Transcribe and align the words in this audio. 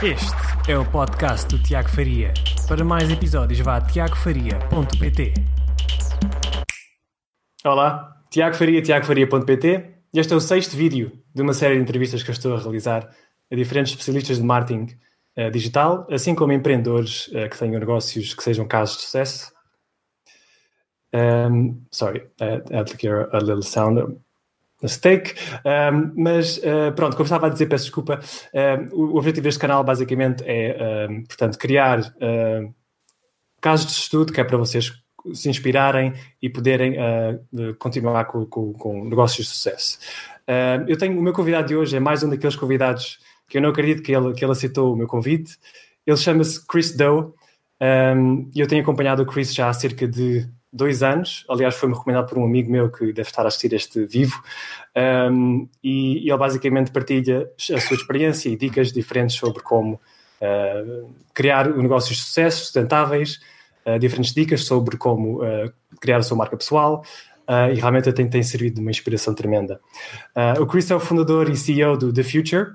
Este 0.00 0.70
é 0.70 0.78
o 0.78 0.88
podcast 0.88 1.48
do 1.48 1.60
Tiago 1.60 1.88
Faria. 1.88 2.32
Para 2.68 2.84
mais 2.84 3.10
episódios, 3.10 3.58
vá 3.58 3.78
a 3.78 3.80
tiagofaria.pt. 3.80 5.34
Olá, 7.64 8.22
Tiago 8.30 8.54
Faria, 8.54 8.80
tiagofaria.pt. 8.80 9.96
Este 10.14 10.32
é 10.32 10.36
o 10.36 10.40
sexto 10.40 10.76
vídeo 10.76 11.20
de 11.34 11.42
uma 11.42 11.52
série 11.52 11.74
de 11.74 11.82
entrevistas 11.82 12.22
que 12.22 12.30
eu 12.30 12.32
estou 12.32 12.54
a 12.54 12.60
realizar 12.60 13.10
a 13.50 13.56
diferentes 13.56 13.90
especialistas 13.90 14.38
de 14.38 14.44
marketing 14.44 14.86
uh, 15.36 15.50
digital, 15.50 16.06
assim 16.12 16.32
como 16.32 16.52
empreendedores 16.52 17.26
uh, 17.28 17.50
que 17.50 17.58
tenham 17.58 17.80
negócios 17.80 18.34
que 18.34 18.42
sejam 18.44 18.68
casos 18.68 18.98
de 18.98 19.02
sucesso. 19.02 19.52
Um, 21.12 21.84
sorry, 21.90 22.20
uh, 22.40 22.60
I 22.70 22.76
had 22.76 22.86
to 22.86 22.96
hear 23.04 23.28
a 23.32 23.38
little 23.38 23.62
sound 23.62 24.20
mistake, 24.82 25.34
um, 25.64 26.12
mas 26.22 26.58
uh, 26.58 26.92
pronto, 26.94 27.16
como 27.16 27.24
estava 27.24 27.46
a 27.46 27.50
dizer, 27.50 27.66
peço 27.66 27.84
desculpa, 27.84 28.20
uh, 28.20 28.94
o, 28.94 29.16
objetivo 29.16 29.44
deste 29.44 29.60
canal 29.60 29.82
basicamente 29.82 30.44
é, 30.46 31.08
uh, 31.10 31.26
portanto, 31.26 31.58
criar 31.58 32.14
casos 33.60 33.86
de 33.86 33.92
estudo 33.92 34.32
que 34.32 34.40
é 34.40 34.44
para 34.44 34.56
vocês 34.56 34.92
se 35.34 35.50
inspirarem 35.50 36.14
e 36.40 36.48
poderem 36.48 36.96
continuar 37.78 38.24
com, 38.26 38.46
com, 38.46 38.72
com, 38.72 39.04
negócios 39.04 39.48
de 39.48 39.52
sucesso. 39.52 39.98
eu 40.86 40.96
tenho, 40.96 41.18
o 41.18 41.22
meu 41.22 41.32
convidado 41.32 41.66
de 41.66 41.76
hoje 41.76 41.96
é 41.96 42.00
mais 42.00 42.22
um 42.22 42.30
daqueles 42.30 42.54
convidados 42.54 43.18
que 43.48 43.58
eu 43.58 43.62
não 43.62 43.70
acredito 43.70 44.00
que 44.00 44.12
ele, 44.12 44.32
que 44.32 44.44
ele 44.44 44.52
aceitou 44.52 44.92
o 44.92 44.96
meu 44.96 45.08
convite. 45.08 45.58
Ele 46.06 46.16
chama-se 46.16 46.64
Chris 46.66 46.96
Doe 46.96 47.32
e 48.54 48.60
eu 48.60 48.68
tenho 48.68 48.82
acompanhado 48.82 49.22
o 49.22 49.26
Chris 49.26 49.52
já 49.52 49.68
há 49.68 49.72
cerca 49.72 50.06
de 50.06 50.48
dois 50.72 51.02
anos. 51.02 51.44
Aliás, 51.48 51.74
foi-me 51.74 51.94
recomendado 51.94 52.28
por 52.28 52.38
um 52.38 52.44
amigo 52.44 52.70
meu 52.70 52.90
que 52.90 53.12
deve 53.12 53.28
estar 53.28 53.44
a 53.44 53.48
assistir 53.48 53.72
este 53.72 54.04
vivo. 54.06 54.42
Um, 55.30 55.68
e, 55.82 56.26
e, 56.26 56.30
ele 56.30 56.38
basicamente 56.38 56.90
partilha 56.90 57.48
a 57.74 57.80
sua 57.80 57.96
experiência 57.96 58.48
e 58.48 58.56
dicas 58.56 58.92
diferentes 58.92 59.36
sobre 59.36 59.62
como 59.62 59.94
uh, 59.94 61.10
criar 61.32 61.68
negócios 61.76 62.16
de 62.16 62.24
sucesso, 62.24 62.64
sustentáveis, 62.64 63.40
uh, 63.86 63.98
diferentes 63.98 64.34
dicas 64.34 64.64
sobre 64.64 64.96
como 64.96 65.42
uh, 65.42 65.72
criar 66.00 66.18
a 66.18 66.22
sua 66.22 66.36
marca 66.36 66.56
pessoal. 66.56 67.02
e 67.72 67.80
realmente 67.80 68.12
tem, 68.12 68.28
tem 68.28 68.42
servido 68.42 68.74
de 68.74 68.80
uma 68.82 68.90
inspiração 68.90 69.34
tremenda. 69.34 69.80
o 70.60 70.66
Chris 70.66 70.90
é 70.90 70.94
o 70.94 71.00
fundador 71.00 71.48
e 71.48 71.56
CEO 71.56 71.96
do 71.96 72.12
The 72.12 72.22
Future, 72.22 72.72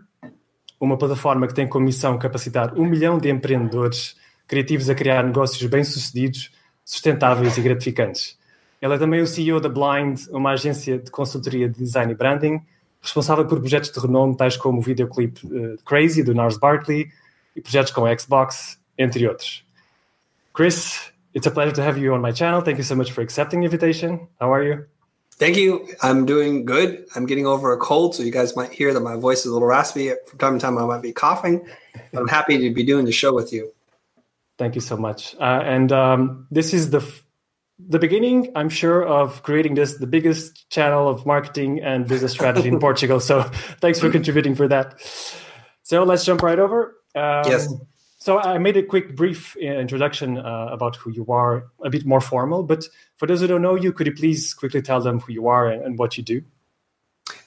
uma 0.79 0.97
plataforma 0.97 1.45
que 1.45 1.53
tem 1.53 1.67
como 1.67 1.85
missão 1.85 2.17
capacitar 2.17 2.73
um 2.75 2.83
milhão 2.83 3.19
de 3.19 3.29
empreendedores 3.29 4.15
criativos 4.47 4.89
a 4.89 4.95
criar 4.95 5.23
negócios 5.23 5.63
bem-sucedidos 5.69 6.51
sustentáveis 6.83 7.57
e 7.57 7.61
gratificantes. 7.61 8.37
Ele 8.81 8.93
é 8.93 8.97
também 8.97 9.21
o 9.21 9.27
CEO 9.27 9.59
da 9.59 9.69
Blind, 9.69 10.27
uma 10.29 10.51
agência 10.51 10.99
de 10.99 11.09
consultoria 11.09 11.69
de 11.69 11.77
design 11.77 12.11
e 12.11 12.15
branding, 12.15 12.61
responsável 13.01 13.45
por 13.45 13.59
projetos 13.59 13.91
de 13.91 13.99
renome 13.99 14.35
tais 14.35 14.57
como 14.57 14.79
o 14.79 14.81
videoclip 14.81 15.39
uh, 15.45 15.77
Crazy, 15.85 16.23
do 16.23 16.33
Nars 16.33 16.57
Barkley, 16.57 17.09
e 17.55 17.61
projetos 17.61 17.91
com 17.91 18.05
a 18.05 18.17
Xbox, 18.17 18.77
entre 18.97 19.27
outros. 19.27 19.65
Chris, 20.53 21.11
it's 21.33 21.47
a 21.47 21.51
pleasure 21.51 21.73
to 21.73 21.81
have 21.81 21.99
you 21.99 22.13
on 22.13 22.19
my 22.19 22.33
channel. 22.33 22.61
Thank 22.61 22.77
you 22.77 22.83
so 22.83 22.95
much 22.95 23.11
for 23.11 23.21
accepting 23.21 23.61
the 23.61 23.65
invitation. 23.65 24.27
How 24.39 24.53
are 24.53 24.63
you? 24.63 24.85
Thank 25.37 25.57
you. 25.57 25.87
I'm 26.01 26.25
doing 26.25 26.63
good. 26.63 27.05
I'm 27.15 27.25
getting 27.25 27.47
over 27.47 27.73
a 27.73 27.77
cold, 27.77 28.15
so 28.15 28.23
you 28.23 28.31
guys 28.31 28.55
might 28.55 28.71
hear 28.71 28.93
that 28.93 29.01
my 29.01 29.15
voice 29.15 29.39
is 29.39 29.47
a 29.47 29.53
little 29.53 29.67
raspy. 29.67 30.11
From 30.27 30.39
time 30.39 30.59
to 30.59 30.61
time, 30.61 30.77
I 30.77 30.85
might 30.85 31.01
be 31.01 31.11
coughing. 31.11 31.65
I'm 32.13 32.27
happy 32.27 32.57
to 32.59 32.73
be 32.73 32.83
doing 32.83 33.05
the 33.05 33.11
show 33.11 33.33
with 33.33 33.51
you. 33.51 33.72
Thank 34.57 34.75
you 34.75 34.81
so 34.81 34.97
much. 34.97 35.35
Uh, 35.39 35.61
and 35.63 35.91
um, 35.91 36.47
this 36.51 36.73
is 36.73 36.91
the 36.91 36.99
f- 36.99 37.23
the 37.79 37.99
beginning, 37.99 38.51
I'm 38.55 38.69
sure, 38.69 39.03
of 39.03 39.43
creating 39.43 39.73
this 39.73 39.97
the 39.97 40.07
biggest 40.07 40.69
channel 40.69 41.07
of 41.09 41.25
marketing 41.25 41.81
and 41.81 42.07
business 42.07 42.31
strategy 42.31 42.69
in 42.69 42.79
Portugal. 42.87 43.19
So 43.19 43.43
thanks 43.81 43.99
for 43.99 44.09
contributing 44.09 44.55
for 44.55 44.67
that. 44.67 45.01
So 45.81 46.03
let's 46.03 46.23
jump 46.23 46.43
right 46.43 46.59
over. 46.59 46.95
Um, 47.15 47.43
yes. 47.45 47.67
So 48.17 48.39
I 48.39 48.57
made 48.57 48.77
a 48.77 48.83
quick, 48.83 49.17
brief 49.17 49.57
uh, 49.57 49.65
introduction 49.65 50.37
uh, 50.37 50.69
about 50.71 50.95
who 50.95 51.11
you 51.11 51.25
are, 51.27 51.65
a 51.83 51.89
bit 51.89 52.05
more 52.05 52.21
formal. 52.21 52.63
But 52.63 52.85
for 53.17 53.27
those 53.27 53.41
who 53.41 53.47
don't 53.47 53.61
know 53.61 53.75
you, 53.75 53.91
could 53.91 54.07
you 54.07 54.13
please 54.13 54.53
quickly 54.53 54.81
tell 54.81 55.01
them 55.01 55.19
who 55.19 55.33
you 55.33 55.49
are 55.49 55.67
and, 55.69 55.83
and 55.83 55.99
what 55.99 56.15
you 56.15 56.23
do? 56.23 56.41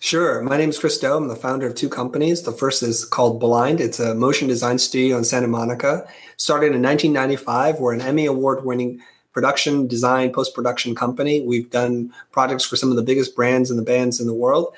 Sure. 0.07 0.41
My 0.41 0.57
name 0.57 0.69
is 0.69 0.79
Chris 0.79 0.99
Do. 0.99 1.15
I'm 1.15 1.27
the 1.27 1.35
founder 1.35 1.67
of 1.67 1.75
two 1.75 1.89
companies. 1.89 2.43
The 2.43 2.53
first 2.53 2.81
is 2.81 3.05
called 3.05 3.41
Blind. 3.41 3.81
It's 3.81 3.99
a 3.99 4.15
motion 4.15 4.47
design 4.47 4.79
studio 4.79 5.19
in 5.19 5.25
Santa 5.25 5.49
Monica. 5.49 6.07
Started 6.37 6.77
in 6.77 6.81
1995. 6.81 7.81
We're 7.81 7.93
an 7.93 8.01
Emmy 8.01 8.25
Award 8.27 8.65
winning 8.65 9.03
production, 9.33 9.89
design, 9.89 10.33
post 10.33 10.55
production 10.55 10.95
company. 10.95 11.41
We've 11.41 11.69
done 11.71 12.13
projects 12.31 12.65
for 12.65 12.77
some 12.77 12.91
of 12.91 12.95
the 12.95 13.03
biggest 13.03 13.35
brands 13.35 13.69
and 13.69 13.77
the 13.77 13.83
bands 13.83 14.21
in 14.21 14.29
the 14.29 14.33
world. 14.33 14.73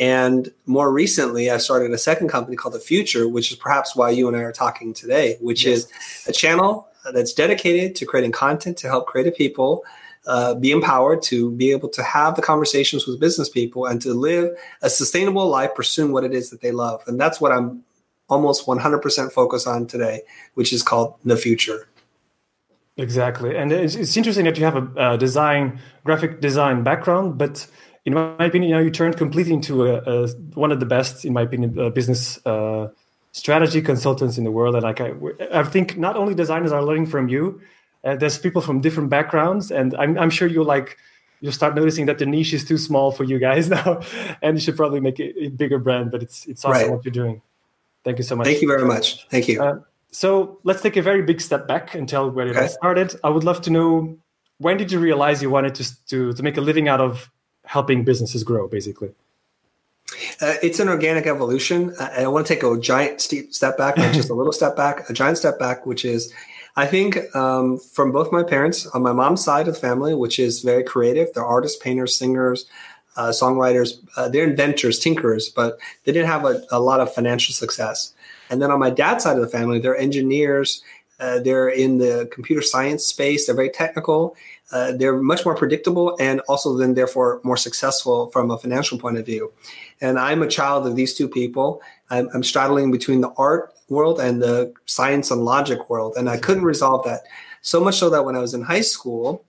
And 0.00 0.52
more 0.66 0.92
recently, 0.92 1.48
I 1.48 1.58
started 1.58 1.92
a 1.92 1.98
second 1.98 2.26
company 2.26 2.56
called 2.56 2.74
The 2.74 2.80
Futur, 2.80 3.28
which 3.28 3.52
is 3.52 3.56
perhaps 3.56 3.94
why 3.94 4.10
you 4.10 4.26
and 4.26 4.36
I 4.36 4.40
are 4.40 4.52
talking 4.52 4.92
today, 4.92 5.36
which 5.40 5.64
yes. 5.64 5.78
is 5.78 5.92
a 6.26 6.32
channel 6.32 6.88
that's 7.12 7.32
dedicated 7.32 7.94
to 7.94 8.04
creating 8.04 8.32
content 8.32 8.78
to 8.78 8.88
help 8.88 9.06
creative 9.06 9.36
people 9.36 9.84
uh, 10.26 10.54
be 10.54 10.70
empowered 10.70 11.22
to 11.22 11.50
be 11.52 11.72
able 11.72 11.88
to 11.88 12.02
have 12.02 12.36
the 12.36 12.42
conversations 12.42 13.06
with 13.06 13.18
business 13.18 13.48
people 13.48 13.86
and 13.86 14.00
to 14.02 14.14
live 14.14 14.56
a 14.82 14.90
sustainable 14.90 15.48
life 15.48 15.74
pursuing 15.74 16.12
what 16.12 16.24
it 16.24 16.32
is 16.32 16.50
that 16.50 16.60
they 16.60 16.70
love. 16.70 17.02
And 17.06 17.20
that's 17.20 17.40
what 17.40 17.52
I'm 17.52 17.82
almost 18.28 18.66
100% 18.66 19.32
focused 19.32 19.66
on 19.66 19.86
today, 19.86 20.22
which 20.54 20.72
is 20.72 20.82
called 20.82 21.14
the 21.24 21.36
Futur. 21.36 21.88
Exactly. 22.96 23.56
And 23.56 23.72
it's, 23.72 23.94
it's 23.94 24.16
interesting 24.16 24.44
that 24.44 24.56
you 24.58 24.64
have 24.64 24.96
a, 24.96 25.18
design, 25.18 25.80
graphic 26.04 26.40
design 26.40 26.82
background, 26.82 27.38
but 27.38 27.66
in 28.04 28.14
my 28.14 28.44
opinion, 28.44 28.70
you, 28.70 28.76
know, 28.76 28.82
you 28.82 28.90
turned 28.90 29.16
completely 29.16 29.52
into 29.52 29.86
a, 29.86 29.94
a, 29.98 30.28
one 30.54 30.72
of 30.72 30.80
the 30.80 30.86
best, 30.86 31.24
in 31.24 31.32
my 31.32 31.42
opinion, 31.42 31.92
business 31.92 32.44
uh, 32.46 32.88
strategy 33.32 33.80
consultants 33.80 34.38
in 34.38 34.44
the 34.44 34.50
world. 34.50 34.74
And 34.74 34.82
like 34.84 35.00
I, 35.00 35.14
I 35.52 35.62
think 35.64 35.96
not 35.96 36.16
only 36.16 36.34
designers 36.34 36.72
are 36.72 36.82
learning 36.82 37.06
from 37.06 37.28
you, 37.28 37.60
uh, 38.04 38.16
there's 38.16 38.38
people 38.38 38.62
from 38.62 38.80
different 38.80 39.10
backgrounds, 39.10 39.70
and 39.70 39.94
I'm, 39.96 40.18
I'm 40.18 40.30
sure 40.30 40.48
you'll 40.48 40.64
like 40.64 40.98
you'll 41.40 41.52
start 41.52 41.74
noticing 41.74 42.06
that 42.06 42.18
the 42.18 42.26
niche 42.26 42.52
is 42.52 42.64
too 42.64 42.78
small 42.78 43.12
for 43.12 43.24
you 43.24 43.38
guys 43.38 43.68
now, 43.78 44.00
and 44.42 44.56
you 44.56 44.60
should 44.60 44.76
probably 44.76 45.00
make 45.00 45.18
a, 45.20 45.44
a 45.44 45.48
bigger 45.48 45.78
brand. 45.78 46.10
But 46.10 46.22
it's 46.22 46.46
it's 46.46 46.64
awesome 46.64 46.82
right. 46.82 46.90
what 46.90 47.04
you're 47.04 47.12
doing. 47.12 47.42
Thank 48.04 48.18
you 48.18 48.24
so 48.24 48.36
much. 48.36 48.46
Thank 48.46 48.62
you 48.62 48.68
very 48.68 48.84
much. 48.84 49.26
Thank 49.28 49.48
you. 49.48 49.62
Uh, 49.62 49.80
so 50.10 50.58
let's 50.64 50.82
take 50.82 50.96
a 50.96 51.02
very 51.02 51.22
big 51.22 51.40
step 51.40 51.66
back 51.66 51.94
and 51.94 52.08
tell 52.08 52.30
where 52.30 52.48
okay. 52.48 52.58
it 52.58 52.62
all 52.62 52.68
started. 52.68 53.14
I 53.24 53.30
would 53.30 53.44
love 53.44 53.60
to 53.62 53.70
know 53.70 54.18
when 54.58 54.76
did 54.76 54.92
you 54.92 54.98
realize 54.98 55.42
you 55.42 55.50
wanted 55.50 55.74
to 55.76 56.06
to 56.06 56.32
to 56.32 56.42
make 56.42 56.56
a 56.56 56.60
living 56.60 56.88
out 56.88 57.00
of 57.00 57.30
helping 57.64 58.04
businesses 58.04 58.44
grow, 58.44 58.68
basically. 58.68 59.10
Uh, 60.40 60.54
it's 60.62 60.78
an 60.78 60.88
organic 60.88 61.26
evolution. 61.26 61.94
I, 61.98 62.24
I 62.24 62.26
want 62.26 62.46
to 62.46 62.54
take 62.54 62.62
a 62.62 62.78
giant 62.78 63.20
steep 63.20 63.54
step 63.54 63.78
back, 63.78 63.96
not 63.96 64.12
just 64.14 64.30
a 64.30 64.34
little 64.34 64.52
step 64.52 64.76
back, 64.76 65.08
a 65.08 65.12
giant 65.12 65.38
step 65.38 65.58
back, 65.58 65.86
which 65.86 66.04
is 66.04 66.32
I 66.74 66.86
think 66.86 67.18
um, 67.36 67.78
from 67.78 68.12
both 68.12 68.32
my 68.32 68.42
parents, 68.42 68.86
on 68.86 69.02
my 69.02 69.12
mom's 69.12 69.44
side 69.44 69.68
of 69.68 69.74
the 69.74 69.80
family, 69.80 70.14
which 70.14 70.38
is 70.38 70.62
very 70.62 70.82
creative, 70.82 71.28
they're 71.34 71.44
artists, 71.44 71.78
painters, 71.82 72.16
singers, 72.16 72.66
uh, 73.16 73.28
songwriters, 73.28 73.98
uh, 74.16 74.28
they're 74.28 74.48
inventors, 74.48 74.98
tinkerers, 74.98 75.54
but 75.54 75.78
they 76.04 76.12
didn't 76.12 76.28
have 76.28 76.46
a, 76.46 76.62
a, 76.70 76.80
lot 76.80 77.00
of 77.00 77.12
financial 77.12 77.52
success. 77.52 78.14
And 78.48 78.62
then 78.62 78.70
on 78.70 78.80
my 78.80 78.88
dad's 78.88 79.24
side 79.24 79.36
of 79.36 79.42
the 79.42 79.48
family, 79.48 79.78
they're 79.78 79.96
engineers, 79.96 80.82
uh, 81.20 81.40
they're 81.40 81.68
in 81.68 81.98
the 81.98 82.28
computer 82.32 82.62
science 82.62 83.04
space, 83.04 83.46
they're 83.46 83.54
very 83.54 83.68
technical, 83.68 84.34
uh, 84.72 84.92
they're 84.92 85.20
much 85.20 85.44
more 85.44 85.54
predictable, 85.54 86.16
and 86.18 86.40
also 86.48 86.76
then 86.78 86.94
therefore 86.94 87.40
more 87.44 87.58
successful 87.58 88.30
from 88.30 88.50
a 88.50 88.56
financial 88.56 88.98
point 88.98 89.18
of 89.18 89.26
view. 89.26 89.52
And 90.00 90.18
I'm 90.18 90.42
a 90.42 90.48
child 90.48 90.86
of 90.86 90.96
these 90.96 91.14
two 91.14 91.28
people. 91.28 91.82
I'm, 92.08 92.30
I'm 92.32 92.42
straddling 92.42 92.90
between 92.90 93.20
the 93.20 93.32
art 93.36 93.74
world 93.88 94.20
and 94.20 94.42
the 94.42 94.72
science 94.86 95.30
and 95.30 95.44
logic 95.44 95.90
world. 95.90 96.14
And 96.16 96.28
I 96.28 96.38
couldn't 96.38 96.64
resolve 96.64 97.04
that. 97.04 97.22
So 97.62 97.82
much 97.82 97.98
so 97.98 98.10
that 98.10 98.24
when 98.24 98.36
I 98.36 98.40
was 98.40 98.54
in 98.54 98.62
high 98.62 98.80
school, 98.80 99.44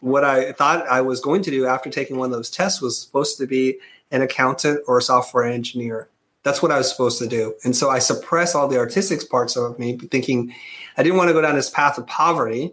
what 0.00 0.24
I 0.24 0.52
thought 0.52 0.86
I 0.88 1.00
was 1.00 1.20
going 1.20 1.42
to 1.42 1.50
do 1.50 1.66
after 1.66 1.90
taking 1.90 2.16
one 2.16 2.26
of 2.26 2.36
those 2.36 2.50
tests 2.50 2.80
was 2.80 3.00
supposed 3.00 3.38
to 3.38 3.46
be 3.46 3.78
an 4.10 4.22
accountant 4.22 4.80
or 4.86 4.98
a 4.98 5.02
software 5.02 5.44
engineer. 5.44 6.08
That's 6.42 6.62
what 6.62 6.70
I 6.70 6.78
was 6.78 6.88
supposed 6.88 7.18
to 7.18 7.26
do. 7.26 7.54
And 7.64 7.74
so 7.74 7.90
I 7.90 7.98
suppressed 7.98 8.54
all 8.54 8.68
the 8.68 8.78
artistic 8.78 9.28
parts 9.28 9.56
of 9.56 9.78
me, 9.78 9.96
thinking 9.96 10.54
I 10.96 11.02
didn't 11.02 11.18
want 11.18 11.28
to 11.28 11.34
go 11.34 11.40
down 11.40 11.56
this 11.56 11.70
path 11.70 11.98
of 11.98 12.06
poverty. 12.06 12.72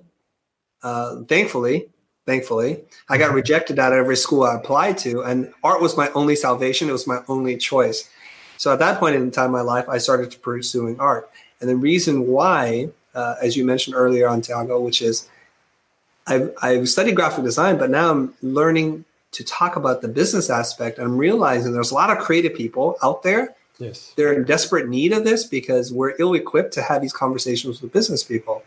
Uh, 0.84 1.24
thankfully, 1.24 1.90
thankfully, 2.26 2.84
I 3.10 3.18
got 3.18 3.34
rejected 3.34 3.80
out 3.80 3.94
of 3.94 3.98
every 3.98 4.18
school 4.18 4.44
I 4.44 4.56
applied 4.56 4.98
to, 5.00 5.22
and 5.22 5.52
art 5.64 5.82
was 5.82 5.98
my 5.98 6.10
only 6.12 6.36
salvation. 6.36 6.90
It 6.90 6.92
was 6.92 7.08
my 7.08 7.22
only 7.28 7.58
choice. 7.58 8.10
So 8.64 8.72
at 8.72 8.80
that 8.80 8.98
point 8.98 9.18
in 9.18 9.30
time 9.30 9.48
in 9.48 9.52
my 9.52 9.60
life, 9.60 9.90
I 9.90 9.98
started 9.98 10.42
pursuing 10.42 10.98
art. 10.98 11.30
And 11.60 11.70
the 11.70 11.76
reason 11.76 12.28
why, 12.28 12.92
uh, 13.14 13.36
as 13.42 13.58
you 13.58 13.66
mentioned 13.66 13.94
earlier 13.94 14.26
on 14.26 14.40
Tiago, 14.40 14.80
which 14.80 15.02
is 15.02 15.28
I've, 16.28 16.54
I've 16.62 16.88
studied 16.88 17.18
graphic 17.18 17.44
design, 17.44 17.78
but 17.78 17.90
now 17.90 18.10
I'm 18.10 18.34
learning 18.42 19.04
to 19.34 19.44
talk 19.44 19.76
about 19.76 20.02
the 20.02 20.08
business 20.08 20.50
aspect. 20.50 20.98
I'm 20.98 21.18
realizing 21.18 21.74
there's 21.74 21.92
a 21.92 21.94
lot 21.94 22.10
of 22.10 22.20
creative 22.20 22.56
people 22.56 22.96
out 23.04 23.22
there. 23.22 23.54
Yes. 23.80 24.14
They're 24.16 24.32
in 24.32 24.46
desperate 24.46 24.88
need 24.88 25.12
of 25.12 25.26
this 25.26 25.44
because 25.44 25.92
we're 25.92 26.14
ill 26.18 26.34
equipped 26.34 26.72
to 26.76 26.82
have 26.84 27.02
these 27.02 27.12
conversations 27.12 27.82
with 27.82 27.92
business 27.92 28.24
people. 28.24 28.64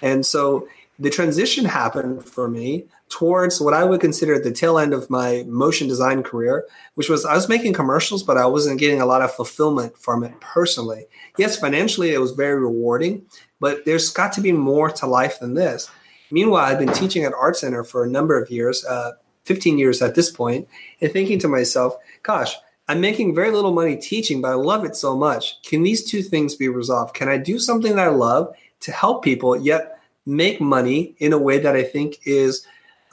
And 0.00 0.24
so 0.24 0.66
the 0.98 1.10
transition 1.10 1.66
happened 1.66 2.24
for 2.24 2.48
me 2.48 2.86
towards 3.08 3.60
what 3.60 3.74
I 3.74 3.84
would 3.84 4.00
consider 4.00 4.38
the 4.38 4.50
tail 4.50 4.78
end 4.78 4.92
of 4.92 5.08
my 5.10 5.44
motion 5.46 5.86
design 5.86 6.22
career, 6.22 6.66
which 6.94 7.08
was 7.08 7.24
I 7.24 7.34
was 7.34 7.48
making 7.48 7.72
commercials, 7.72 8.22
but 8.22 8.36
I 8.36 8.46
wasn't 8.46 8.80
getting 8.80 9.00
a 9.00 9.06
lot 9.06 9.22
of 9.22 9.34
fulfillment 9.34 9.96
from 9.96 10.24
it 10.24 10.38
personally. 10.40 11.06
Yes, 11.38 11.58
financially, 11.58 12.12
it 12.12 12.20
was 12.20 12.32
very 12.32 12.60
rewarding, 12.60 13.26
but 13.60 13.84
there's 13.84 14.10
got 14.10 14.32
to 14.34 14.40
be 14.40 14.52
more 14.52 14.90
to 14.90 15.06
life 15.06 15.38
than 15.38 15.54
this. 15.54 15.90
Meanwhile, 16.30 16.64
I've 16.64 16.78
been 16.78 16.92
teaching 16.92 17.24
at 17.24 17.32
Art 17.34 17.56
Center 17.56 17.84
for 17.84 18.04
a 18.04 18.10
number 18.10 18.40
of 18.40 18.50
years, 18.50 18.84
uh, 18.84 19.12
15 19.44 19.78
years 19.78 20.02
at 20.02 20.16
this 20.16 20.30
point, 20.30 20.68
and 21.00 21.12
thinking 21.12 21.38
to 21.38 21.48
myself, 21.48 21.96
gosh, 22.24 22.56
I'm 22.88 23.00
making 23.00 23.34
very 23.34 23.50
little 23.50 23.72
money 23.72 23.96
teaching, 23.96 24.40
but 24.40 24.50
I 24.50 24.54
love 24.54 24.84
it 24.84 24.96
so 24.96 25.16
much. 25.16 25.62
Can 25.62 25.82
these 25.82 26.08
two 26.08 26.22
things 26.22 26.54
be 26.54 26.68
resolved? 26.68 27.14
Can 27.14 27.28
I 27.28 27.36
do 27.36 27.58
something 27.58 27.94
that 27.94 28.08
I 28.08 28.10
love 28.10 28.54
to 28.80 28.92
help 28.92 29.24
people, 29.24 29.56
yet 29.56 29.98
make 30.24 30.60
money 30.60 31.14
in 31.18 31.32
a 31.32 31.38
way 31.38 31.58
that 31.58 31.76
I 31.76 31.82
think 31.82 32.18
is 32.24 32.66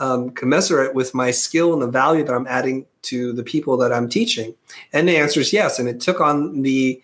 um, 0.04 0.32
commensurate 0.32 0.94
with 0.94 1.14
my 1.14 1.32
skill 1.32 1.72
and 1.72 1.82
the 1.82 1.88
value 1.88 2.24
that 2.26 2.34
I'm 2.34 2.48
adding 2.48 2.86
to 3.04 3.32
the 3.32 3.44
people 3.44 3.78
that 3.78 3.94
I'm 3.94 4.10
teaching? 4.10 4.54
And 4.92 5.08
the 5.08 5.18
answer 5.18 5.40
is 5.40 5.54
yes. 5.54 5.80
And 5.80 5.88
it 5.88 6.02
took 6.02 6.20
on 6.20 6.62
the 6.62 7.02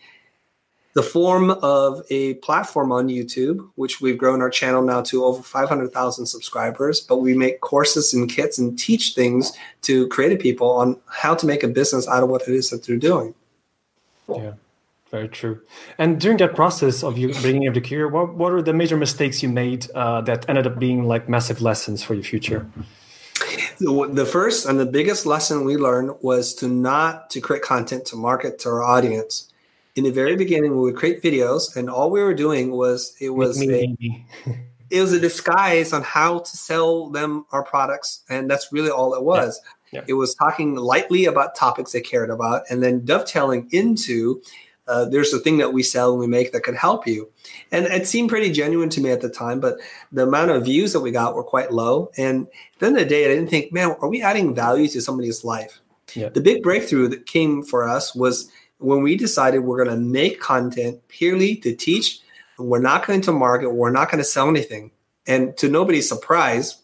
the 0.94 1.04
form 1.04 1.51
of 1.51 2.01
a 2.10 2.34
platform 2.36 2.92
on 2.92 3.07
YouTube, 3.07 3.66
which 3.75 4.01
we've 4.01 4.18
grown 4.18 4.42
our 4.42 4.50
channel 4.50 4.81
now 4.81 5.01
to 5.04 5.24
over 5.24 5.42
500,000 5.42 6.25
subscribers. 6.25 7.00
But 7.00 7.18
we 7.18 7.36
make 7.36 7.62
courses 7.62 8.13
and 8.13 8.30
kits 8.30 8.57
and 8.57 8.78
teach 8.78 9.13
things 9.13 9.54
to 9.84 10.07
creative 10.10 10.40
people 10.40 10.69
on 10.72 11.00
how 11.06 11.36
to 11.36 11.46
make 11.46 11.63
a 11.63 11.68
business 11.68 12.07
out 12.07 12.24
of 12.24 12.30
what 12.30 12.42
it 12.42 12.54
is 12.54 12.72
that 12.72 12.84
they're 12.84 12.98
doing. 12.98 13.34
Yeah, 14.28 14.54
very 15.11 15.27
true. 15.27 15.61
And 15.97 16.19
during 16.19 16.38
that 16.38 16.56
process 16.56 17.03
of 17.03 17.17
you 17.17 17.33
bringing 17.41 17.67
up 17.67 17.73
the 17.73 17.81
career, 17.81 18.07
what, 18.07 18.35
what 18.35 18.51
are 18.51 18.61
the 18.61 18.73
major 18.73 18.97
mistakes 18.97 19.41
you 19.41 19.50
made 19.50 19.89
uh, 19.95 20.21
that 20.21 20.47
ended 20.47 20.67
up 20.67 20.77
being 20.79 21.06
like 21.06 21.27
massive 21.27 21.61
lessons 21.61 22.03
for 22.03 22.13
your 22.13 22.23
future? 22.23 22.69
The 23.79 24.27
first 24.29 24.65
and 24.65 24.79
the 24.79 24.85
biggest 24.85 25.25
lesson 25.25 25.63
we 25.63 25.77
learned 25.77 26.11
was 26.21 26.53
to 26.56 26.67
not 26.67 27.29
to 27.31 27.41
create 27.41 27.63
content 27.63 28.06
to 28.07 28.15
market 28.15 28.59
to 28.59 28.69
our 28.69 28.83
audience 28.83 29.50
in 29.95 30.03
the 30.03 30.11
very 30.11 30.35
beginning 30.35 30.71
we 30.71 30.83
would 30.83 30.95
create 30.95 31.21
videos 31.21 31.75
and 31.75 31.89
all 31.89 32.09
we 32.09 32.21
were 32.21 32.33
doing 32.33 32.71
was 32.71 33.15
it 33.19 33.29
was 33.29 33.62
a, 33.62 33.95
it 34.89 35.01
was 35.01 35.13
a 35.13 35.19
disguise 35.19 35.94
on 35.94 36.01
how 36.03 36.39
to 36.39 36.57
sell 36.57 37.09
them 37.09 37.45
our 37.51 37.63
products 37.63 38.23
and 38.29 38.50
that's 38.50 38.71
really 38.71 38.89
all 38.89 39.13
it 39.13 39.23
was 39.23 39.59
yeah. 39.91 40.00
Yeah. 40.00 40.05
it 40.07 40.13
was 40.13 40.35
talking 40.35 40.75
lightly 40.75 41.25
about 41.25 41.55
topics 41.55 41.91
they 41.91 42.01
cared 42.01 42.29
about 42.29 42.63
and 42.69 42.81
then 42.83 43.03
dovetailing 43.03 43.67
into 43.71 44.41
uh, 44.89 45.06
there's 45.06 45.31
a 45.33 45.39
thing 45.39 45.57
that 45.57 45.71
we 45.71 45.83
sell 45.83 46.12
and 46.12 46.19
we 46.19 46.27
make 46.27 46.51
that 46.51 46.63
could 46.63 46.75
help 46.75 47.07
you 47.07 47.30
and 47.71 47.86
it 47.86 48.07
seemed 48.07 48.30
pretty 48.30 48.51
genuine 48.51 48.89
to 48.89 49.00
me 49.00 49.12
at 49.12 49.21
the 49.21 49.30
time 49.30 49.59
but 49.59 49.77
the 50.12 50.24
amount 50.24 50.51
of 50.51 50.65
views 50.65 50.91
that 50.94 51.00
we 51.00 51.12
got 51.12 51.36
were 51.36 51.44
quite 51.44 51.71
low 51.71 52.12
and 52.18 52.47
at 52.47 52.80
the 52.80 52.86
end 52.88 52.97
of 52.97 53.03
the 53.03 53.09
day 53.09 53.25
i 53.25 53.27
didn't 53.27 53.50
think 53.50 53.71
man 53.71 53.95
are 54.01 54.09
we 54.09 54.21
adding 54.21 54.53
value 54.53 54.88
to 54.88 55.01
somebody's 55.01 55.44
life 55.44 55.80
yeah. 56.15 56.30
the 56.30 56.41
big 56.41 56.63
breakthrough 56.63 57.07
that 57.07 57.25
came 57.25 57.63
for 57.63 57.88
us 57.88 58.13
was 58.13 58.51
when 58.80 59.03
we 59.03 59.15
decided 59.15 59.59
we're 59.59 59.83
going 59.83 59.95
to 59.95 60.03
make 60.03 60.39
content 60.39 61.06
purely 61.07 61.56
to 61.57 61.75
teach, 61.75 62.19
we're 62.57 62.80
not 62.80 63.06
going 63.06 63.21
to 63.21 63.31
market, 63.31 63.69
we're 63.69 63.91
not 63.91 64.09
going 64.09 64.19
to 64.19 64.24
sell 64.24 64.50
anything. 64.50 64.91
And 65.27 65.56
to 65.57 65.69
nobody's 65.69 66.09
surprise, 66.09 66.81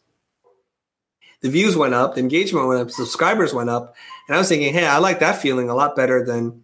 the 1.41 1.49
views 1.49 1.75
went 1.75 1.93
up, 1.93 2.15
the 2.15 2.21
engagement 2.21 2.67
went 2.67 2.81
up, 2.81 2.91
subscribers 2.91 3.53
went 3.53 3.69
up. 3.69 3.95
And 4.27 4.35
I 4.35 4.39
was 4.39 4.49
thinking, 4.49 4.73
hey, 4.73 4.85
I 4.85 4.97
like 4.97 5.19
that 5.19 5.41
feeling 5.41 5.69
a 5.69 5.75
lot 5.75 5.95
better 5.95 6.23
than 6.23 6.63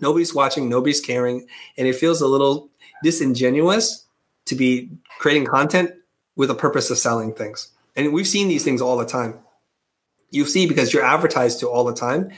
nobody's 0.00 0.34
watching, 0.34 0.68
nobody's 0.68 1.00
caring. 1.00 1.46
And 1.76 1.86
it 1.86 1.96
feels 1.96 2.20
a 2.20 2.26
little 2.26 2.68
disingenuous 3.02 4.06
to 4.46 4.54
be 4.54 4.90
creating 5.18 5.46
content 5.46 5.92
with 6.36 6.50
a 6.50 6.54
purpose 6.54 6.90
of 6.90 6.98
selling 6.98 7.32
things. 7.34 7.68
And 7.96 8.12
we've 8.12 8.26
seen 8.26 8.48
these 8.48 8.64
things 8.64 8.80
all 8.80 8.96
the 8.96 9.06
time. 9.06 9.38
You 10.30 10.44
see 10.46 10.66
because 10.66 10.92
you're 10.92 11.04
advertised 11.04 11.60
to 11.60 11.68
all 11.68 11.84
the 11.84 11.94
time 11.94 12.30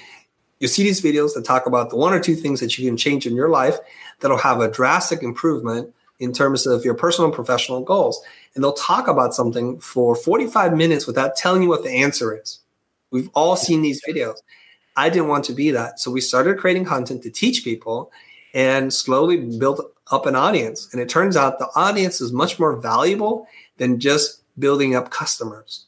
you 0.60 0.68
see 0.68 0.82
these 0.82 1.00
videos 1.00 1.34
that 1.34 1.44
talk 1.44 1.66
about 1.66 1.90
the 1.90 1.96
one 1.96 2.12
or 2.12 2.20
two 2.20 2.36
things 2.36 2.60
that 2.60 2.78
you 2.78 2.86
can 2.86 2.96
change 2.96 3.26
in 3.26 3.34
your 3.34 3.48
life 3.48 3.78
that'll 4.20 4.36
have 4.36 4.60
a 4.60 4.70
drastic 4.70 5.22
improvement 5.22 5.92
in 6.18 6.34
terms 6.34 6.66
of 6.66 6.84
your 6.84 6.94
personal 6.94 7.26
and 7.26 7.34
professional 7.34 7.80
goals. 7.80 8.22
And 8.54 8.62
they'll 8.62 8.74
talk 8.74 9.08
about 9.08 9.34
something 9.34 9.80
for 9.80 10.14
45 10.14 10.76
minutes 10.76 11.06
without 11.06 11.34
telling 11.34 11.62
you 11.62 11.68
what 11.70 11.82
the 11.82 11.90
answer 11.90 12.38
is. 12.38 12.60
We've 13.10 13.30
all 13.34 13.56
seen 13.56 13.80
these 13.80 14.02
videos. 14.06 14.36
I 14.96 15.08
didn't 15.08 15.28
want 15.28 15.44
to 15.46 15.52
be 15.52 15.70
that. 15.70 16.00
So 16.00 16.10
we 16.10 16.20
started 16.20 16.58
creating 16.58 16.84
content 16.84 17.22
to 17.22 17.30
teach 17.30 17.64
people 17.64 18.12
and 18.54 18.92
slowly 18.92 19.36
built 19.58 19.80
up 20.10 20.26
an 20.26 20.34
audience. 20.34 20.88
And 20.92 21.00
it 21.00 21.08
turns 21.08 21.36
out 21.36 21.58
the 21.58 21.70
audience 21.74 22.20
is 22.20 22.32
much 22.32 22.58
more 22.58 22.76
valuable 22.76 23.46
than 23.76 24.00
just 24.00 24.42
building 24.58 24.94
up 24.94 25.10
customers. 25.10 25.86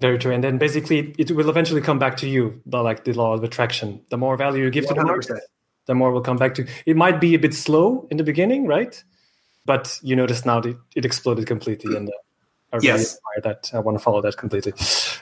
Very 0.00 0.18
true. 0.18 0.32
And 0.32 0.44
then 0.44 0.58
basically 0.58 1.14
it 1.18 1.30
will 1.30 1.48
eventually 1.48 1.80
come 1.80 1.98
back 1.98 2.16
to 2.18 2.28
you, 2.28 2.60
but 2.66 2.82
like 2.82 3.04
the 3.04 3.12
law 3.12 3.34
of 3.34 3.42
attraction. 3.42 4.00
The 4.10 4.18
more 4.18 4.36
value 4.36 4.64
you 4.64 4.70
give 4.70 4.84
100%. 4.84 4.88
to 4.88 4.94
the 4.94 5.04
market, 5.04 5.42
the 5.86 5.94
more 5.94 6.12
will 6.12 6.20
come 6.20 6.36
back 6.36 6.54
to 6.56 6.62
you. 6.62 6.68
it 6.86 6.96
might 6.96 7.20
be 7.20 7.34
a 7.34 7.38
bit 7.38 7.54
slow 7.54 8.06
in 8.10 8.16
the 8.16 8.24
beginning, 8.24 8.66
right? 8.66 9.02
But 9.64 9.98
you 10.02 10.14
notice 10.14 10.44
now 10.44 10.60
that 10.60 10.76
it 10.94 11.04
exploded 11.04 11.46
completely 11.46 11.96
and 11.96 12.08
uh, 12.08 12.12
I 12.74 12.78
really 12.78 12.88
yes. 12.88 13.16
admire 13.16 13.54
that. 13.54 13.70
I 13.72 13.78
want 13.78 13.96
to 13.96 14.02
follow 14.02 14.20
that 14.22 14.36
completely. 14.36 14.72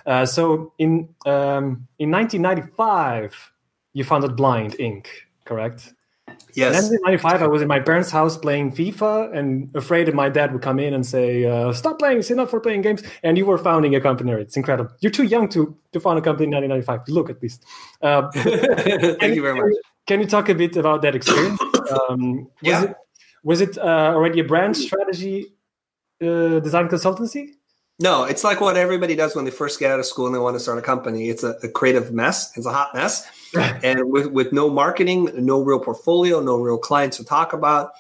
Uh, 0.07 0.25
so 0.25 0.73
in 0.79 1.15
um, 1.27 1.87
in 1.99 2.11
1995, 2.11 3.53
you 3.93 4.05
founded 4.05 4.37
Blind 4.37 4.73
Inc. 4.79 5.07
Correct? 5.45 5.93
Yes. 6.55 6.83
And 6.83 6.95
in 6.95 7.01
95, 7.05 7.43
I 7.43 7.47
was 7.47 7.61
in 7.61 7.69
my 7.69 7.79
parents' 7.79 8.11
house 8.11 8.39
playing 8.39 8.73
FIFA 8.73 9.37
and 9.37 9.69
afraid 9.75 10.07
that 10.07 10.15
my 10.15 10.31
dad 10.31 10.53
would 10.53 10.63
come 10.63 10.79
in 10.79 10.95
and 10.95 11.05
say, 11.05 11.45
uh, 11.45 11.75
Stop 11.75 11.99
playing, 11.99 12.19
it's 12.19 12.31
enough 12.31 12.49
for 12.49 12.61
playing 12.61 12.81
games. 12.83 13.03
And 13.23 13.37
you 13.37 13.45
were 13.45 13.59
founding 13.59 13.95
a 13.97 14.01
company. 14.01 14.33
It's 14.33 14.57
incredible. 14.57 14.91
You're 15.01 15.13
too 15.13 15.25
young 15.25 15.49
to, 15.51 15.77
to 15.93 16.01
found 16.01 16.19
a 16.19 16.23
company 16.23 16.47
in 16.47 16.53
1995. 16.53 17.09
Look, 17.09 17.29
at 17.29 17.43
least. 17.43 17.65
Uh, 18.01 18.31
Thank 18.33 19.35
you 19.35 19.43
very 19.43 19.61
much. 19.61 19.75
Can 20.07 20.21
you 20.21 20.27
talk 20.27 20.49
a 20.49 20.55
bit 20.55 20.77
about 20.77 21.03
that 21.03 21.15
experience? 21.15 21.61
Um, 22.09 22.45
was 22.45 22.49
yeah. 22.63 22.83
It, 22.85 22.97
was 23.43 23.61
it 23.61 23.77
uh, 23.77 24.13
already 24.15 24.41
a 24.41 24.45
brand 24.45 24.77
strategy 24.77 25.53
uh, 26.23 26.61
design 26.61 26.89
consultancy? 26.89 27.51
No, 27.99 28.25
it's 28.25 28.43
like 28.43 28.61
what 28.61 28.77
everybody 28.77 29.15
does 29.15 29.37
when 29.37 29.45
they 29.45 29.51
first 29.51 29.79
get 29.79 29.93
out 29.93 30.01
of 30.01 30.07
school 30.07 30.27
and 30.27 30.35
they 30.35 30.39
want 30.39 30.57
to 30.57 30.61
start 30.61 30.79
a 30.79 30.83
company. 30.83 31.29
It's 31.29 31.45
a, 31.45 31.57
a 31.63 31.69
creative 31.69 32.13
mess. 32.13 32.57
It's 32.57 32.67
a 32.67 32.73
hot 32.73 32.95
mess 32.95 33.29
and 33.55 34.11
with, 34.11 34.27
with 34.27 34.53
no 34.53 34.71
marketing, 34.71 35.31
no 35.35 35.63
real 35.63 35.79
portfolio, 35.79 36.41
no 36.41 36.57
real 36.61 36.79
clients 36.79 37.17
to 37.19 37.25
talk 37.25 37.53
about. 37.53 37.93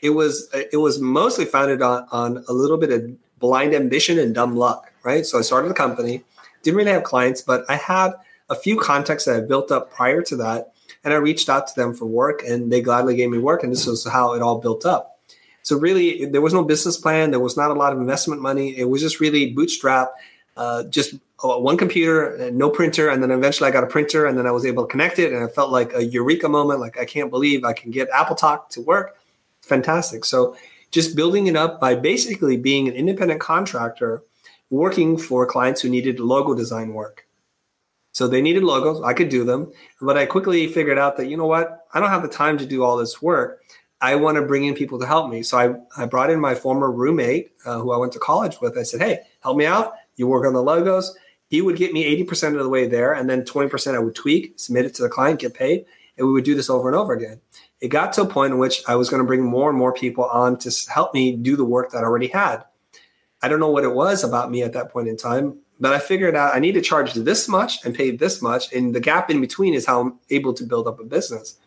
It 0.00 0.10
was 0.10 0.48
it 0.52 0.78
was 0.78 1.00
mostly 1.00 1.44
founded 1.44 1.82
on, 1.82 2.06
on 2.10 2.44
a 2.48 2.52
little 2.52 2.76
bit 2.76 2.90
of 2.90 3.10
blind 3.38 3.74
ambition 3.74 4.18
and 4.18 4.34
dumb 4.34 4.56
luck, 4.56 4.92
right? 5.04 5.24
So 5.24 5.38
I 5.38 5.42
started 5.42 5.70
a 5.70 5.74
company, 5.74 6.24
didn't 6.62 6.76
really 6.76 6.90
have 6.90 7.04
clients, 7.04 7.42
but 7.42 7.64
I 7.68 7.76
had 7.76 8.12
a 8.50 8.54
few 8.54 8.78
contacts 8.78 9.24
that 9.26 9.36
I 9.36 9.40
built 9.40 9.70
up 9.70 9.92
prior 9.92 10.22
to 10.22 10.36
that, 10.36 10.72
and 11.04 11.14
I 11.14 11.16
reached 11.16 11.48
out 11.48 11.68
to 11.68 11.74
them 11.74 11.94
for 11.94 12.06
work, 12.06 12.42
and 12.46 12.70
they 12.72 12.80
gladly 12.80 13.16
gave 13.16 13.30
me 13.30 13.38
work, 13.38 13.62
and 13.62 13.72
this 13.72 13.86
was 13.86 14.04
how 14.06 14.34
it 14.34 14.42
all 14.42 14.58
built 14.58 14.84
up. 14.84 15.11
So 15.62 15.78
really, 15.78 16.26
there 16.26 16.40
was 16.40 16.52
no 16.52 16.64
business 16.64 16.96
plan. 16.96 17.30
There 17.30 17.40
was 17.40 17.56
not 17.56 17.70
a 17.70 17.74
lot 17.74 17.92
of 17.92 18.00
investment 18.00 18.42
money. 18.42 18.76
It 18.76 18.88
was 18.88 19.00
just 19.00 19.20
really 19.20 19.52
bootstrap, 19.52 20.12
uh, 20.56 20.84
just 20.84 21.14
uh, 21.42 21.58
one 21.58 21.76
computer, 21.76 22.50
no 22.52 22.68
printer, 22.68 23.08
and 23.08 23.22
then 23.22 23.30
eventually 23.30 23.68
I 23.68 23.72
got 23.72 23.84
a 23.84 23.86
printer, 23.86 24.26
and 24.26 24.36
then 24.36 24.46
I 24.46 24.50
was 24.50 24.66
able 24.66 24.84
to 24.84 24.90
connect 24.90 25.18
it, 25.18 25.32
and 25.32 25.42
I 25.42 25.48
felt 25.48 25.70
like 25.70 25.94
a 25.94 26.04
eureka 26.04 26.48
moment. 26.48 26.80
Like 26.80 26.98
I 26.98 27.04
can't 27.04 27.30
believe 27.30 27.64
I 27.64 27.72
can 27.72 27.90
get 27.90 28.10
AppleTalk 28.10 28.68
to 28.70 28.80
work. 28.80 29.16
Fantastic. 29.62 30.24
So 30.24 30.56
just 30.90 31.16
building 31.16 31.46
it 31.46 31.56
up 31.56 31.80
by 31.80 31.94
basically 31.94 32.56
being 32.56 32.88
an 32.88 32.94
independent 32.94 33.40
contractor, 33.40 34.22
working 34.70 35.16
for 35.16 35.46
clients 35.46 35.80
who 35.80 35.88
needed 35.88 36.20
logo 36.20 36.54
design 36.54 36.92
work. 36.92 37.26
So 38.12 38.28
they 38.28 38.42
needed 38.42 38.62
logos. 38.62 39.02
I 39.02 39.14
could 39.14 39.30
do 39.30 39.42
them, 39.42 39.72
but 40.00 40.18
I 40.18 40.26
quickly 40.26 40.66
figured 40.66 40.98
out 40.98 41.16
that 41.16 41.28
you 41.28 41.36
know 41.36 41.46
what? 41.46 41.86
I 41.94 42.00
don't 42.00 42.10
have 42.10 42.22
the 42.22 42.28
time 42.28 42.58
to 42.58 42.66
do 42.66 42.84
all 42.84 42.98
this 42.98 43.22
work. 43.22 43.61
I 44.02 44.16
want 44.16 44.36
to 44.36 44.42
bring 44.42 44.64
in 44.64 44.74
people 44.74 44.98
to 44.98 45.06
help 45.06 45.30
me. 45.30 45.42
So 45.42 45.56
I, 45.56 46.02
I 46.02 46.06
brought 46.06 46.28
in 46.28 46.40
my 46.40 46.54
former 46.54 46.90
roommate 46.90 47.52
uh, 47.64 47.78
who 47.78 47.92
I 47.92 47.96
went 47.96 48.12
to 48.12 48.18
college 48.18 48.60
with. 48.60 48.76
I 48.76 48.82
said, 48.82 49.00
hey, 49.00 49.20
help 49.40 49.56
me 49.56 49.64
out. 49.64 49.94
You 50.16 50.26
work 50.26 50.46
on 50.46 50.52
the 50.52 50.62
logos 50.62 51.16
he 51.52 51.60
would 51.60 51.76
get 51.76 51.92
me 51.92 52.24
80% 52.24 52.56
of 52.56 52.62
the 52.62 52.68
way 52.70 52.88
there 52.88 53.12
and 53.12 53.28
then 53.28 53.42
20% 53.42 53.94
I 53.94 53.98
would 53.98 54.14
tweak, 54.14 54.58
submit 54.58 54.86
it 54.86 54.94
to 54.94 55.02
the 55.02 55.10
client, 55.10 55.38
get 55.38 55.52
paid. 55.52 55.84
And 56.16 56.26
we 56.26 56.32
would 56.32 56.44
do 56.44 56.54
this 56.54 56.70
over 56.70 56.88
and 56.88 56.96
over 56.96 57.12
again. 57.12 57.42
It 57.82 57.88
got 57.88 58.14
to 58.14 58.22
a 58.22 58.26
point 58.26 58.54
in 58.54 58.58
which 58.58 58.82
I 58.88 58.94
was 58.96 59.10
going 59.10 59.22
to 59.22 59.26
bring 59.26 59.44
more 59.44 59.68
and 59.68 59.78
more 59.78 59.92
people 59.92 60.24
on 60.24 60.56
to 60.60 60.74
help 60.90 61.12
me 61.12 61.36
do 61.36 61.54
the 61.54 61.64
work 61.66 61.90
that 61.90 61.98
I 61.98 62.04
already 62.04 62.28
had. 62.28 62.64
I 63.42 63.48
don't 63.48 63.60
know 63.60 63.70
what 63.70 63.84
it 63.84 63.92
was 63.92 64.24
about 64.24 64.50
me 64.50 64.62
at 64.62 64.72
that 64.72 64.90
point 64.90 65.08
in 65.08 65.16
time, 65.18 65.58
but 65.78 65.92
I 65.92 65.98
figured 65.98 66.34
out 66.34 66.56
I 66.56 66.58
need 66.58 66.72
to 66.72 66.80
charge 66.80 67.12
this 67.12 67.48
much 67.48 67.84
and 67.84 67.94
pay 67.94 68.12
this 68.12 68.40
much. 68.40 68.72
And 68.72 68.94
the 68.94 69.00
gap 69.00 69.28
in 69.28 69.38
between 69.42 69.74
is 69.74 69.84
how 69.84 70.00
I'm 70.00 70.18
able 70.30 70.54
to 70.54 70.64
build 70.64 70.88
up 70.88 71.00
a 71.00 71.04
business. 71.04 71.58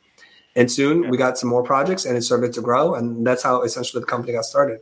And 0.55 0.71
soon 0.71 1.03
yeah. 1.03 1.09
we 1.09 1.17
got 1.17 1.37
some 1.37 1.49
more 1.49 1.63
projects 1.63 2.05
and 2.05 2.17
it 2.17 2.21
started 2.21 2.53
to 2.53 2.61
grow. 2.61 2.95
And 2.95 3.25
that's 3.25 3.43
how 3.43 3.61
essentially 3.63 3.99
the 3.99 4.07
company 4.07 4.33
got 4.33 4.45
started. 4.45 4.79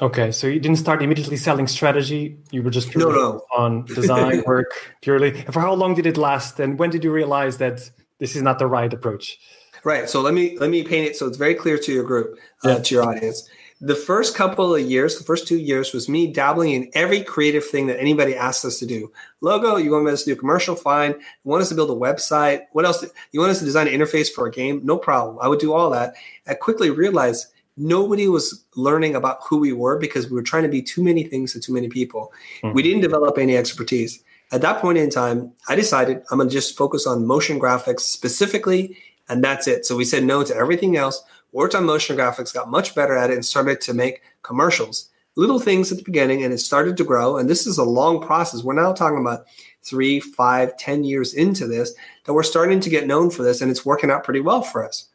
Okay, 0.00 0.32
so 0.32 0.48
you 0.48 0.58
didn't 0.58 0.78
start 0.78 1.02
immediately 1.02 1.36
selling 1.36 1.68
strategy. 1.68 2.36
You 2.50 2.62
were 2.64 2.70
just 2.70 2.96
no, 2.96 3.10
no. 3.10 3.42
on 3.56 3.84
design 3.84 4.42
work 4.46 4.96
purely. 5.02 5.30
And 5.44 5.54
for 5.54 5.60
how 5.60 5.72
long 5.74 5.94
did 5.94 6.06
it 6.06 6.16
last? 6.16 6.58
And 6.58 6.78
when 6.78 6.90
did 6.90 7.04
you 7.04 7.12
realize 7.12 7.58
that 7.58 7.88
this 8.18 8.34
is 8.34 8.42
not 8.42 8.58
the 8.58 8.66
right 8.66 8.92
approach? 8.92 9.38
Right. 9.84 10.08
So 10.10 10.20
let 10.20 10.34
me 10.34 10.58
let 10.58 10.70
me 10.70 10.82
paint 10.82 11.06
it 11.06 11.16
so 11.16 11.26
it's 11.26 11.36
very 11.36 11.54
clear 11.54 11.78
to 11.78 11.92
your 11.92 12.04
group, 12.04 12.38
uh, 12.64 12.80
to 12.80 12.94
your 12.94 13.04
audience. 13.04 13.48
The 13.80 13.94
first 13.94 14.34
couple 14.34 14.74
of 14.74 14.80
years, 14.80 15.18
the 15.18 15.24
first 15.24 15.46
two 15.46 15.58
years 15.58 15.92
was 15.92 16.08
me 16.08 16.32
dabbling 16.32 16.72
in 16.72 16.90
every 16.94 17.22
creative 17.22 17.64
thing 17.64 17.86
that 17.88 18.00
anybody 18.00 18.34
asked 18.34 18.64
us 18.64 18.78
to 18.78 18.86
do. 18.86 19.12
Logo, 19.40 19.76
you 19.76 19.90
want 19.90 20.08
us 20.08 20.24
to 20.24 20.30
do 20.30 20.32
a 20.34 20.40
commercial? 20.40 20.76
Fine. 20.76 21.12
You 21.12 21.50
want 21.50 21.62
us 21.62 21.68
to 21.70 21.74
build 21.74 21.90
a 21.90 21.94
website? 21.94 22.62
What 22.72 22.84
else? 22.84 23.04
You 23.32 23.40
want 23.40 23.50
us 23.50 23.58
to 23.58 23.64
design 23.64 23.88
an 23.88 23.94
interface 23.94 24.30
for 24.30 24.46
a 24.46 24.50
game? 24.50 24.80
No 24.84 24.96
problem. 24.96 25.38
I 25.40 25.48
would 25.48 25.58
do 25.58 25.72
all 25.72 25.90
that. 25.90 26.14
I 26.46 26.54
quickly 26.54 26.90
realized 26.90 27.46
nobody 27.76 28.28
was 28.28 28.64
learning 28.76 29.16
about 29.16 29.38
who 29.42 29.58
we 29.58 29.72
were 29.72 29.98
because 29.98 30.30
we 30.30 30.34
were 30.34 30.42
trying 30.42 30.62
to 30.62 30.68
be 30.68 30.80
too 30.80 31.02
many 31.02 31.24
things 31.24 31.52
to 31.52 31.60
too 31.60 31.72
many 31.72 31.88
people. 31.88 32.32
Mm-hmm. 32.62 32.74
We 32.74 32.82
didn't 32.82 33.02
develop 33.02 33.38
any 33.38 33.56
expertise. 33.56 34.22
At 34.52 34.60
that 34.62 34.80
point 34.80 34.98
in 34.98 35.10
time, 35.10 35.52
I 35.68 35.74
decided 35.74 36.22
I'm 36.30 36.38
going 36.38 36.48
to 36.48 36.54
just 36.54 36.76
focus 36.76 37.06
on 37.06 37.26
motion 37.26 37.58
graphics 37.58 38.00
specifically, 38.00 38.96
and 39.28 39.42
that's 39.42 39.66
it. 39.66 39.84
So 39.84 39.96
we 39.96 40.04
said 40.04 40.22
no 40.22 40.44
to 40.44 40.54
everything 40.54 40.96
else 40.96 41.22
on 41.54 41.84
motion 41.84 42.16
graphics, 42.16 42.52
got 42.52 42.70
much 42.70 42.94
better 42.94 43.16
at 43.16 43.30
it, 43.30 43.34
and 43.34 43.44
started 43.44 43.80
to 43.82 43.94
make 43.94 44.22
commercials. 44.42 45.08
Little 45.36 45.58
things 45.58 45.90
at 45.90 45.98
the 45.98 46.04
beginning, 46.04 46.42
and 46.42 46.52
it 46.52 46.58
started 46.58 46.96
to 46.96 47.04
grow. 47.04 47.38
And 47.38 47.48
this 47.48 47.66
is 47.66 47.78
a 47.78 47.84
long 47.84 48.20
process. 48.20 48.62
We're 48.62 48.74
now 48.74 48.92
talking 48.92 49.20
about 49.20 49.46
three, 49.82 50.20
five, 50.20 50.76
ten 50.76 51.04
years 51.04 51.34
into 51.34 51.66
this 51.66 51.94
that 52.24 52.34
we're 52.34 52.42
starting 52.42 52.80
to 52.80 52.90
get 52.90 53.06
known 53.06 53.30
for 53.30 53.42
this, 53.42 53.60
and 53.60 53.70
it's 53.70 53.86
working 53.86 54.10
out 54.10 54.24
pretty 54.24 54.40
well 54.40 54.62
for 54.62 54.84
us. 54.84 55.08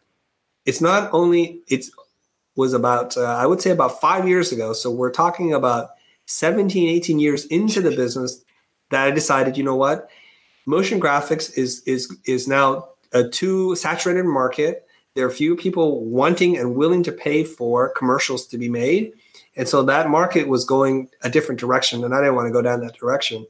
It's 0.66 0.82
not 0.82 1.10
only 1.14 1.62
it 1.68 1.86
was 2.56 2.74
about 2.74 3.16
uh, 3.18 3.24
I 3.24 3.46
would 3.46 3.62
say 3.62 3.72
about 3.72 4.02
five 4.02 4.28
years 4.28 4.52
ago. 4.52 4.74
So 4.74 4.92
we're 4.92 5.12
talking 5.12 5.54
about 5.54 5.92
17, 6.26 6.90
18 6.90 7.20
years 7.20 7.46
into 7.46 7.82
the 7.82 7.92
business 7.92 8.44
that 8.92 9.08
I 9.08 9.12
decided, 9.12 9.58
you 9.58 9.64
know 9.64 9.76
what, 9.76 10.10
motion 10.66 11.00
graphics 11.00 11.58
is 11.58 11.82
is 11.84 12.16
is 12.26 12.48
now 12.48 12.90
a 13.14 13.28
too 13.28 13.76
saturated 13.76 14.26
market 14.26 14.86
there 15.20 15.28
are 15.28 15.32
few 15.32 15.54
people 15.58 16.06
wanting 16.06 16.58
and 16.58 16.78
willing 16.78 17.04
to 17.04 17.12
pay 17.12 17.44
for 17.44 17.90
commercials 17.90 18.48
to 18.48 18.58
be 18.58 18.70
made. 18.70 19.12
And 19.58 19.68
so 19.68 19.84
that 19.84 20.10
market 20.10 20.48
was 20.48 20.64
going 20.64 21.10
a 21.24 21.30
different 21.30 21.60
direction, 21.60 22.06
and 22.06 22.16
I 22.16 22.20
didn't 22.20 22.36
want 22.36 22.48
to 22.48 22.54
go 22.54 22.62
down 22.62 22.80
that 22.80 22.96
direction. 22.96 23.46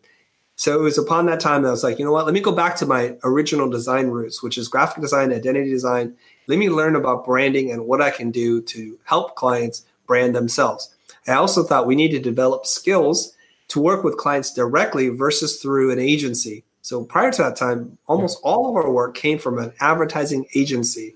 So 0.55 0.79
it 0.79 0.81
was 0.81 0.97
upon 0.97 1.27
that 1.27 1.39
time 1.39 1.61
that 1.61 1.67
I 1.67 1.71
was 1.71 1.83
like, 1.83 1.99
you 1.99 2.05
know 2.05 2.11
what, 2.11 2.25
let 2.25 2.33
me 2.33 2.39
go 2.39 2.51
back 2.51 2.75
to 2.77 2.88
my 2.88 3.15
original 3.23 3.69
design 3.69 4.07
roots, 4.07 4.41
which 4.41 4.57
is 4.57 4.67
graphic 4.67 4.99
design, 4.99 5.31
identity 5.31 5.69
design. 5.69 6.15
Let 6.47 6.57
me 6.57 6.71
learn 6.71 6.95
about 6.95 7.23
branding 7.23 7.69
and 7.69 7.85
what 7.85 8.01
I 8.01 8.09
can 8.09 8.31
do 8.31 8.63
to 8.63 8.97
help 9.03 9.35
clients 9.35 9.85
brand 10.07 10.35
themselves. 10.35 10.95
I 11.27 11.33
also 11.33 11.61
thought 11.61 11.85
we 11.85 11.93
need 11.93 12.09
to 12.13 12.19
develop 12.19 12.65
skills 12.65 13.35
to 13.67 13.79
work 13.79 14.03
with 14.03 14.17
clients 14.17 14.51
directly 14.51 15.09
versus 15.09 15.61
through 15.61 15.91
an 15.91 15.99
agency. 15.99 16.63
So 16.81 17.03
prior 17.03 17.31
to 17.31 17.43
that 17.43 17.57
time, 17.57 17.99
almost 18.07 18.39
all 18.41 18.67
of 18.67 18.75
our 18.75 18.89
work 18.89 19.13
came 19.13 19.38
from 19.38 19.59
an 19.59 19.71
advertising 19.79 20.47
agency. 20.55 21.15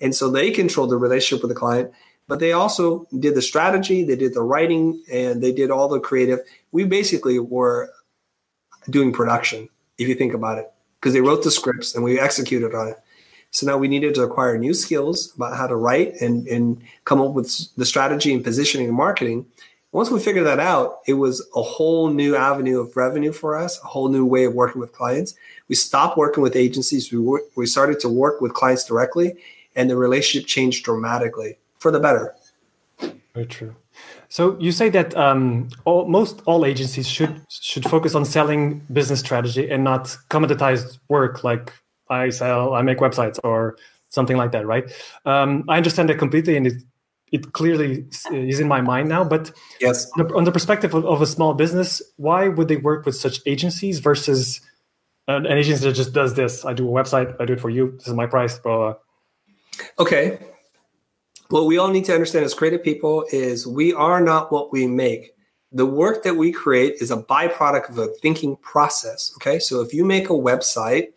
And 0.00 0.14
so 0.14 0.30
they 0.30 0.50
controlled 0.50 0.90
the 0.90 0.96
relationship 0.96 1.42
with 1.42 1.50
the 1.50 1.58
client, 1.58 1.92
but 2.28 2.38
they 2.40 2.52
also 2.52 3.06
did 3.18 3.34
the 3.34 3.42
strategy, 3.42 4.04
they 4.04 4.16
did 4.16 4.34
the 4.34 4.42
writing, 4.42 5.02
and 5.10 5.42
they 5.42 5.52
did 5.52 5.70
all 5.70 5.88
the 5.88 5.98
creative. 5.98 6.40
We 6.72 6.84
basically 6.84 7.38
were 7.38 7.90
doing 8.90 9.12
production, 9.12 9.68
if 9.96 10.08
you 10.08 10.14
think 10.14 10.34
about 10.34 10.58
it, 10.58 10.70
because 11.00 11.14
they 11.14 11.20
wrote 11.20 11.42
the 11.42 11.50
scripts 11.50 11.94
and 11.94 12.04
we 12.04 12.20
executed 12.20 12.74
on 12.74 12.88
it. 12.88 12.96
So 13.50 13.66
now 13.66 13.78
we 13.78 13.88
needed 13.88 14.14
to 14.16 14.22
acquire 14.22 14.58
new 14.58 14.74
skills 14.74 15.32
about 15.34 15.56
how 15.56 15.66
to 15.66 15.74
write 15.74 16.20
and, 16.20 16.46
and 16.48 16.82
come 17.04 17.20
up 17.20 17.32
with 17.32 17.74
the 17.76 17.86
strategy 17.86 18.34
and 18.34 18.44
positioning 18.44 18.88
and 18.88 18.96
marketing. 18.96 19.46
Once 19.90 20.10
we 20.10 20.20
figured 20.20 20.44
that 20.44 20.60
out, 20.60 20.98
it 21.06 21.14
was 21.14 21.48
a 21.56 21.62
whole 21.62 22.10
new 22.10 22.36
avenue 22.36 22.78
of 22.78 22.94
revenue 22.94 23.32
for 23.32 23.56
us, 23.56 23.82
a 23.82 23.86
whole 23.86 24.10
new 24.10 24.26
way 24.26 24.44
of 24.44 24.54
working 24.54 24.82
with 24.82 24.92
clients. 24.92 25.34
We 25.66 25.76
stopped 25.76 26.18
working 26.18 26.42
with 26.42 26.56
agencies. 26.56 27.10
We, 27.10 27.40
we 27.56 27.64
started 27.64 27.98
to 28.00 28.08
work 28.10 28.42
with 28.42 28.52
clients 28.52 28.84
directly 28.84 29.38
and 29.78 29.88
the 29.88 29.96
relationship 29.96 30.46
changed 30.46 30.84
dramatically 30.84 31.56
for 31.78 31.90
the 31.90 32.00
better. 32.00 32.34
Very 33.34 33.46
true. 33.46 33.74
So 34.28 34.58
you 34.58 34.72
say 34.72 34.90
that 34.90 35.16
um, 35.16 35.68
all, 35.84 36.06
most 36.06 36.42
all 36.44 36.66
agencies 36.66 37.08
should 37.08 37.40
should 37.48 37.84
focus 37.84 38.14
on 38.14 38.24
selling 38.24 38.84
business 38.92 39.20
strategy 39.20 39.70
and 39.70 39.84
not 39.84 40.04
commoditized 40.28 40.98
work 41.08 41.44
like 41.44 41.72
I 42.10 42.30
sell, 42.30 42.74
I 42.74 42.82
make 42.82 42.98
websites 42.98 43.38
or 43.44 43.76
something 44.10 44.36
like 44.36 44.52
that, 44.52 44.66
right? 44.66 44.90
Um, 45.24 45.64
I 45.68 45.76
understand 45.76 46.08
that 46.10 46.18
completely, 46.18 46.56
and 46.56 46.66
it 46.66 46.82
it 47.30 47.52
clearly 47.52 48.06
is 48.32 48.60
in 48.60 48.68
my 48.68 48.80
mind 48.80 49.08
now. 49.08 49.24
But 49.24 49.52
yes, 49.80 50.10
on 50.18 50.44
the 50.44 50.52
perspective 50.52 50.94
of, 50.94 51.04
of 51.06 51.22
a 51.22 51.26
small 51.26 51.54
business, 51.54 52.02
why 52.16 52.48
would 52.48 52.68
they 52.68 52.76
work 52.76 53.06
with 53.06 53.16
such 53.16 53.40
agencies 53.46 54.00
versus 54.00 54.60
an, 55.28 55.46
an 55.46 55.58
agency 55.58 55.84
that 55.84 55.94
just 55.94 56.12
does 56.12 56.34
this? 56.34 56.64
I 56.64 56.72
do 56.74 56.88
a 56.88 56.92
website, 56.92 57.34
I 57.40 57.44
do 57.44 57.54
it 57.54 57.60
for 57.60 57.70
you. 57.70 57.92
This 57.92 58.08
is 58.08 58.14
my 58.14 58.26
price, 58.26 58.58
blah. 58.58 58.76
blah. 58.76 58.94
Okay. 59.98 60.38
What 61.48 61.66
we 61.66 61.78
all 61.78 61.88
need 61.88 62.04
to 62.06 62.14
understand 62.14 62.44
as 62.44 62.54
creative 62.54 62.82
people 62.82 63.24
is 63.32 63.66
we 63.66 63.92
are 63.94 64.20
not 64.20 64.52
what 64.52 64.72
we 64.72 64.86
make. 64.86 65.34
The 65.72 65.86
work 65.86 66.22
that 66.24 66.36
we 66.36 66.52
create 66.52 66.96
is 67.00 67.10
a 67.10 67.22
byproduct 67.22 67.90
of 67.90 67.98
a 67.98 68.08
thinking 68.22 68.56
process. 68.56 69.32
Okay. 69.36 69.58
So 69.58 69.80
if 69.80 69.94
you 69.94 70.04
make 70.04 70.30
a 70.30 70.34
website, 70.34 71.08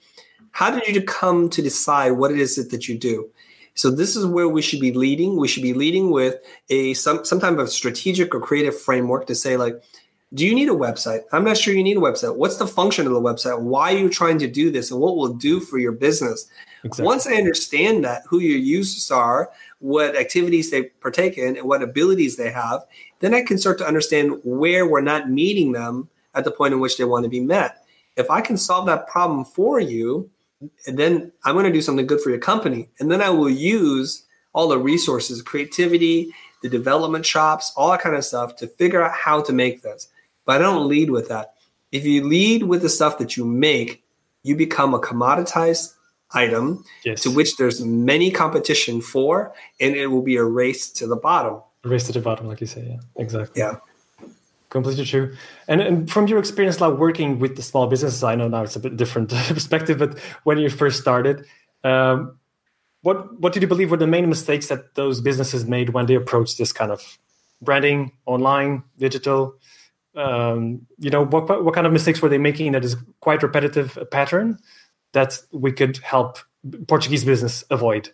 how 0.51 0.71
did 0.71 0.93
you 0.93 1.01
come 1.01 1.49
to 1.49 1.61
decide 1.61 2.11
what 2.11 2.31
it 2.31 2.39
is 2.39 2.55
that 2.55 2.87
you 2.87 2.97
do? 2.97 3.29
So 3.73 3.89
this 3.89 4.15
is 4.15 4.25
where 4.25 4.49
we 4.49 4.61
should 4.61 4.81
be 4.81 4.91
leading. 4.91 5.37
We 5.37 5.47
should 5.47 5.63
be 5.63 5.73
leading 5.73 6.11
with 6.11 6.35
a 6.69 6.93
some 6.93 7.23
some 7.23 7.39
type 7.39 7.57
of 7.57 7.69
strategic 7.69 8.35
or 8.35 8.41
creative 8.41 8.79
framework 8.79 9.27
to 9.27 9.35
say 9.35 9.57
like, 9.57 9.81
do 10.33 10.45
you 10.45 10.53
need 10.53 10.69
a 10.69 10.73
website? 10.73 11.21
I'm 11.31 11.43
not 11.43 11.57
sure 11.57 11.73
you 11.73 11.83
need 11.83 11.97
a 11.97 12.01
website. 12.01 12.35
What's 12.35 12.57
the 12.57 12.67
function 12.67 13.07
of 13.07 13.13
the 13.13 13.21
website? 13.21 13.61
Why 13.61 13.93
are 13.93 13.97
you 13.97 14.09
trying 14.09 14.39
to 14.39 14.47
do 14.47 14.71
this? 14.71 14.91
And 14.91 14.99
what 14.99 15.15
will 15.15 15.33
do 15.33 15.59
for 15.59 15.77
your 15.77 15.91
business? 15.93 16.49
Exactly. 16.83 17.05
Once 17.05 17.27
I 17.27 17.33
understand 17.35 18.03
that, 18.05 18.23
who 18.27 18.39
your 18.39 18.57
users 18.57 19.11
are, 19.11 19.51
what 19.79 20.15
activities 20.15 20.71
they 20.71 20.83
partake 20.83 21.38
in, 21.38 21.57
and 21.57 21.67
what 21.67 21.83
abilities 21.83 22.38
they 22.38 22.51
have, 22.51 22.83
then 23.19 23.33
I 23.33 23.41
can 23.43 23.57
start 23.57 23.77
to 23.79 23.88
understand 23.88 24.39
where 24.43 24.88
we're 24.88 25.01
not 25.01 25.29
meeting 25.29 25.71
them 25.71 26.09
at 26.33 26.43
the 26.43 26.51
point 26.51 26.73
in 26.73 26.79
which 26.79 26.97
they 26.97 27.03
want 27.03 27.23
to 27.23 27.29
be 27.29 27.39
met. 27.39 27.85
If 28.17 28.29
I 28.29 28.41
can 28.41 28.57
solve 28.57 28.85
that 28.88 29.07
problem 29.07 29.45
for 29.45 29.79
you, 29.79 30.29
then 30.88 31.31
I'm 31.43 31.55
going 31.55 31.65
to 31.65 31.71
do 31.71 31.81
something 31.81 32.07
good 32.07 32.21
for 32.21 32.29
your 32.29 32.39
company. 32.39 32.89
And 33.00 33.11
then 33.11 33.21
I 33.21 33.29
will 33.29 33.50
use 33.50 34.25
all 34.53 34.67
the 34.67 34.77
resources, 34.77 35.41
creativity, 35.41 36.33
the 36.61 36.69
development 36.69 37.25
shops, 37.25 37.73
all 37.75 37.91
that 37.91 38.01
kind 38.01 38.15
of 38.15 38.25
stuff 38.25 38.55
to 38.57 38.67
figure 38.67 39.01
out 39.01 39.13
how 39.13 39.41
to 39.41 39.53
make 39.53 39.81
this. 39.81 40.09
But 40.45 40.57
I 40.57 40.59
don't 40.59 40.88
lead 40.88 41.09
with 41.09 41.29
that. 41.29 41.55
If 41.91 42.05
you 42.05 42.27
lead 42.27 42.63
with 42.63 42.81
the 42.81 42.89
stuff 42.89 43.17
that 43.17 43.35
you 43.38 43.45
make, 43.45 44.03
you 44.43 44.55
become 44.55 44.93
a 44.93 45.00
commoditized 45.00 45.93
item 46.33 46.83
yes. 47.03 47.21
to 47.21 47.31
which 47.31 47.57
there's 47.57 47.83
many 47.83 48.31
competition 48.31 49.01
for, 49.01 49.53
and 49.79 49.95
it 49.95 50.07
will 50.07 50.21
be 50.21 50.35
a 50.35 50.43
race 50.43 50.89
to 50.91 51.07
the 51.07 51.15
bottom. 51.15 51.61
A 51.83 51.89
race 51.89 52.05
to 52.07 52.13
the 52.13 52.21
bottom, 52.21 52.47
like 52.47 52.61
you 52.61 52.67
say. 52.67 52.85
Yeah, 52.88 53.21
exactly. 53.21 53.61
Yeah. 53.61 53.75
Completely 54.69 55.03
true. 55.03 55.35
And, 55.67 55.81
and 55.81 56.09
from 56.09 56.27
your 56.27 56.39
experience, 56.39 56.79
like 56.79 56.97
working 56.97 57.39
with 57.39 57.57
the 57.57 57.61
small 57.61 57.88
businesses, 57.88 58.23
I 58.23 58.35
know 58.35 58.47
now 58.47 58.63
it's 58.63 58.77
a 58.77 58.79
bit 58.79 58.95
different 58.95 59.29
perspective, 59.47 59.97
but 59.97 60.17
when 60.43 60.59
you 60.59 60.69
first 60.69 61.01
started, 61.01 61.45
um, 61.83 62.38
what 63.01 63.39
what 63.39 63.51
did 63.51 63.61
you 63.61 63.67
believe 63.67 63.91
were 63.91 63.97
the 63.97 64.07
main 64.07 64.29
mistakes 64.29 64.67
that 64.67 64.95
those 64.95 65.21
businesses 65.21 65.65
made 65.65 65.89
when 65.89 66.05
they 66.05 66.15
approached 66.15 66.57
this 66.57 66.71
kind 66.71 66.91
of 66.91 67.17
branding, 67.61 68.11
online, 68.25 68.83
digital? 68.97 69.55
Um, 70.15 70.88
you 71.00 71.09
know, 71.09 71.25
what 71.25 71.63
what 71.63 71.73
kind 71.73 71.88
of 71.88 71.93
mistakes 71.93 72.21
were 72.21 72.29
they 72.29 72.38
making 72.38 72.71
that 72.73 72.85
is 72.85 72.95
quite 73.19 73.43
repetitive 73.43 73.97
pattern? 74.11 74.57
That 75.13 75.39
we 75.51 75.71
could 75.71 75.97
help 75.97 76.39
Portuguese 76.87 77.23
business 77.23 77.63
avoid. 77.69 78.09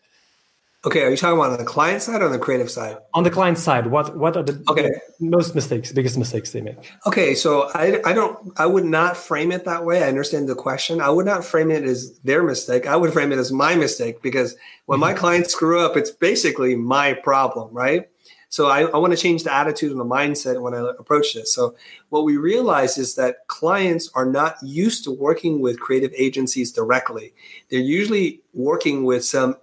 Okay, 0.85 1.03
are 1.03 1.09
you 1.09 1.17
talking 1.17 1.37
about 1.37 1.51
on 1.51 1.57
the 1.57 1.65
client 1.65 2.01
side 2.01 2.21
or 2.21 2.25
on 2.25 2.31
the 2.31 2.39
creative 2.39 2.69
side? 2.69 2.97
On 3.13 3.23
the 3.23 3.31
client 3.31 3.57
side, 3.57 3.87
what 3.87 4.15
what 4.15 4.37
are 4.37 4.43
the, 4.43 4.63
okay. 4.69 4.91
most 5.19 5.55
mistakes, 5.55 5.91
biggest 5.91 6.17
mistakes 6.17 6.51
they 6.51 6.61
make? 6.61 6.93
Okay, 7.05 7.33
so 7.33 7.69
I 7.73 7.99
I 8.05 8.13
don't 8.13 8.53
I 8.57 8.67
would 8.67 8.85
not 8.85 9.17
frame 9.17 9.51
it 9.51 9.65
that 9.65 9.83
way. 9.85 10.03
I 10.03 10.07
understand 10.07 10.47
the 10.47 10.55
question. 10.55 11.01
I 11.01 11.09
would 11.09 11.25
not 11.25 11.43
frame 11.43 11.71
it 11.71 11.83
as 11.83 12.17
their 12.19 12.43
mistake. 12.43 12.85
I 12.85 12.95
would 12.95 13.11
frame 13.11 13.31
it 13.31 13.39
as 13.39 13.51
my 13.51 13.75
mistake 13.75 14.21
because 14.21 14.55
when 14.85 14.97
mm-hmm. 14.97 15.09
my 15.09 15.13
clients 15.13 15.51
screw 15.51 15.81
up, 15.81 15.97
it's 15.97 16.11
basically 16.11 16.75
my 16.75 17.13
problem, 17.13 17.73
right? 17.73 18.07
So 18.49 18.67
I, 18.67 18.83
I 18.83 18.97
want 18.97 19.11
to 19.11 19.17
change 19.17 19.43
the 19.43 19.53
attitude 19.53 19.91
and 19.91 19.99
the 19.99 20.05
mindset 20.05 20.61
when 20.61 20.73
I 20.73 20.91
approach 20.97 21.33
this. 21.33 21.53
So 21.53 21.75
what 22.09 22.23
we 22.23 22.37
realize 22.37 22.97
is 22.97 23.15
that 23.15 23.47
clients 23.47 24.09
are 24.15 24.25
not 24.25 24.55
used 24.63 25.03
to 25.03 25.11
working 25.11 25.59
with 25.59 25.79
creative 25.79 26.13
agencies 26.15 26.71
directly. 26.71 27.33
They're 27.69 27.79
usually 27.79 28.41
working 28.53 29.03
with 29.03 29.25
some 29.25 29.57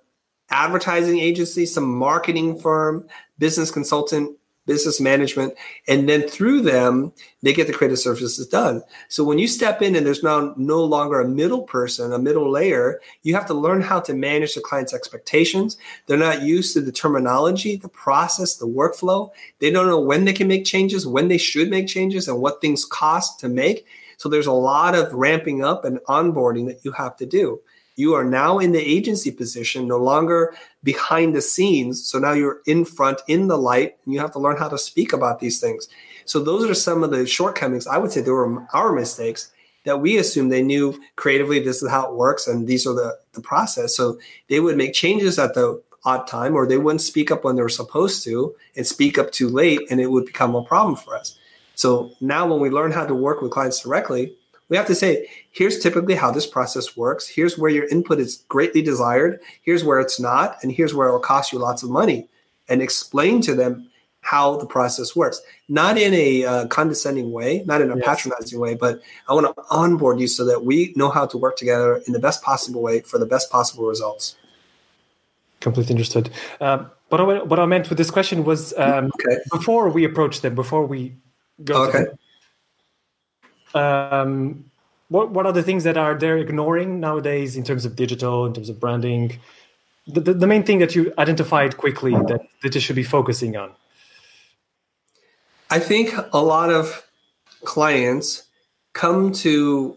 advertising 0.50 1.18
agency, 1.18 1.66
some 1.66 1.84
marketing 1.84 2.58
firm, 2.58 3.06
business 3.38 3.70
consultant 3.70 4.36
business 4.66 5.00
management, 5.00 5.54
and 5.88 6.09
then 6.09 6.28
through 6.28 6.61
them 6.62 7.12
they 7.42 7.52
get 7.52 7.66
the 7.66 7.73
creative 7.73 7.99
services 7.99 8.47
done. 8.47 8.83
So 9.09 9.25
when 9.25 9.38
you 9.38 9.47
step 9.47 9.83
in 9.83 9.94
and 9.94 10.06
there's 10.06 10.23
now 10.23 10.54
no 10.56 10.83
longer 10.83 11.21
a 11.21 11.28
middle 11.28 11.62
person, 11.62 12.12
a 12.12 12.18
middle 12.18 12.50
layer, 12.50 13.00
you 13.23 13.35
have 13.35 13.47
to 13.47 13.54
learn 13.54 13.83
how 13.83 14.00
to 14.00 14.14
manage 14.14 14.54
the 14.54 14.61
client's 14.61 14.94
expectations. 14.94 15.76
They're 16.06 16.16
not 16.16 16.42
used 16.42 16.73
to 16.75 16.80
the 16.80 16.92
terminology, 16.92 17.76
the 17.76 17.88
process, 17.88 18.56
the 18.56 18.66
workflow. 18.66 19.30
They 19.59 19.71
don't 19.71 19.87
know 19.87 20.00
when 20.00 20.25
they 20.25 20.33
can 20.33 20.49
make 20.49 20.64
changes, 20.64 21.06
when 21.06 21.28
they 21.28 21.38
should 21.38 21.68
make 21.68 21.87
changes, 21.87 22.28
and 22.28 22.40
what 22.40 22.61
things 22.61 22.85
cost 22.85 23.40
to 23.40 23.49
make. 23.49 23.87
So 24.16 24.28
there's 24.28 24.47
a 24.47 24.52
lot 24.52 24.94
of 24.94 25.12
ramping 25.12 25.64
up 25.64 25.85
and 25.85 25.99
onboarding 26.09 26.66
that 26.66 26.85
you 26.85 26.92
have 26.92 27.16
to 27.16 27.26
do. 27.26 27.61
You 27.96 28.14
are 28.14 28.24
now 28.24 28.58
in 28.58 28.72
the 28.72 28.80
agency 28.80 29.30
position, 29.30 29.86
no 29.86 29.98
longer 29.98 30.54
behind 30.82 31.34
the 31.34 31.40
scenes. 31.40 32.04
So 32.04 32.18
now 32.18 32.32
you're 32.32 32.60
in 32.66 32.84
front, 32.84 33.22
in 33.28 33.46
the 33.46 33.58
light, 33.58 33.96
and 34.04 34.14
you 34.14 34.20
have 34.20 34.32
to 34.32 34.40
learn 34.40 34.56
how 34.56 34.68
to 34.68 34.78
speak 34.78 35.12
about 35.12 35.38
these 35.38 35.60
things. 35.60 35.88
So 36.24 36.40
those 36.40 36.68
are 36.68 36.74
some 36.74 37.04
of 37.04 37.10
the 37.10 37.26
shortcomings. 37.26 37.86
I 37.86 37.98
would 37.98 38.10
say 38.10 38.20
they 38.20 38.30
were 38.30 38.66
our 38.72 38.92
mistakes 38.92 39.52
that 39.84 40.00
we 40.00 40.16
assumed 40.16 40.50
they 40.50 40.62
knew 40.62 40.98
creatively 41.16 41.60
this 41.60 41.82
is 41.82 41.90
how 41.90 42.08
it 42.08 42.16
works 42.16 42.46
and 42.48 42.66
these 42.66 42.86
are 42.86 42.94
the, 42.94 43.18
the 43.32 43.40
process. 43.40 43.94
So 43.94 44.18
they 44.48 44.60
would 44.60 44.76
make 44.76 44.94
changes 44.94 45.38
at 45.38 45.54
the 45.54 45.82
odd 46.04 46.26
time 46.26 46.54
or 46.54 46.66
they 46.66 46.78
wouldn't 46.78 47.00
speak 47.00 47.30
up 47.30 47.44
when 47.44 47.56
they 47.56 47.62
were 47.62 47.68
supposed 47.68 48.24
to 48.24 48.54
and 48.76 48.86
speak 48.86 49.18
up 49.18 49.30
too 49.30 49.48
late 49.48 49.80
and 49.90 50.00
it 50.00 50.10
would 50.10 50.26
become 50.26 50.54
a 50.54 50.64
problem 50.64 50.96
for 50.96 51.16
us. 51.16 51.38
So 51.74 52.12
now 52.20 52.46
when 52.46 52.60
we 52.60 52.70
learn 52.70 52.92
how 52.92 53.06
to 53.06 53.14
work 53.14 53.40
with 53.42 53.50
clients 53.50 53.80
directly, 53.80 54.36
we 54.68 54.76
have 54.76 54.87
to 54.87 54.94
say, 54.94 55.28
here's 55.50 55.78
typically 55.78 56.14
how 56.14 56.30
this 56.30 56.47
process 56.47 56.97
works. 56.97 57.28
Here's 57.28 57.59
where 57.59 57.71
your 57.71 57.87
input 57.88 58.18
is 58.18 58.44
greatly 58.49 58.83
desired. 58.83 59.40
Here's 59.62 59.85
where 59.85 60.00
it's 60.00 60.18
not. 60.18 60.56
And 60.62 60.73
here's 60.73 60.94
where 60.94 61.09
it 61.09 61.12
will 61.12 61.21
cost 61.21 61.52
you 61.52 61.59
lots 61.59 61.83
of 61.83 61.90
money. 61.90 62.28
And 62.68 62.80
explain 62.80 63.42
to 63.42 63.54
them 63.54 63.90
how 64.23 64.56
the 64.56 64.66
process 64.66 65.14
works. 65.14 65.40
Not 65.68 65.99
in 65.99 66.14
a 66.14 66.44
uh, 66.44 66.66
condescending 66.68 67.30
way, 67.30 67.62
not 67.66 67.83
in 67.83 67.90
a 67.90 67.97
yes. 67.97 68.06
patronizing 68.06 68.59
way, 68.59 68.75
but 68.75 69.02
I 69.28 69.35
want 69.35 69.54
to 69.54 69.62
onboard 69.71 70.18
you 70.18 70.28
so 70.28 70.47
that 70.47 70.64
we 70.64 70.94
know 70.97 71.11
how 71.11 71.26
to 71.26 71.37
work 71.37 71.56
together 71.56 72.00
in 72.06 72.14
the 72.14 72.18
best 72.18 72.42
possible 72.42 72.80
way 72.80 73.00
for 73.00 73.18
the 73.18 73.26
best 73.26 73.50
possible 73.50 73.87
results. 73.87 74.37
Completely 75.61 75.92
understood. 75.92 76.30
Um, 76.61 76.90
what, 77.11 77.21
I, 77.21 77.42
what 77.42 77.61
I 77.61 77.66
meant 77.66 77.90
with 77.90 77.99
this 77.99 78.11
question 78.11 78.44
was 78.44 78.73
um, 78.78 79.11
okay. 79.21 79.37
before 79.52 79.90
we 79.90 80.04
approach 80.04 80.40
them, 80.40 80.54
before 80.54 80.87
we 80.87 81.14
go 81.62 81.85
okay. 81.88 82.06
Um, 83.75 84.64
what 85.09 85.31
what 85.31 85.47
are 85.47 85.52
the 85.52 85.62
things 85.62 85.85
that 85.85 85.97
are 85.97 86.14
they're 86.14 86.38
ignoring 86.38 87.00
nowadays 87.00 87.57
in 87.57 87.64
terms 87.64 87.85
of 87.85 87.97
digital, 87.97 88.47
in 88.47 88.54
terms 88.54 88.69
of 88.69 88.81
branding? 88.81 89.38
The, 90.07 90.21
the, 90.21 90.35
the 90.35 90.47
main 90.47 90.64
thing 90.64 90.81
that 90.81 90.95
you 90.95 91.12
identified 91.19 91.76
quickly 91.78 92.12
that, 92.12 92.43
that 92.62 92.73
they 92.73 92.81
should 92.81 92.97
be 92.97 93.02
focusing 93.02 93.57
on. 93.57 93.73
I 95.71 95.78
think 95.78 96.14
a 96.33 96.43
lot 96.43 96.71
of 96.71 97.07
clients 97.64 98.45
come 98.93 99.33
to 99.33 99.97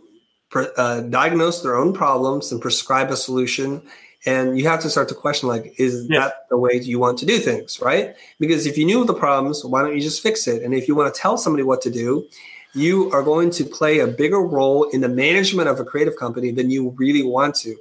uh, 0.55 1.01
diagnose 1.01 1.61
their 1.61 1.75
own 1.75 1.93
problems 1.93 2.51
and 2.51 2.61
prescribe 2.61 3.11
a 3.11 3.17
solution 3.17 3.81
and 4.25 4.57
you 4.57 4.67
have 4.67 4.81
to 4.81 4.89
start 4.89 5.07
to 5.09 5.15
question 5.15 5.47
like 5.47 5.73
is 5.77 6.07
that 6.07 6.47
the 6.49 6.57
way 6.57 6.79
you 6.81 6.99
want 6.99 7.17
to 7.19 7.25
do 7.25 7.37
things 7.37 7.79
right 7.81 8.15
because 8.39 8.65
if 8.65 8.77
you 8.77 8.85
knew 8.85 9.05
the 9.05 9.13
problems 9.13 9.63
why 9.63 9.81
don't 9.81 9.93
you 9.93 10.01
just 10.01 10.23
fix 10.23 10.47
it 10.47 10.63
and 10.63 10.73
if 10.73 10.87
you 10.87 10.95
want 10.95 11.13
to 11.13 11.19
tell 11.19 11.37
somebody 11.37 11.63
what 11.63 11.81
to 11.81 11.91
do 11.91 12.25
you 12.73 13.11
are 13.11 13.23
going 13.23 13.49
to 13.51 13.63
play 13.63 13.99
a 13.99 14.07
bigger 14.07 14.41
role 14.41 14.83
in 14.89 15.01
the 15.01 15.09
management 15.09 15.67
of 15.67 15.79
a 15.79 15.85
creative 15.85 16.15
company 16.15 16.51
than 16.51 16.69
you 16.69 16.89
really 16.97 17.23
want 17.23 17.55
to 17.55 17.75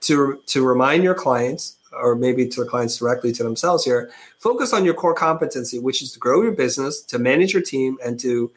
to 0.00 0.40
to 0.46 0.66
remind 0.66 1.02
your 1.02 1.14
clients 1.14 1.76
or 1.92 2.14
maybe 2.14 2.46
to 2.48 2.62
the 2.62 2.68
clients 2.68 2.98
directly 2.98 3.32
to 3.32 3.42
themselves 3.42 3.84
here 3.84 4.10
focus 4.38 4.72
on 4.72 4.84
your 4.84 4.94
core 4.94 5.14
competency 5.14 5.78
which 5.78 6.02
is 6.02 6.12
to 6.12 6.18
grow 6.18 6.42
your 6.42 6.52
business 6.52 7.00
to 7.00 7.18
manage 7.18 7.52
your 7.52 7.62
team 7.62 7.96
and 8.04 8.20
to 8.20 8.50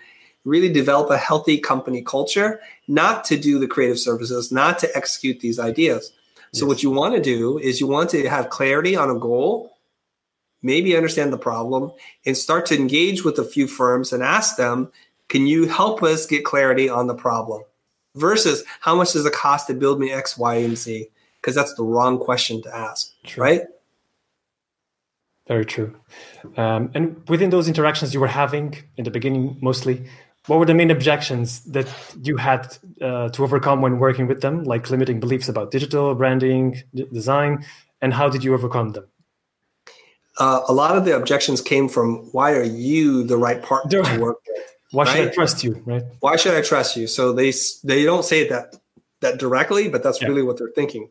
really 0.44 0.72
develop 0.72 1.10
a 1.10 1.18
healthy 1.18 1.58
company 1.58 2.02
culture 2.02 2.60
not 2.88 3.24
to 3.26 3.38
do 3.38 3.60
the 3.60 3.68
creative 3.68 4.00
services 4.00 4.52
not 4.52 4.80
to 4.80 4.90
execute 4.96 5.40
these 5.40 5.60
ideas 5.60 6.12
so 6.54 6.66
yes. 6.66 6.68
what 6.68 6.84
you 6.84 6.92
want 6.92 7.16
to 7.16 7.22
do 7.22 7.58
is 7.60 7.80
you 7.80 7.88
want 7.88 8.10
to 8.10 8.28
have 8.28 8.50
clarity 8.50 8.96
on 8.96 9.10
a 9.10 9.20
goal 9.20 9.78
maybe 10.62 10.98
understand 10.98 11.32
the 11.32 11.38
problem 11.38 11.92
and 12.26 12.36
start 12.36 12.66
to 12.66 12.76
engage 12.76 13.24
with 13.24 13.38
a 13.38 13.44
few 13.44 13.68
firms 13.68 14.12
and 14.12 14.24
ask 14.24 14.58
them 14.58 14.92
can 15.30 15.48
you 15.48 15.68
help 15.68 16.04
us 16.04 16.26
get 16.26 16.46
clarity 16.46 16.90
on 16.90 17.08
the 17.08 17.16
problem 17.16 17.64
versus 18.16 18.64
how 18.82 18.96
much 18.96 19.14
does 19.14 19.26
it 19.26 19.34
cost 19.34 19.68
to 19.68 19.74
build 19.74 20.00
me 20.00 20.12
x 20.12 20.38
y 20.38 20.56
and 20.56 20.78
z 20.78 21.10
because 21.42 21.56
that's 21.56 21.74
the 21.76 21.84
wrong 21.84 22.20
question 22.20 22.62
to 22.62 22.76
ask, 22.76 23.14
true. 23.24 23.44
right? 23.44 23.62
Very 25.48 25.66
true. 25.66 25.96
Um, 26.58 26.92
and 26.94 27.22
within 27.30 27.52
those 27.52 27.70
interactions 27.70 28.14
you 28.14 28.20
were 28.20 28.28
having 28.28 28.76
in 28.98 29.06
the 29.06 29.12
beginning, 29.12 29.58
mostly, 29.62 30.06
what 30.48 30.60
were 30.60 30.66
the 30.66 30.74
main 30.74 30.92
objections 30.92 31.62
that 31.66 31.88
you 32.22 32.38
had 32.38 32.78
uh, 33.02 33.30
to 33.30 33.44
overcome 33.44 33.82
when 33.82 34.00
working 34.00 34.28
with 34.28 34.42
them, 34.42 34.64
like 34.64 34.90
limiting 34.90 35.20
beliefs 35.20 35.48
about 35.48 35.72
digital 35.72 36.14
branding, 36.16 36.82
d- 36.94 37.08
design, 37.14 37.66
and 38.02 38.14
how 38.14 38.30
did 38.30 38.44
you 38.44 38.54
overcome 38.54 38.92
them? 38.92 39.08
Uh, 40.40 40.62
a 40.68 40.74
lot 40.74 40.98
of 40.98 41.06
the 41.06 41.16
objections 41.16 41.62
came 41.62 41.88
from 41.90 42.30
why 42.32 42.52
are 42.52 42.64
you 42.64 43.24
the 43.24 43.38
right 43.38 43.64
partner 43.64 44.04
to 44.04 44.20
work 44.20 44.38
with? 44.48 44.67
Why 44.92 45.04
right? 45.04 45.16
should 45.16 45.28
I 45.28 45.32
trust 45.32 45.64
you? 45.64 45.84
Right? 45.86 46.04
Why 46.20 46.36
should 46.36 46.56
I 46.56 46.62
trust 46.62 46.96
you? 46.96 47.08
So 47.08 47.34
they 47.34 47.54
they 47.84 48.04
don't 48.04 48.24
say 48.24 48.48
that 48.50 48.76
that 49.22 49.40
directly, 49.40 49.90
but 49.90 50.04
that's 50.04 50.22
yeah. 50.22 50.28
really 50.28 50.44
what 50.44 50.58
they're 50.58 50.72
thinking 50.76 51.10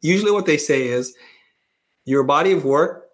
usually 0.00 0.32
what 0.32 0.46
they 0.46 0.56
say 0.56 0.88
is 0.88 1.14
your 2.04 2.22
body 2.22 2.52
of 2.52 2.64
work 2.64 3.07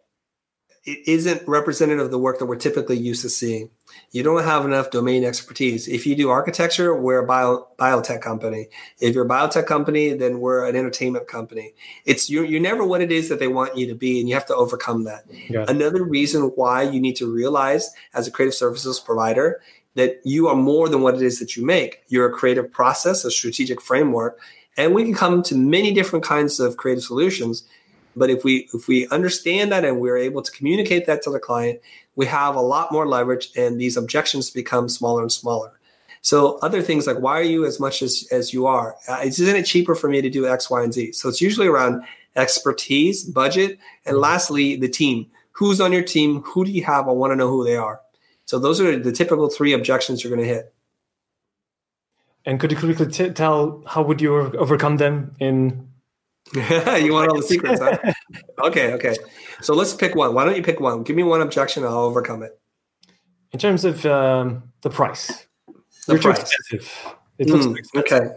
it 0.84 1.08
isn't 1.08 1.46
representative 1.48 2.04
of 2.04 2.10
the 2.10 2.18
work 2.18 2.38
that 2.38 2.46
we're 2.46 2.56
typically 2.56 2.98
used 2.98 3.22
to 3.22 3.30
seeing. 3.30 3.70
You 4.10 4.22
don't 4.22 4.44
have 4.44 4.66
enough 4.66 4.90
domain 4.90 5.24
expertise. 5.24 5.88
If 5.88 6.06
you 6.06 6.14
do 6.14 6.28
architecture, 6.28 6.94
we're 6.94 7.20
a 7.24 7.26
bio, 7.26 7.68
biotech 7.78 8.20
company. 8.20 8.68
If 9.00 9.14
you're 9.14 9.24
a 9.24 9.28
biotech 9.28 9.66
company, 9.66 10.12
then 10.12 10.40
we're 10.40 10.68
an 10.68 10.76
entertainment 10.76 11.26
company. 11.26 11.74
It's 12.04 12.28
you're, 12.28 12.44
you're 12.44 12.60
never 12.60 12.84
what 12.84 13.00
it 13.00 13.10
is 13.10 13.30
that 13.30 13.38
they 13.38 13.48
want 13.48 13.78
you 13.78 13.86
to 13.86 13.94
be, 13.94 14.20
and 14.20 14.28
you 14.28 14.34
have 14.34 14.46
to 14.46 14.54
overcome 14.54 15.04
that. 15.04 15.24
Yeah. 15.48 15.64
Another 15.68 16.04
reason 16.04 16.42
why 16.54 16.82
you 16.82 17.00
need 17.00 17.16
to 17.16 17.32
realize 17.32 17.90
as 18.12 18.28
a 18.28 18.30
creative 18.30 18.54
services 18.54 19.00
provider 19.00 19.62
that 19.94 20.20
you 20.24 20.48
are 20.48 20.56
more 20.56 20.88
than 20.88 21.00
what 21.00 21.14
it 21.14 21.22
is 21.22 21.38
that 21.38 21.56
you 21.56 21.64
make. 21.64 22.02
You're 22.08 22.28
a 22.28 22.32
creative 22.32 22.70
process, 22.70 23.24
a 23.24 23.30
strategic 23.30 23.80
framework, 23.80 24.38
and 24.76 24.92
we 24.92 25.04
can 25.04 25.14
come 25.14 25.42
to 25.44 25.54
many 25.54 25.94
different 25.94 26.24
kinds 26.24 26.60
of 26.60 26.76
creative 26.76 27.04
solutions 27.04 27.66
but 28.16 28.30
if 28.30 28.44
we 28.44 28.68
if 28.72 28.88
we 28.88 29.06
understand 29.08 29.72
that 29.72 29.84
and 29.84 30.00
we're 30.00 30.16
able 30.16 30.42
to 30.42 30.52
communicate 30.52 31.06
that 31.06 31.22
to 31.22 31.30
the 31.30 31.38
client 31.38 31.80
we 32.16 32.26
have 32.26 32.54
a 32.54 32.60
lot 32.60 32.92
more 32.92 33.06
leverage 33.06 33.50
and 33.56 33.80
these 33.80 33.96
objections 33.96 34.50
become 34.50 34.88
smaller 34.88 35.22
and 35.22 35.32
smaller. 35.32 35.72
So 36.22 36.58
other 36.58 36.80
things 36.80 37.06
like 37.06 37.18
why 37.18 37.38
are 37.38 37.42
you 37.42 37.66
as 37.66 37.78
much 37.80 38.02
as 38.02 38.26
as 38.30 38.52
you 38.52 38.66
are? 38.66 38.96
Uh, 39.08 39.20
isn't 39.24 39.56
it 39.56 39.66
cheaper 39.66 39.94
for 39.94 40.08
me 40.08 40.22
to 40.22 40.30
do 40.30 40.46
x 40.46 40.70
y 40.70 40.82
and 40.82 40.94
z? 40.94 41.12
So 41.12 41.28
it's 41.28 41.40
usually 41.40 41.66
around 41.66 42.02
expertise 42.36 43.24
budget 43.24 43.78
and 44.06 44.18
lastly 44.18 44.76
the 44.76 44.88
team. 44.88 45.26
Who's 45.52 45.80
on 45.80 45.92
your 45.92 46.02
team? 46.02 46.42
Who 46.42 46.64
do 46.64 46.72
you 46.72 46.82
have? 46.84 47.08
I 47.08 47.12
want 47.12 47.32
to 47.32 47.36
know 47.36 47.48
who 47.48 47.64
they 47.64 47.76
are. 47.76 48.00
So 48.46 48.58
those 48.58 48.80
are 48.80 48.98
the 48.98 49.12
typical 49.12 49.48
three 49.48 49.72
objections 49.72 50.22
you're 50.22 50.34
going 50.34 50.46
to 50.46 50.52
hit. 50.54 50.74
And 52.44 52.60
could 52.60 52.72
you 52.72 52.76
quickly 52.76 53.06
t- 53.06 53.30
tell 53.30 53.82
how 53.86 54.02
would 54.02 54.20
you 54.20 54.34
overcome 54.34 54.96
them 54.98 55.34
in? 55.38 55.88
you 56.54 57.12
want 57.12 57.30
all 57.30 57.36
the 57.36 57.46
secrets, 57.46 57.80
huh? 57.80 58.12
okay, 58.64 58.92
okay. 58.92 59.16
So 59.62 59.74
let's 59.74 59.94
pick 59.94 60.14
one. 60.14 60.34
Why 60.34 60.44
don't 60.44 60.56
you 60.56 60.62
pick 60.62 60.80
one? 60.80 61.02
Give 61.02 61.16
me 61.16 61.22
one 61.22 61.40
objection, 61.40 61.84
I'll 61.84 61.98
overcome 61.98 62.42
it. 62.42 62.58
In 63.52 63.58
terms 63.58 63.84
of 63.84 64.04
um, 64.04 64.62
the 64.82 64.90
price, 64.90 65.46
the 66.06 66.18
price. 66.18 66.52
It 67.38 67.48
looks 67.48 67.66
mm, 67.66 67.78
expensive. 67.78 68.12
Okay, 68.12 68.36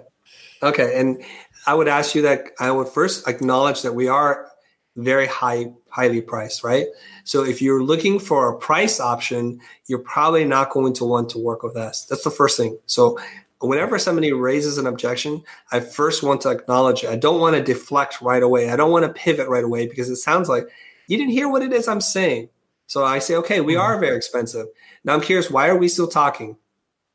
okay. 0.63 0.99
And 0.99 1.23
I 1.65 1.73
would 1.73 1.87
ask 1.87 2.15
you 2.15 2.21
that 2.23 2.45
I 2.59 2.71
would 2.71 2.87
first 2.87 3.27
acknowledge 3.27 3.81
that 3.81 3.93
we 3.93 4.07
are 4.07 4.49
very 4.95 5.27
high, 5.27 5.71
highly 5.89 6.21
priced, 6.21 6.63
right? 6.63 6.87
So 7.23 7.43
if 7.43 7.61
you're 7.61 7.83
looking 7.83 8.19
for 8.19 8.49
a 8.49 8.57
price 8.57 8.99
option, 8.99 9.59
you're 9.85 9.99
probably 9.99 10.45
not 10.45 10.71
going 10.71 10.93
to 10.93 11.05
want 11.05 11.29
to 11.31 11.37
work 11.37 11.61
with 11.61 11.77
us. 11.77 12.05
That's 12.05 12.23
the 12.23 12.31
first 12.31 12.57
thing. 12.57 12.79
So 12.87 13.19
whenever 13.59 13.97
somebody 13.97 14.31
raises 14.33 14.77
an 14.77 14.87
objection, 14.87 15.43
I 15.71 15.79
first 15.79 16.23
want 16.23 16.41
to 16.41 16.49
acknowledge 16.49 17.03
it. 17.03 17.09
I 17.09 17.15
don't 17.15 17.41
want 17.41 17.55
to 17.55 17.63
deflect 17.63 18.21
right 18.21 18.43
away. 18.43 18.69
I 18.69 18.75
don't 18.75 18.91
want 18.91 19.05
to 19.05 19.21
pivot 19.21 19.47
right 19.47 19.63
away 19.63 19.87
because 19.87 20.09
it 20.09 20.17
sounds 20.17 20.49
like 20.49 20.67
you 21.07 21.17
didn't 21.17 21.31
hear 21.31 21.49
what 21.49 21.63
it 21.63 21.73
is 21.73 21.87
I'm 21.87 22.01
saying. 22.01 22.49
So 22.85 23.03
I 23.03 23.19
say, 23.19 23.35
okay, 23.35 23.61
we 23.61 23.73
mm-hmm. 23.73 23.81
are 23.81 23.99
very 23.99 24.15
expensive. 24.15 24.67
Now 25.03 25.13
I'm 25.13 25.21
curious, 25.21 25.49
why 25.49 25.69
are 25.69 25.77
we 25.77 25.89
still 25.89 26.07
talking? 26.07 26.57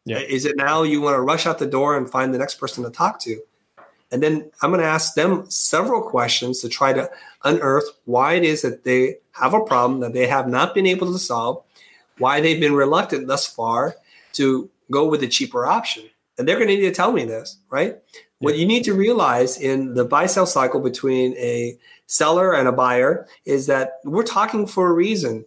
Yeah. 0.05 0.19
Is 0.19 0.45
it 0.45 0.57
now 0.57 0.83
you 0.83 1.01
want 1.01 1.15
to 1.15 1.21
rush 1.21 1.47
out 1.47 1.59
the 1.59 1.67
door 1.67 1.97
and 1.97 2.11
find 2.11 2.35
the 2.35 2.39
next 2.39 2.57
person 2.57 2.83
to 2.85 2.91
talk 2.91 3.21
to? 3.21 3.41
And 4.11 4.23
then 4.23 4.51
I'm 4.61 4.71
going 4.71 4.83
to 4.83 4.87
ask 4.87 5.15
them 5.15 5.49
several 5.49 6.03
questions 6.03 6.61
to 6.61 6.69
try 6.69 6.93
to 6.93 7.09
unearth 7.45 7.89
why 8.05 8.35
it 8.35 8.45
is 8.45 8.61
that 8.63 8.85
they 8.85 9.17
have 9.33 9.55
a 9.55 9.65
problem 9.65 10.01
that 10.01 10.13
they 10.13 10.27
have 10.27 10.49
not 10.49 10.75
been 10.75 10.87
able 10.87 11.11
to 11.13 11.19
solve, 11.19 11.65
why 12.19 12.41
they've 12.41 12.61
been 12.61 12.75
reluctant 12.75 13.27
thus 13.27 13.47
far 13.47 13.95
to 14.35 14.69
go 14.91 15.09
with 15.09 15.21
the 15.21 15.29
cheaper 15.29 15.65
option 15.65 16.05
and 16.43 16.49
they're 16.49 16.57
going 16.57 16.67
to 16.67 16.75
need 16.75 16.81
to 16.81 16.91
tell 16.91 17.13
me 17.13 17.25
this, 17.25 17.57
right? 17.71 17.99
Yeah. 18.13 18.21
What 18.41 18.59
you 18.59 18.67
need 18.67 18.83
to 18.85 18.95
realize 18.95 19.57
in 19.57 19.95
the 19.95 20.05
buy 20.05 20.27
sell 20.27 20.45
cycle 20.45 20.81
between 20.81 21.37
a 21.37 21.79
seller 22.07 22.53
and 22.53 22.67
a 22.67 22.73
buyer 22.73 23.29
is 23.45 23.69
that 23.69 24.01
we're 24.05 24.25
talking 24.25 24.67
for 24.67 24.89
a 24.89 24.93
reason. 24.93 25.45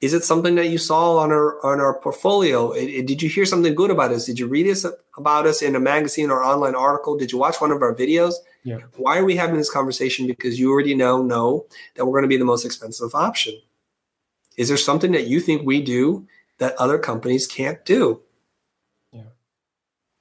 Is 0.00 0.14
it 0.14 0.22
something 0.22 0.54
that 0.54 0.68
you 0.68 0.78
saw 0.78 1.16
on 1.16 1.32
our 1.32 1.60
on 1.66 1.80
our 1.80 1.98
portfolio? 1.98 2.72
Did 2.72 3.20
you 3.20 3.28
hear 3.28 3.44
something 3.44 3.74
good 3.74 3.90
about 3.90 4.12
us? 4.12 4.26
Did 4.26 4.38
you 4.38 4.46
read 4.46 4.68
us 4.68 4.86
about 5.16 5.48
us 5.48 5.60
in 5.60 5.74
a 5.74 5.80
magazine 5.80 6.30
or 6.30 6.44
online 6.44 6.76
article? 6.76 7.18
Did 7.18 7.32
you 7.32 7.38
watch 7.38 7.60
one 7.60 7.72
of 7.72 7.82
our 7.82 7.96
videos? 7.96 8.34
Yeah. 8.62 8.78
Why 8.96 9.18
are 9.18 9.24
we 9.24 9.34
having 9.34 9.56
this 9.56 9.72
conversation? 9.72 10.28
Because 10.28 10.60
you 10.60 10.70
already 10.70 10.94
know 10.94 11.20
know 11.20 11.66
that 11.96 12.06
we're 12.06 12.12
going 12.12 12.22
to 12.22 12.28
be 12.28 12.36
the 12.36 12.44
most 12.44 12.64
expensive 12.64 13.12
option. 13.12 13.60
Is 14.56 14.68
there 14.68 14.76
something 14.76 15.10
that 15.10 15.26
you 15.26 15.40
think 15.40 15.66
we 15.66 15.82
do 15.82 16.28
that 16.58 16.76
other 16.76 16.98
companies 16.98 17.48
can't 17.48 17.84
do? 17.84 18.22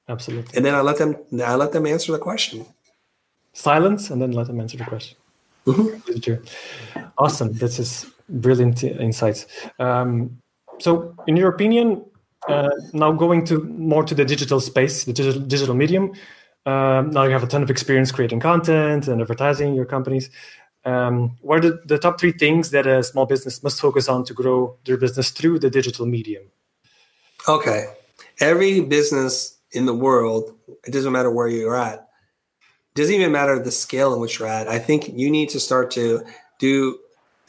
Absolutely. 0.10 0.56
And 0.56 0.66
then 0.66 0.74
I 0.74 0.82
let 0.82 0.98
them 0.98 1.16
I 1.44 1.56
let 1.56 1.72
them 1.72 1.86
answer 1.86 2.12
the 2.12 2.20
question. 2.20 2.66
silence 3.54 4.10
and 4.12 4.22
then 4.22 4.32
let 4.32 4.48
them 4.48 4.60
answer 4.60 4.78
the 4.78 4.86
question. 4.86 5.18
Mm-hmm. 5.66 6.44
Awesome. 7.18 7.54
This 7.54 7.80
is 7.80 8.06
brilliant 8.30 8.84
insights. 8.84 9.48
Um, 9.80 10.42
so, 10.80 11.14
in 11.28 11.36
your 11.36 11.50
opinion, 11.50 12.06
uh, 12.48 12.70
now 12.94 13.12
going 13.12 13.46
to 13.46 13.64
more 13.64 14.04
to 14.04 14.16
the 14.16 14.24
digital 14.24 14.60
space, 14.62 15.04
the 15.04 15.14
digital, 15.14 15.42
digital 15.42 15.76
medium. 15.76 16.14
Um, 16.66 17.12
now 17.12 17.24
you 17.24 17.32
have 17.32 17.44
a 17.44 17.48
ton 17.48 17.64
of 17.64 17.70
experience 17.70 18.12
creating 18.12 18.40
content 18.40 19.08
and 19.08 19.22
advertising 19.22 19.74
your 19.74 19.86
companies. 19.86 20.30
Um, 20.86 21.38
what 21.42 21.58
are 21.58 21.72
the, 21.72 21.82
the 21.86 21.98
top 21.98 22.20
three 22.20 22.32
things 22.32 22.72
that 22.72 22.88
a 22.88 23.04
small 23.04 23.26
business 23.26 23.64
must 23.64 23.82
focus 23.82 24.08
on 24.08 24.24
to 24.26 24.34
grow 24.34 24.78
their 24.86 24.98
business 24.98 25.32
through 25.32 25.60
the 25.60 25.70
digital 25.70 26.06
medium? 26.06 26.44
Okay. 27.48 27.88
Every 28.40 28.82
business 28.82 29.57
in 29.72 29.86
the 29.86 29.94
world, 29.94 30.56
it 30.86 30.92
doesn't 30.92 31.12
matter 31.12 31.32
where 31.32 31.48
you're 31.48 31.76
at, 31.76 32.00
it 32.00 32.96
doesn't 32.96 33.16
even 33.16 33.32
matter 33.32 33.60
the 33.60 33.72
scale 33.72 34.14
in 34.14 34.20
which 34.20 34.40
you're 34.40 34.48
at. 34.48 34.68
I 34.68 34.80
think 34.80 35.10
you 35.10 35.30
need 35.30 35.50
to 35.50 35.60
start 35.60 35.92
to 35.92 36.24
do 36.60 37.00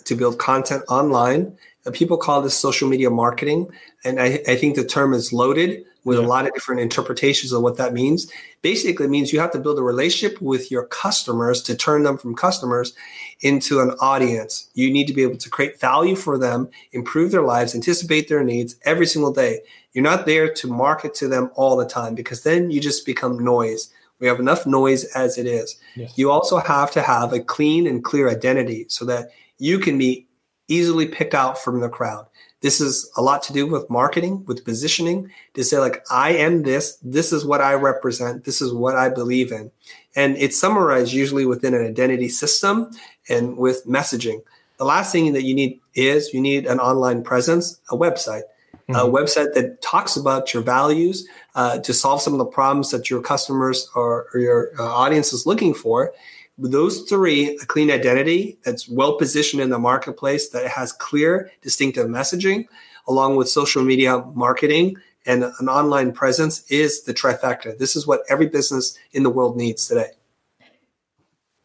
to 0.05 0.17
build 0.17 0.39
content 0.39 0.83
online. 0.89 1.57
People 1.93 2.17
call 2.17 2.43
this 2.43 2.57
social 2.57 2.89
media 2.89 3.11
marketing. 3.11 3.71
And 4.05 4.21
I, 4.21 4.41
I 4.47 4.57
think 4.57 4.77
the 4.77 4.85
term 4.85 5.15
is 5.15 5.33
loaded 5.33 5.85
with 6.05 6.19
yeah. 6.19 6.25
a 6.25 6.27
lot 6.27 6.47
of 6.47 6.55
different 6.55 6.81
interpretations 6.81 7.53
of 7.53 7.63
what 7.63 7.77
that 7.77 7.93
means. 7.93 8.33
Basically, 8.63 9.07
it 9.07 9.11
means 9.11 9.33
you 9.33 9.41
have 9.41 9.51
to 9.53 9.59
build 9.59 9.79
a 9.79 9.83
relationship 9.83 10.41
with 10.41 10.71
your 10.71 10.87
customers 10.87 11.63
to 11.63 11.77
turn 11.77 12.03
them 12.03 12.17
from 12.17 12.35
customers 12.35 12.95
into 13.41 13.81
an 13.81 13.91
audience. 14.01 14.71
You 14.75 14.91
need 14.91 15.07
to 15.07 15.13
be 15.13 15.23
able 15.23 15.37
to 15.37 15.51
create 15.51 15.81
value 15.81 16.17
for 16.17 16.39
them, 16.39 16.69
improve 16.93 17.31
their 17.31 17.43
lives, 17.43 17.75
anticipate 17.75 18.29
their 18.29 18.45
needs 18.45 18.77
every 18.85 19.07
single 19.07 19.33
day. 19.33 19.61
You're 19.93 20.05
not 20.05 20.27
there 20.27 20.53
to 20.53 20.69
market 20.69 21.15
to 21.15 21.29
them 21.29 21.51
all 21.55 21.77
the 21.77 21.87
time 21.87 22.15
because 22.15 22.43
then 22.43 22.71
you 22.71 22.81
just 22.81 23.05
become 23.05 23.45
noise. 23.45 23.91
We 24.21 24.27
have 24.27 24.41
enough 24.41 24.67
noise 24.67 25.05
as 25.15 25.39
it 25.39 25.47
is. 25.47 25.79
Yes. 25.95 26.17
You 26.17 26.31
also 26.31 26.59
have 26.59 26.91
to 26.93 27.03
have 27.03 27.33
a 27.33 27.41
clean 27.41 27.87
and 27.87 28.03
clear 28.03 28.29
identity 28.29 28.87
so 28.89 29.05
that 29.07 29.31
you 29.59 29.79
can 29.79 29.99
be 29.99 30.28
easily 30.69 31.07
picked 31.07 31.35
out 31.35 31.59
from 31.59 31.81
the 31.81 31.89
crowd. 31.89 32.27
This 32.61 32.81
is 32.81 33.11
a 33.17 33.23
lot 33.23 33.43
to 33.45 33.53
do 33.53 33.67
with 33.67 33.89
marketing, 33.89 34.45
with 34.47 34.65
positioning, 34.65 35.31
to 35.55 35.63
say, 35.63 35.79
like, 35.79 36.05
I 36.11 36.31
am 36.33 36.63
this, 36.63 36.97
this 37.03 37.33
is 37.33 37.45
what 37.45 37.61
I 37.61 37.75
represent, 37.75 38.45
this 38.45 38.61
is 38.61 38.73
what 38.73 38.97
I 38.97 39.09
believe 39.09 39.53
in. 39.53 39.71
And 40.17 40.37
it's 40.37 40.59
summarized 40.59 41.13
usually 41.13 41.47
within 41.47 41.75
an 41.75 41.87
identity 41.87 42.29
system 42.29 42.91
and 43.29 43.57
with 43.57 43.87
messaging. 43.87 44.43
The 44.79 44.85
last 44.85 45.13
thing 45.13 45.33
that 45.35 45.45
you 45.45 45.55
need 45.55 45.81
is 45.95 46.35
you 46.35 46.41
need 46.41 46.67
an 46.67 46.81
online 46.81 47.23
presence, 47.23 47.81
a 47.91 47.97
website, 47.97 48.43
mm-hmm. 48.89 48.97
a 48.97 49.09
website 49.09 49.55
that 49.55 49.81
talks 49.81 50.17
about 50.17 50.53
your 50.53 50.63
values 50.63 51.29
uh, 51.55 51.79
to 51.79 51.95
solve 51.95 52.23
some 52.23 52.33
of 52.33 52.39
the 52.41 52.47
problems 52.47 52.91
that 52.91 53.09
your 53.09 53.23
customers 53.23 53.89
or, 53.95 54.27
or 54.35 54.41
your 54.41 54.71
uh, 54.81 54.85
audience 54.85 55.33
is 55.33 55.47
looking 55.47 55.75
for 55.75 56.13
those 56.59 57.03
three 57.03 57.57
a 57.63 57.67
clean 57.67 57.91
identity 57.91 58.59
that's 58.65 58.89
well 58.89 59.17
positioned 59.17 59.63
in 59.63 59.71
the 59.71 59.79
marketplace 59.79 60.49
that 60.51 60.67
has 60.67 60.93
clear 60.93 61.51
distinctive 61.63 62.07
messaging 62.07 62.67
along 63.07 63.37
with 63.37 63.49
social 63.49 63.83
media 63.83 64.19
marketing 64.35 64.97
and 65.25 65.45
an 65.45 65.69
online 65.69 66.13
presence 66.13 66.65
is 66.71 67.05
the 67.05 67.15
trifecta. 67.15 67.77
This 67.79 67.97
is 67.97 68.07
what 68.07 68.23
every 68.29 68.47
business 68.47 68.99
in 69.13 69.23
the 69.23 69.31
world 69.31 69.57
needs 69.57 69.87
today. 69.87 70.11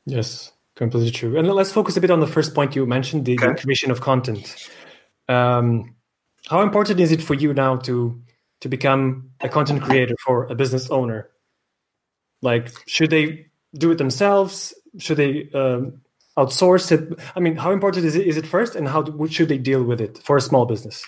Yes 0.06 0.54
completely 0.76 1.12
true. 1.12 1.38
And 1.38 1.48
let's 1.48 1.72
focus 1.72 1.98
a 1.98 2.02
bit 2.02 2.12
on 2.12 2.20
the 2.20 2.28
first 2.28 2.54
point 2.54 2.76
you 2.76 2.86
mentioned 2.86 3.26
the, 3.26 3.38
okay. 3.38 3.48
the 3.48 3.62
creation 3.62 3.92
of 3.92 4.02
content. 4.02 4.70
Um, 5.30 5.96
how 6.48 6.62
important 6.62 7.00
is 7.00 7.12
it 7.12 7.22
for 7.22 7.34
you 7.34 7.54
now 7.54 7.78
to 7.78 8.22
to 8.62 8.70
become 8.70 9.32
a 9.42 9.50
content 9.50 9.82
creator 9.82 10.16
for 10.26 10.46
a 10.46 10.56
business 10.56 10.90
owner? 10.90 11.30
Like 12.42 12.72
should 12.88 13.10
they 13.10 13.48
do 13.76 13.92
it 13.92 13.98
themselves 13.98 14.74
should 14.98 15.18
they 15.18 15.50
um, 15.54 16.02
outsource 16.38 16.92
it? 16.92 17.20
I 17.36 17.40
mean, 17.40 17.56
how 17.56 17.72
important 17.72 18.06
is 18.06 18.16
it, 18.16 18.28
is 18.28 18.38
it 18.38 18.46
first, 18.46 18.76
and 18.76 18.88
how 18.88 19.02
do, 19.02 19.28
should 19.28 19.50
they 19.50 19.58
deal 19.58 19.84
with 19.84 20.02
it 20.02 20.20
for 20.24 20.38
a 20.38 20.42
small 20.42 20.66
business? 20.66 21.06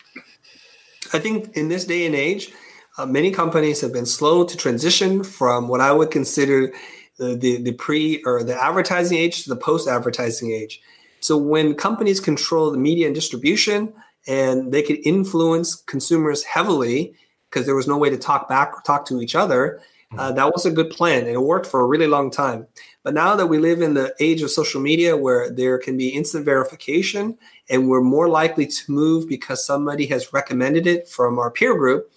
I 1.13 1.19
think 1.19 1.55
in 1.55 1.69
this 1.69 1.85
day 1.85 2.05
and 2.05 2.15
age, 2.15 2.51
uh, 2.97 3.05
many 3.05 3.31
companies 3.31 3.81
have 3.81 3.93
been 3.93 4.05
slow 4.05 4.45
to 4.45 4.57
transition 4.57 5.23
from 5.23 5.67
what 5.67 5.81
I 5.81 5.91
would 5.91 6.11
consider 6.11 6.73
the, 7.17 7.35
the, 7.35 7.61
the 7.61 7.73
pre 7.73 8.21
or 8.25 8.43
the 8.43 8.61
advertising 8.61 9.17
age 9.17 9.43
to 9.43 9.49
the 9.49 9.55
post 9.55 9.87
advertising 9.87 10.51
age. 10.51 10.81
So 11.19 11.37
when 11.37 11.75
companies 11.75 12.19
control 12.19 12.71
the 12.71 12.77
media 12.77 13.07
and 13.07 13.15
distribution 13.15 13.93
and 14.27 14.71
they 14.71 14.81
could 14.81 14.99
influence 15.05 15.75
consumers 15.75 16.43
heavily 16.43 17.15
because 17.49 17.65
there 17.65 17.75
was 17.75 17.87
no 17.87 17.97
way 17.97 18.09
to 18.09 18.17
talk 18.17 18.49
back 18.49 18.73
or 18.73 18.81
talk 18.81 19.05
to 19.07 19.21
each 19.21 19.35
other, 19.35 19.81
uh, 20.17 20.31
that 20.31 20.51
was 20.53 20.65
a 20.65 20.71
good 20.71 20.89
plan 20.89 21.21
and 21.21 21.29
it 21.29 21.41
worked 21.41 21.65
for 21.65 21.81
a 21.81 21.85
really 21.85 22.07
long 22.07 22.31
time. 22.31 22.67
But 23.05 23.13
now 23.13 23.35
that 23.35 23.45
we 23.45 23.59
live 23.59 23.83
in 23.83 23.93
the 23.93 24.15
age 24.19 24.41
of 24.41 24.49
social 24.49 24.81
media 24.81 25.15
where 25.15 25.51
there 25.51 25.77
can 25.77 25.95
be 25.95 26.09
instant 26.09 26.43
verification 26.43 27.37
and 27.69 27.87
we're 27.87 28.01
more 28.01 28.27
likely 28.27 28.65
to 28.65 28.91
move 28.91 29.29
because 29.29 29.63
somebody 29.63 30.07
has 30.07 30.33
recommended 30.33 30.87
it 30.87 31.07
from 31.07 31.37
our 31.37 31.51
peer 31.51 31.77
group, 31.77 32.11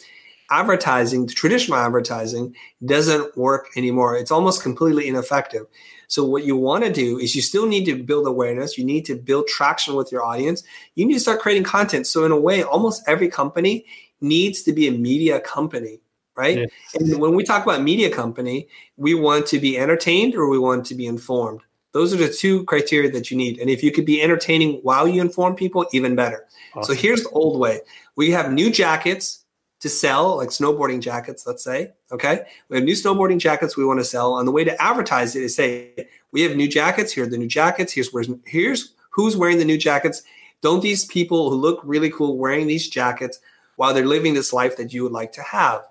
advertising, 0.50 1.28
traditional 1.28 1.76
advertising, 1.76 2.56
doesn't 2.86 3.36
work 3.36 3.68
anymore. 3.76 4.16
It's 4.16 4.30
almost 4.30 4.62
completely 4.62 5.08
ineffective. 5.08 5.66
So 6.06 6.24
what 6.24 6.44
you 6.44 6.56
want 6.56 6.84
to 6.84 6.90
do 6.90 7.18
is 7.18 7.36
you 7.36 7.42
still 7.42 7.66
need 7.66 7.84
to 7.84 8.02
build 8.02 8.26
awareness. 8.26 8.78
You 8.78 8.86
need 8.86 9.04
to 9.04 9.14
build 9.14 9.46
traction 9.46 9.94
with 9.94 10.10
your 10.10 10.24
audience. 10.24 10.62
You 10.94 11.04
need 11.04 11.14
to 11.14 11.20
start 11.20 11.40
creating 11.40 11.64
content. 11.64 12.06
So 12.06 12.24
in 12.24 12.32
a 12.32 12.40
way, 12.40 12.62
almost 12.62 13.02
every 13.06 13.28
company 13.28 13.84
needs 14.22 14.62
to 14.62 14.72
be 14.72 14.88
a 14.88 14.92
media 14.92 15.38
company 15.38 16.00
right? 16.38 16.58
Yes. 16.58 16.70
And 16.94 17.20
when 17.20 17.34
we 17.34 17.42
talk 17.44 17.64
about 17.64 17.82
media 17.82 18.10
company, 18.10 18.68
we 18.96 19.12
want 19.14 19.46
to 19.48 19.58
be 19.58 19.76
entertained 19.76 20.34
or 20.34 20.48
we 20.48 20.58
want 20.58 20.86
to 20.86 20.94
be 20.94 21.06
informed. 21.06 21.60
Those 21.92 22.14
are 22.14 22.16
the 22.16 22.32
two 22.32 22.64
criteria 22.64 23.10
that 23.10 23.30
you 23.30 23.36
need. 23.36 23.58
And 23.58 23.68
if 23.68 23.82
you 23.82 23.90
could 23.90 24.06
be 24.06 24.22
entertaining 24.22 24.74
while 24.82 25.08
you 25.08 25.20
inform 25.20 25.56
people, 25.56 25.86
even 25.92 26.14
better. 26.14 26.46
Awesome. 26.74 26.94
So 26.94 27.00
here's 27.00 27.24
the 27.24 27.30
old 27.30 27.58
way. 27.58 27.80
We 28.14 28.30
have 28.30 28.52
new 28.52 28.70
jackets 28.70 29.44
to 29.80 29.88
sell, 29.88 30.36
like 30.36 30.50
snowboarding 30.50 31.00
jackets, 31.00 31.46
let's 31.46 31.64
say. 31.64 31.92
Okay. 32.12 32.42
We 32.68 32.76
have 32.76 32.84
new 32.84 32.94
snowboarding 32.94 33.38
jackets 33.38 33.76
we 33.76 33.84
want 33.84 34.00
to 34.00 34.04
sell. 34.04 34.38
And 34.38 34.46
the 34.46 34.52
way 34.52 34.64
to 34.64 34.80
advertise 34.82 35.34
it 35.34 35.42
is 35.42 35.56
say, 35.56 36.08
we 36.30 36.42
have 36.42 36.56
new 36.56 36.68
jackets. 36.68 37.12
Here 37.12 37.24
are 37.24 37.28
the 37.28 37.38
new 37.38 37.48
jackets. 37.48 37.92
Here's 37.92 38.12
where's 38.12 38.28
here's 38.44 38.94
who's 39.10 39.36
wearing 39.36 39.58
the 39.58 39.64
new 39.64 39.78
jackets. 39.78 40.22
Don't 40.60 40.82
these 40.82 41.04
people 41.06 41.50
who 41.50 41.56
look 41.56 41.80
really 41.84 42.10
cool 42.10 42.36
wearing 42.36 42.66
these 42.66 42.88
jackets 42.88 43.40
while 43.76 43.94
they're 43.94 44.06
living 44.06 44.34
this 44.34 44.52
life 44.52 44.76
that 44.76 44.92
you 44.92 45.04
would 45.04 45.12
like 45.12 45.32
to 45.32 45.42
have? 45.42 45.82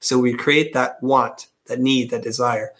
So 0.00 0.18
we 0.18 0.34
create 0.34 0.72
that 0.74 1.02
want, 1.02 1.48
that 1.66 1.80
need, 1.80 2.10
that 2.10 2.22
desire. 2.22 2.72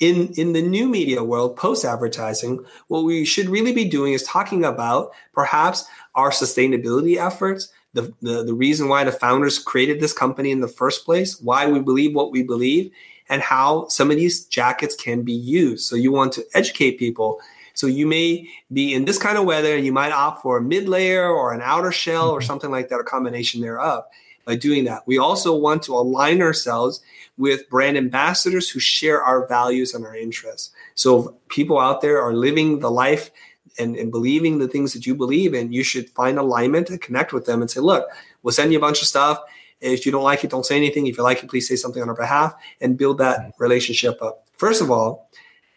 In, 0.00 0.32
in 0.36 0.52
the 0.52 0.62
new 0.62 0.88
media 0.88 1.22
world, 1.22 1.56
post 1.56 1.84
advertising, 1.84 2.64
what 2.88 3.04
we 3.04 3.24
should 3.24 3.48
really 3.48 3.72
be 3.72 3.84
doing 3.84 4.12
is 4.12 4.24
talking 4.24 4.64
about 4.64 5.12
perhaps 5.32 5.84
our 6.14 6.30
sustainability 6.30 7.16
efforts, 7.16 7.68
the, 7.92 8.12
the, 8.20 8.42
the 8.42 8.54
reason 8.54 8.88
why 8.88 9.04
the 9.04 9.12
founders 9.12 9.58
created 9.58 10.00
this 10.00 10.12
company 10.12 10.50
in 10.50 10.60
the 10.60 10.68
first 10.68 11.04
place, 11.04 11.40
why 11.40 11.66
we 11.66 11.78
believe 11.78 12.14
what 12.14 12.32
we 12.32 12.42
believe, 12.42 12.90
and 13.28 13.40
how 13.40 13.86
some 13.88 14.10
of 14.10 14.16
these 14.16 14.44
jackets 14.46 14.96
can 14.96 15.22
be 15.22 15.32
used. 15.32 15.84
So 15.84 15.96
you 15.96 16.10
want 16.10 16.32
to 16.34 16.44
educate 16.54 16.98
people. 16.98 17.40
So 17.74 17.86
you 17.86 18.06
may 18.06 18.48
be 18.72 18.94
in 18.94 19.04
this 19.04 19.18
kind 19.18 19.38
of 19.38 19.44
weather 19.44 19.76
and 19.76 19.86
you 19.86 19.92
might 19.92 20.12
opt 20.12 20.42
for 20.42 20.58
a 20.58 20.62
mid 20.62 20.88
layer 20.88 21.28
or 21.28 21.52
an 21.52 21.60
outer 21.62 21.92
shell 21.92 22.30
or 22.30 22.40
mm-hmm. 22.40 22.46
something 22.46 22.70
like 22.70 22.88
that, 22.88 23.00
a 23.00 23.04
combination 23.04 23.60
thereof 23.60 24.04
by 24.44 24.56
doing 24.56 24.84
that. 24.84 25.06
We 25.06 25.18
also 25.18 25.56
want 25.56 25.82
to 25.84 25.94
align 25.94 26.42
ourselves 26.42 27.00
with 27.36 27.68
brand 27.68 27.96
ambassadors 27.96 28.70
who 28.70 28.80
share 28.80 29.22
our 29.22 29.46
values 29.46 29.94
and 29.94 30.04
our 30.04 30.16
interests. 30.16 30.70
So 30.94 31.36
people 31.48 31.78
out 31.78 32.00
there 32.00 32.20
are 32.20 32.34
living 32.34 32.80
the 32.80 32.90
life 32.90 33.30
and, 33.78 33.96
and, 33.96 34.12
believing 34.12 34.58
the 34.58 34.68
things 34.68 34.92
that 34.92 35.04
you 35.04 35.16
believe 35.16 35.52
in, 35.52 35.72
you 35.72 35.82
should 35.82 36.08
find 36.10 36.38
alignment 36.38 36.90
and 36.90 37.00
connect 37.00 37.32
with 37.32 37.46
them 37.46 37.60
and 37.60 37.68
say, 37.68 37.80
look, 37.80 38.08
we'll 38.42 38.52
send 38.52 38.70
you 38.70 38.78
a 38.78 38.80
bunch 38.80 39.00
of 39.00 39.08
stuff. 39.08 39.40
If 39.80 40.06
you 40.06 40.12
don't 40.12 40.22
like 40.22 40.44
it, 40.44 40.50
don't 40.50 40.64
say 40.64 40.76
anything. 40.76 41.08
If 41.08 41.16
you 41.16 41.24
like 41.24 41.42
it, 41.42 41.50
please 41.50 41.66
say 41.66 41.74
something 41.74 42.00
on 42.00 42.08
our 42.08 42.14
behalf 42.14 42.54
and 42.80 42.96
build 42.96 43.18
that 43.18 43.52
relationship 43.58 44.22
up. 44.22 44.46
First 44.56 44.80
of 44.80 44.92
all, 44.92 45.28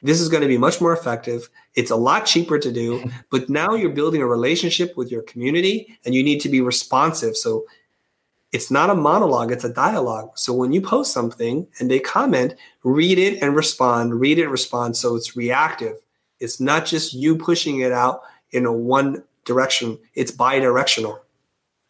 this 0.03 0.21
is 0.21 0.29
going 0.29 0.41
to 0.41 0.47
be 0.47 0.57
much 0.57 0.79
more 0.79 0.93
effective. 0.93 1.49
It's 1.75 1.91
a 1.91 1.95
lot 1.95 2.25
cheaper 2.25 2.59
to 2.59 2.71
do, 2.71 3.09
but 3.31 3.49
now 3.49 3.73
you're 3.73 3.89
building 3.89 4.21
a 4.21 4.27
relationship 4.27 4.95
with 4.95 5.11
your 5.11 5.23
community 5.23 5.97
and 6.05 6.13
you 6.13 6.23
need 6.23 6.39
to 6.41 6.49
be 6.49 6.61
responsive. 6.61 7.35
So 7.35 7.65
it's 8.51 8.71
not 8.71 8.89
a 8.89 8.95
monologue, 8.95 9.51
it's 9.51 9.63
a 9.63 9.73
dialogue. 9.73 10.31
So 10.35 10.53
when 10.53 10.71
you 10.71 10.81
post 10.81 11.13
something 11.13 11.67
and 11.79 11.91
they 11.91 11.99
comment, 11.99 12.55
read 12.83 13.19
it 13.19 13.41
and 13.41 13.55
respond, 13.55 14.19
read 14.19 14.39
it 14.39 14.47
respond. 14.47 14.95
So 14.95 15.15
it's 15.15 15.35
reactive. 15.35 15.95
It's 16.39 16.59
not 16.59 16.85
just 16.85 17.13
you 17.13 17.35
pushing 17.35 17.81
it 17.81 17.91
out 17.91 18.21
in 18.51 18.65
a 18.65 18.71
one 18.71 19.23
direction, 19.43 19.97
it's 20.13 20.31
bi 20.31 20.59
directional. 20.59 21.19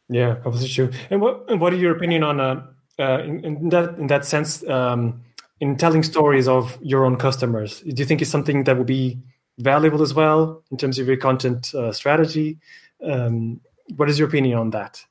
Yeah, 0.10 0.36
completely 0.36 0.70
true. 0.70 0.91
And 1.10 1.22
what, 1.22 1.46
and 1.50 1.60
what 1.60 1.74
are 1.74 1.78
your 1.78 1.96
opinion 1.96 2.24
on 2.24 2.39
uh, 2.39 2.65
uh, 2.98 3.20
in, 3.20 3.43
in, 3.43 3.70
that 3.70 3.98
in 4.00 4.08
that 4.08 4.26
sense 4.26 4.67
um, 4.67 5.22
in 5.60 5.76
telling 5.76 6.02
stories 6.04 6.48
of 6.48 6.78
your 6.82 7.06
own 7.06 7.17
customers? 7.17 7.82
Do 7.82 7.93
you 7.96 8.06
think 8.06 8.22
it's 8.22 8.32
something 8.32 8.63
that 8.63 8.78
would 8.78 8.88
be 8.88 9.20
valuable 9.60 10.02
as 10.02 10.13
well 10.13 10.63
in 10.72 10.78
terms 10.78 10.98
of 10.98 11.08
your 11.08 11.17
content 11.17 11.74
uh, 11.76 11.91
strategy? 11.91 12.58
Um, 13.04 13.60
what 13.96 14.10
is 14.10 14.17
your 14.17 14.28
opinion 14.28 14.58
on 14.58 14.70
that? 14.72 15.04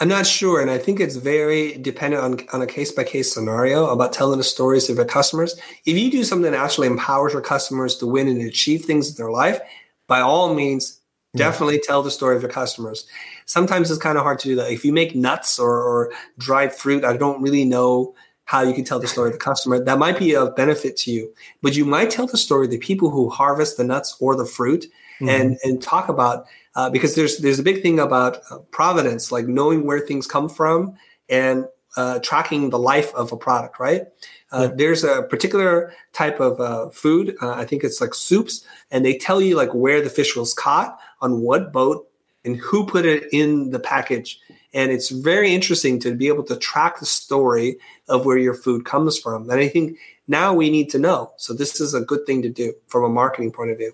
I'm 0.00 0.08
not 0.08 0.26
sure. 0.26 0.62
And 0.62 0.70
I 0.70 0.78
think 0.78 0.98
it's 0.98 1.16
very 1.16 1.74
dependent 1.74 2.22
on, 2.22 2.40
on 2.54 2.62
a 2.62 2.66
case 2.66 2.90
by 2.90 3.04
case 3.04 3.32
scenario 3.32 3.86
about 3.86 4.14
telling 4.14 4.38
the 4.38 4.44
stories 4.44 4.88
of 4.88 4.96
your 4.96 5.04
customers. 5.04 5.60
If 5.84 5.98
you 5.98 6.10
do 6.10 6.24
something 6.24 6.50
that 6.50 6.58
actually 6.58 6.86
empowers 6.86 7.34
your 7.34 7.42
customers 7.42 7.96
to 7.96 8.06
win 8.06 8.26
and 8.26 8.40
achieve 8.40 8.86
things 8.86 9.10
in 9.10 9.16
their 9.16 9.30
life, 9.30 9.60
by 10.06 10.20
all 10.20 10.54
means, 10.54 11.00
definitely 11.36 11.80
tell 11.80 12.02
the 12.02 12.10
story 12.10 12.34
of 12.34 12.42
your 12.42 12.50
customers. 12.50 13.06
Sometimes 13.44 13.90
it's 13.90 14.00
kind 14.00 14.16
of 14.16 14.24
hard 14.24 14.38
to 14.40 14.48
do 14.48 14.56
that. 14.56 14.72
If 14.72 14.84
you 14.84 14.92
make 14.92 15.14
nuts 15.14 15.58
or, 15.58 15.82
or 15.82 16.12
dried 16.38 16.72
fruit, 16.72 17.04
I 17.04 17.16
don't 17.16 17.42
really 17.42 17.64
know 17.64 18.14
how 18.44 18.62
you 18.62 18.74
can 18.74 18.84
tell 18.84 18.98
the 18.98 19.06
story 19.06 19.28
of 19.28 19.34
the 19.34 19.38
customer. 19.38 19.78
That 19.78 19.98
might 19.98 20.18
be 20.18 20.34
of 20.34 20.56
benefit 20.56 20.96
to 20.98 21.12
you, 21.12 21.32
but 21.62 21.76
you 21.76 21.84
might 21.84 22.10
tell 22.10 22.26
the 22.26 22.38
story 22.38 22.66
of 22.66 22.72
the 22.72 22.78
people 22.78 23.10
who 23.10 23.28
harvest 23.28 23.76
the 23.76 23.84
nuts 23.84 24.16
or 24.18 24.34
the 24.34 24.46
fruit 24.46 24.86
mm-hmm. 25.20 25.28
and, 25.28 25.58
and 25.62 25.80
talk 25.80 26.08
about 26.08 26.46
uh, 26.74 26.90
because 26.90 27.14
there's 27.14 27.38
there's 27.38 27.58
a 27.58 27.64
big 27.64 27.82
thing 27.82 27.98
about 27.98 28.38
uh, 28.50 28.58
provenance, 28.70 29.32
like 29.32 29.46
knowing 29.46 29.86
where 29.86 30.00
things 30.00 30.26
come 30.26 30.48
from 30.48 30.96
and 31.28 31.66
uh, 31.96 32.18
tracking 32.20 32.70
the 32.70 32.78
life 32.78 33.12
of 33.14 33.32
a 33.32 33.36
product, 33.36 33.80
right? 33.80 34.06
Uh, 34.52 34.68
yeah. 34.68 34.74
There's 34.76 35.04
a 35.04 35.22
particular 35.22 35.92
type 36.12 36.40
of 36.40 36.60
uh, 36.60 36.90
food, 36.90 37.36
uh, 37.40 37.52
I 37.52 37.64
think 37.64 37.84
it's 37.84 38.00
like 38.00 38.14
soups, 38.14 38.64
and 38.90 39.04
they 39.04 39.16
tell 39.16 39.40
you 39.40 39.56
like 39.56 39.74
where 39.74 40.00
the 40.00 40.10
fish 40.10 40.36
was 40.36 40.54
caught, 40.54 40.98
on 41.20 41.40
what 41.40 41.72
boat, 41.72 42.08
and 42.44 42.56
who 42.56 42.86
put 42.86 43.04
it 43.04 43.28
in 43.32 43.70
the 43.70 43.80
package. 43.80 44.40
And 44.72 44.92
it's 44.92 45.10
very 45.10 45.52
interesting 45.52 45.98
to 46.00 46.14
be 46.14 46.28
able 46.28 46.44
to 46.44 46.56
track 46.56 47.00
the 47.00 47.06
story 47.06 47.78
of 48.08 48.24
where 48.24 48.38
your 48.38 48.54
food 48.54 48.84
comes 48.84 49.18
from. 49.18 49.50
And 49.50 49.60
I 49.60 49.68
think 49.68 49.98
now 50.28 50.54
we 50.54 50.70
need 50.70 50.90
to 50.90 50.98
know. 50.98 51.32
So 51.36 51.52
this 51.52 51.80
is 51.80 51.92
a 51.92 52.00
good 52.00 52.24
thing 52.24 52.42
to 52.42 52.48
do 52.48 52.74
from 52.86 53.04
a 53.04 53.08
marketing 53.08 53.50
point 53.50 53.72
of 53.72 53.78
view. 53.78 53.92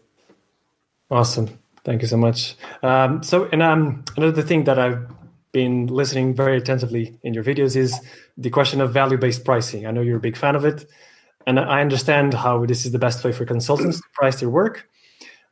Awesome. 1.10 1.58
Thank 1.86 2.02
you 2.02 2.08
so 2.08 2.16
much. 2.16 2.56
Um, 2.82 3.22
so, 3.22 3.44
and 3.52 3.62
um, 3.62 4.04
another 4.16 4.42
thing 4.42 4.64
that 4.64 4.76
I've 4.76 5.06
been 5.52 5.86
listening 5.86 6.34
very 6.34 6.56
attentively 6.56 7.16
in 7.22 7.32
your 7.32 7.44
videos 7.44 7.76
is 7.76 8.00
the 8.36 8.50
question 8.50 8.80
of 8.80 8.92
value-based 8.92 9.44
pricing. 9.44 9.86
I 9.86 9.92
know 9.92 10.00
you're 10.00 10.16
a 10.16 10.20
big 10.28 10.36
fan 10.36 10.56
of 10.56 10.64
it, 10.64 10.84
and 11.46 11.60
I 11.60 11.80
understand 11.80 12.34
how 12.34 12.66
this 12.66 12.84
is 12.86 12.90
the 12.90 12.98
best 12.98 13.22
way 13.22 13.30
for 13.30 13.44
consultants 13.44 13.98
to 13.98 14.08
price 14.14 14.40
their 14.40 14.50
work. 14.50 14.88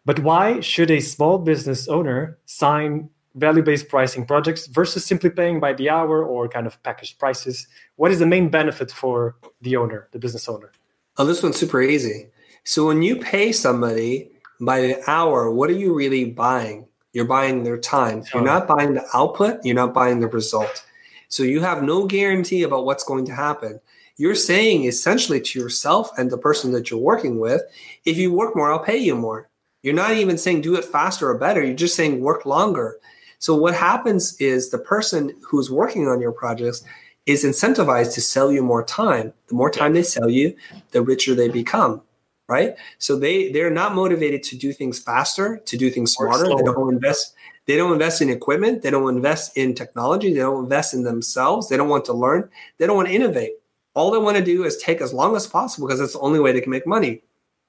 But 0.04 0.18
why 0.18 0.58
should 0.58 0.90
a 0.90 0.98
small 0.98 1.38
business 1.38 1.86
owner 1.86 2.36
sign 2.46 3.10
value-based 3.36 3.88
pricing 3.88 4.26
projects 4.26 4.66
versus 4.66 5.04
simply 5.04 5.30
paying 5.30 5.60
by 5.60 5.72
the 5.72 5.88
hour 5.88 6.24
or 6.24 6.48
kind 6.48 6.66
of 6.66 6.82
packaged 6.82 7.20
prices? 7.20 7.68
What 7.94 8.10
is 8.10 8.18
the 8.18 8.26
main 8.26 8.48
benefit 8.48 8.90
for 8.90 9.36
the 9.60 9.76
owner, 9.76 10.08
the 10.10 10.18
business 10.18 10.48
owner? 10.48 10.72
Oh, 11.16 11.26
this 11.26 11.44
one's 11.44 11.58
super 11.58 11.80
easy. 11.80 12.26
So 12.64 12.88
when 12.88 13.02
you 13.02 13.20
pay 13.20 13.52
somebody 13.52 14.33
by 14.60 14.80
the 14.80 15.10
hour, 15.10 15.50
what 15.50 15.70
are 15.70 15.74
you 15.74 15.94
really 15.94 16.26
buying? 16.26 16.86
You're 17.12 17.24
buying 17.24 17.62
their 17.62 17.78
time. 17.78 18.24
You're 18.32 18.42
not 18.42 18.66
buying 18.66 18.94
the 18.94 19.06
output, 19.14 19.64
you're 19.64 19.74
not 19.74 19.94
buying 19.94 20.20
the 20.20 20.28
result. 20.28 20.84
So 21.28 21.42
you 21.42 21.60
have 21.60 21.82
no 21.82 22.06
guarantee 22.06 22.62
about 22.62 22.84
what's 22.84 23.04
going 23.04 23.24
to 23.26 23.34
happen. 23.34 23.80
You're 24.16 24.34
saying 24.34 24.84
essentially 24.84 25.40
to 25.40 25.58
yourself 25.58 26.16
and 26.18 26.30
the 26.30 26.38
person 26.38 26.72
that 26.72 26.90
you're 26.90 27.00
working 27.00 27.40
with, 27.40 27.62
if 28.04 28.16
you 28.16 28.32
work 28.32 28.54
more, 28.54 28.72
I'll 28.72 28.78
pay 28.78 28.98
you 28.98 29.16
more. 29.16 29.48
You're 29.82 29.94
not 29.94 30.12
even 30.12 30.38
saying 30.38 30.60
do 30.60 30.76
it 30.76 30.84
faster 30.84 31.28
or 31.28 31.38
better. 31.38 31.62
You're 31.62 31.74
just 31.74 31.96
saying 31.96 32.20
work 32.20 32.46
longer. 32.46 32.98
So 33.38 33.54
what 33.54 33.74
happens 33.74 34.36
is 34.40 34.70
the 34.70 34.78
person 34.78 35.36
who's 35.46 35.70
working 35.70 36.08
on 36.08 36.20
your 36.20 36.32
projects 36.32 36.84
is 37.26 37.44
incentivized 37.44 38.14
to 38.14 38.20
sell 38.20 38.52
you 38.52 38.62
more 38.62 38.84
time. 38.84 39.32
The 39.48 39.54
more 39.54 39.70
time 39.70 39.92
they 39.92 40.02
sell 40.02 40.30
you, 40.30 40.56
the 40.92 41.02
richer 41.02 41.34
they 41.34 41.48
become 41.48 42.00
right? 42.48 42.76
So 42.98 43.16
they 43.16 43.52
they're 43.52 43.70
not 43.70 43.94
motivated 43.94 44.42
to 44.44 44.57
do 44.57 44.72
things 44.72 44.98
faster, 44.98 45.59
to 45.59 45.76
do 45.76 45.90
things 45.90 46.12
smarter. 46.12 46.44
They 46.44 46.62
don't 46.62 46.92
invest. 46.92 47.35
They 47.66 47.76
don't 47.76 47.92
invest 47.92 48.20
in 48.20 48.28
equipment. 48.28 48.83
They 48.83 48.90
don't 48.90 49.14
invest 49.14 49.57
in 49.57 49.74
technology. 49.74 50.33
They 50.33 50.40
don't 50.40 50.64
invest 50.64 50.92
in 50.92 51.02
themselves. 51.02 51.68
They 51.68 51.76
don't 51.76 51.88
want 51.88 52.04
to 52.07 52.12
learn. 52.12 52.50
They 52.78 52.87
don't 52.87 52.96
want 52.96 53.09
to 53.09 53.14
innovate. 53.14 53.52
All 53.94 54.11
they 54.11 54.18
want 54.18 54.37
to 54.37 54.44
do 54.44 54.64
is 54.64 54.76
take 54.76 55.00
as 55.00 55.14
long 55.14 55.37
as 55.37 55.46
possible 55.46 55.87
because 55.87 56.00
that's 56.00 56.12
the 56.12 56.20
only 56.20 56.40
way 56.40 56.52
they 56.52 56.61
can 56.61 56.70
make 56.70 56.87
money. 56.87 57.22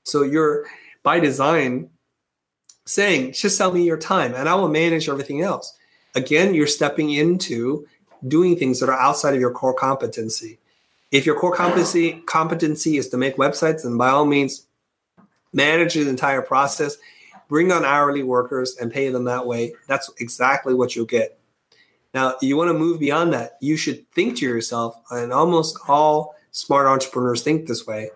So 0.03 0.23
you're 0.23 0.65
by 1.03 1.19
design 1.19 1.89
saying, 2.85 3.33
just 3.33 3.57
sell 3.57 3.71
me 3.71 3.83
your 3.83 3.97
time 3.97 4.33
and 4.35 4.49
I 4.49 4.55
will 4.55 4.67
manage 4.67 5.07
everything 5.07 5.41
else. 5.41 5.77
Again, 6.15 6.53
you're 6.53 6.67
stepping 6.67 7.11
into 7.11 7.87
doing 8.27 8.55
things 8.55 8.79
that 8.79 8.89
are 8.89 8.99
outside 8.99 9.33
of 9.33 9.39
your 9.39 9.51
core 9.51 9.73
competency. 9.73 10.59
If 11.11 11.25
your 11.25 11.39
core 11.39 11.55
competency 11.55 12.21
competency 12.25 12.97
is 12.97 13.09
to 13.09 13.17
make 13.17 13.37
websites, 13.37 13.83
then 13.83 13.97
by 13.97 14.09
all 14.09 14.25
means, 14.25 14.64
manage 15.55 15.95
the 15.95 16.07
entire 16.07 16.41
process, 16.41 16.97
bring 17.47 17.71
on 17.71 17.83
hourly 17.83 18.21
workers 18.21 18.75
and 18.77 18.91
pay 18.91 19.09
them 19.09 19.23
that 19.23 19.47
way. 19.47 19.73
That's 19.87 20.11
exactly 20.19 20.75
what 20.75 20.95
you'll 20.95 21.05
get. 21.05 21.39
Now, 22.13 22.35
you 22.41 22.55
want 22.55 22.69
to 22.69 22.73
move 22.77 22.99
beyond 22.99 23.33
that. 23.33 23.57
You 23.61 23.75
should 23.75 24.09
think 24.11 24.37
to 24.37 24.45
yourself, 24.45 24.95
and 25.11 25.33
almost 25.33 25.77
all 25.87 26.35
smart 26.51 26.87
entrepreneurs 26.87 27.41
think 27.41 27.67
this 27.67 27.87
way. 27.87 28.09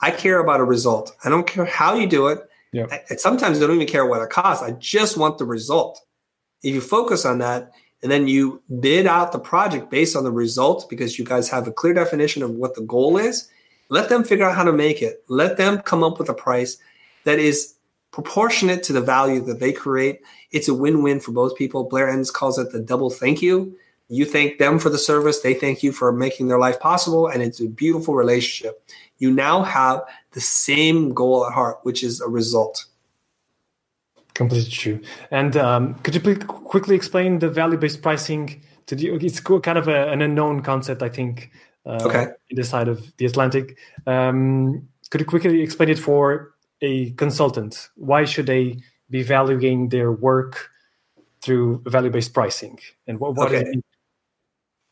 I 0.00 0.10
care 0.10 0.40
about 0.40 0.60
a 0.60 0.64
result. 0.64 1.14
I 1.24 1.28
don't 1.28 1.46
care 1.46 1.64
how 1.64 1.94
you 1.94 2.06
do 2.06 2.28
it. 2.28 2.48
Yeah. 2.72 2.86
I, 2.90 3.14
sometimes 3.16 3.58
I 3.58 3.66
don't 3.66 3.76
even 3.76 3.86
care 3.86 4.06
what 4.06 4.22
it 4.22 4.30
costs. 4.30 4.62
I 4.62 4.72
just 4.72 5.16
want 5.16 5.38
the 5.38 5.44
result. 5.44 6.00
If 6.62 6.74
you 6.74 6.80
focus 6.80 7.24
on 7.24 7.38
that, 7.38 7.72
and 8.02 8.10
then 8.10 8.28
you 8.28 8.60
bid 8.80 9.06
out 9.06 9.32
the 9.32 9.38
project 9.38 9.90
based 9.90 10.14
on 10.14 10.24
the 10.24 10.30
result 10.30 10.90
because 10.90 11.18
you 11.18 11.24
guys 11.24 11.48
have 11.48 11.66
a 11.66 11.72
clear 11.72 11.94
definition 11.94 12.42
of 12.42 12.50
what 12.50 12.74
the 12.74 12.82
goal 12.82 13.16
is. 13.16 13.48
Let 13.94 14.08
them 14.08 14.24
figure 14.24 14.44
out 14.44 14.56
how 14.56 14.64
to 14.64 14.72
make 14.72 15.02
it. 15.02 15.22
Let 15.28 15.56
them 15.56 15.78
come 15.78 16.02
up 16.02 16.18
with 16.18 16.28
a 16.28 16.34
price 16.34 16.78
that 17.22 17.38
is 17.38 17.74
proportionate 18.10 18.82
to 18.84 18.92
the 18.92 19.00
value 19.00 19.40
that 19.42 19.60
they 19.60 19.72
create. 19.72 20.20
It's 20.50 20.66
a 20.66 20.74
win-win 20.74 21.20
for 21.20 21.30
both 21.30 21.56
people. 21.56 21.84
Blair 21.84 22.08
Enns 22.08 22.28
calls 22.28 22.58
it 22.58 22.72
the 22.72 22.80
double 22.80 23.08
thank 23.08 23.40
you. 23.40 23.76
You 24.08 24.24
thank 24.24 24.58
them 24.58 24.80
for 24.80 24.90
the 24.90 24.98
service, 24.98 25.40
they 25.42 25.54
thank 25.54 25.84
you 25.84 25.92
for 25.92 26.10
making 26.10 26.48
their 26.48 26.58
life 26.58 26.80
possible, 26.80 27.28
and 27.28 27.40
it's 27.40 27.60
a 27.60 27.68
beautiful 27.68 28.16
relationship. 28.16 28.82
You 29.18 29.30
now 29.30 29.62
have 29.62 30.02
the 30.32 30.40
same 30.40 31.14
goal 31.14 31.46
at 31.46 31.52
heart, 31.52 31.78
which 31.84 32.02
is 32.02 32.20
a 32.20 32.28
result. 32.28 32.86
Completely 34.34 34.72
true. 34.72 35.00
And 35.30 35.56
um, 35.56 35.94
could 36.02 36.16
you 36.16 36.20
please 36.20 36.38
quickly 36.38 36.96
explain 36.96 37.38
the 37.38 37.48
value-based 37.48 38.02
pricing? 38.02 38.60
To 38.86 38.96
the, 38.96 39.14
it's 39.14 39.38
kind 39.40 39.78
of 39.78 39.86
a, 39.86 40.10
an 40.10 40.20
unknown 40.20 40.62
concept, 40.62 41.00
I 41.00 41.08
think, 41.08 41.52
okay. 41.86 42.26
in 42.50 42.56
the 42.56 42.64
side 42.64 42.88
of 42.88 43.16
the 43.16 43.26
Atlantic. 43.26 43.78
Um, 44.06 44.88
could 45.10 45.20
you 45.20 45.26
quickly 45.26 45.62
explain 45.62 45.90
it 45.90 45.98
for 45.98 46.54
a 46.80 47.10
consultant? 47.12 47.90
Why 47.96 48.24
should 48.24 48.46
they 48.46 48.78
be 49.10 49.22
valuing 49.22 49.88
their 49.88 50.12
work 50.12 50.70
through 51.42 51.82
value-based 51.86 52.32
pricing? 52.32 52.78
And 53.06 53.20
what, 53.20 53.34
what 53.34 53.52
okay. 53.52 53.80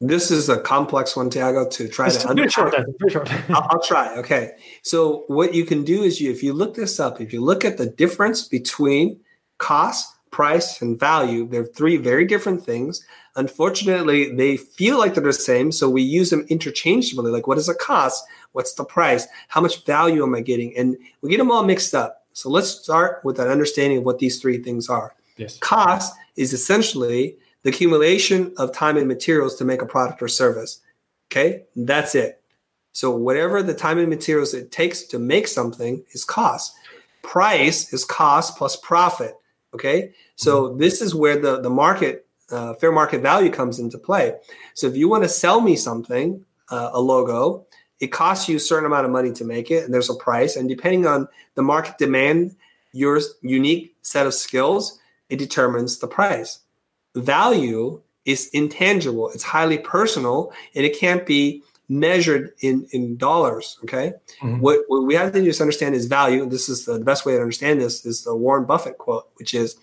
This 0.01 0.33
is 0.33 0.49
a 0.49 0.61
complex 0.61 1.15
one, 1.15 1.31
Tiago, 1.31 1.69
to 1.69 1.89
try 1.89 2.09
it's 2.09 2.17
to 2.19 2.35
very 2.35 2.49
short, 2.49 2.75
short. 3.09 3.33
I'll, 3.51 3.69
I'll, 3.71 3.83
try. 3.83 4.17
Okay. 4.19 4.51
So 4.83 5.25
what 5.29 5.55
you 5.55 5.65
can 5.65 5.85
do 5.85 6.03
is 6.03 6.21
you, 6.21 6.31
if 6.33 6.43
you 6.43 6.53
look 6.53 6.75
this 6.75 6.99
up, 6.99 7.21
if 7.21 7.33
you 7.33 7.41
look 7.41 7.65
at 7.65 7.79
the 7.79 7.87
difference 7.87 8.49
between 8.49 9.21
cost, 9.63 10.13
price, 10.33 10.83
and 10.83 10.99
value. 10.99 11.47
They're 11.47 11.65
three 11.65 11.97
very 11.97 12.27
different 12.27 12.65
things. 12.65 13.07
Unfortunately, 13.37 14.35
they 14.35 14.57
feel 14.57 14.99
like 14.99 15.15
they're 15.15 15.23
the 15.23 15.33
same, 15.33 15.73
so 15.73 15.89
we 15.89 16.03
use 16.03 16.31
them 16.31 16.47
interchangeably. 16.49 17.31
Like, 17.31 17.47
what 17.47 17.59
is 17.59 17.67
the 17.67 17.75
cost? 17.75 18.25
What's 18.53 18.75
the 18.75 18.85
price? 18.85 19.27
How 19.49 19.61
much 19.61 19.85
value 19.87 20.23
am 20.23 20.35
I 20.35 20.43
getting? 20.43 20.77
And 20.77 20.97
we 21.23 21.31
get 21.31 21.39
them 21.39 21.51
all 21.51 21.65
mixed 21.65 21.95
up. 21.95 22.27
So 22.35 22.51
let's 22.51 22.69
start 22.69 23.25
with 23.25 23.39
an 23.39 23.49
understanding 23.49 23.99
of 23.99 24.05
what 24.05 24.19
these 24.19 24.41
three 24.41 24.59
things 24.59 24.89
are. 24.89 25.15
Yes. 25.37 25.59
Cost 25.59 26.15
is 26.37 26.53
essentially 26.53 27.37
the 27.63 27.71
accumulation 27.71 28.53
of 28.59 28.73
time 28.73 28.97
and 28.97 29.09
materials 29.09 29.57
to 29.57 29.65
make 29.65 29.83
a 29.83 29.87
product 29.87 30.23
or 30.23 30.29
service. 30.29 30.81
Okay, 31.31 31.65
that's 31.77 32.15
it. 32.15 32.43
So 32.93 33.11
whatever 33.11 33.63
the 33.63 33.75
time 33.75 33.99
and 33.99 34.09
materials 34.09 34.53
it 34.53 34.71
takes 34.71 35.05
to 35.05 35.19
make 35.19 35.49
something 35.49 36.05
is 36.11 36.25
cost. 36.25 36.75
Price 37.23 37.93
is 37.93 38.05
cost 38.05 38.59
plus 38.59 38.77
profit. 38.77 39.35
Okay, 39.75 40.13
so 40.37 40.69
mm-hmm. 40.69 40.79
this 40.79 41.01
is 41.01 41.15
where 41.15 41.39
the 41.39 41.61
the 41.61 41.71
market 41.71 42.27
uh, 42.53 42.75
fair 42.75 42.93
market 42.93 43.23
value 43.23 43.51
comes 43.51 43.79
into 43.79 43.99
play. 43.99 44.35
So 44.75 44.87
if 44.87 44.97
you 44.97 45.09
want 45.09 45.25
to 45.25 45.29
sell 45.29 45.61
me 45.61 45.77
something, 45.77 46.45
uh, 46.71 46.91
a 46.93 47.01
logo, 47.01 47.67
it 48.01 48.09
costs 48.09 48.49
you 48.49 48.57
a 48.57 48.61
certain 48.61 48.87
amount 48.87 49.05
of 49.05 49.13
money 49.13 49.33
to 49.33 49.45
make 49.45 49.71
it, 49.71 49.85
and 49.85 49.95
there's 49.95 50.11
a 50.11 50.15
price. 50.15 50.57
And 50.57 50.69
depending 50.69 51.07
on 51.07 51.29
the 51.55 51.63
market 51.63 51.99
demand, 51.99 52.57
your 52.93 53.21
unique 53.43 53.95
set 54.03 54.27
of 54.27 54.35
skills, 54.35 54.99
it 55.29 55.37
determines 55.37 55.99
the 55.99 56.09
price. 56.09 56.61
Value 57.15 58.01
is 58.25 58.49
intangible; 58.53 59.31
it's 59.31 59.45
highly 59.45 59.79
personal, 59.79 60.53
and 60.75 60.85
it 60.85 60.99
can't 60.99 61.27
be 61.27 61.63
measured 61.89 62.53
in 62.61 62.87
in 62.93 63.17
dollars. 63.17 63.79
Okay, 63.85 64.15
mm-hmm. 64.41 64.61
what, 64.61 64.81
what 64.89 65.05
we 65.05 65.15
have 65.15 65.33
to 65.33 65.41
do 65.41 65.49
is 65.49 65.61
understand 65.61 65.95
is 65.95 66.07
value. 66.07 66.47
This 66.49 66.69
is 66.69 66.87
the, 66.87 66.99
the 66.99 67.05
best 67.05 67.25
way 67.25 67.35
to 67.35 67.41
understand 67.41 67.81
this 67.81 68.05
is 68.05 68.25
the 68.25 68.35
Warren 68.35 68.65
Buffett 68.65 68.99
quote, 68.99 69.29
which 69.37 69.55
is 69.55 69.77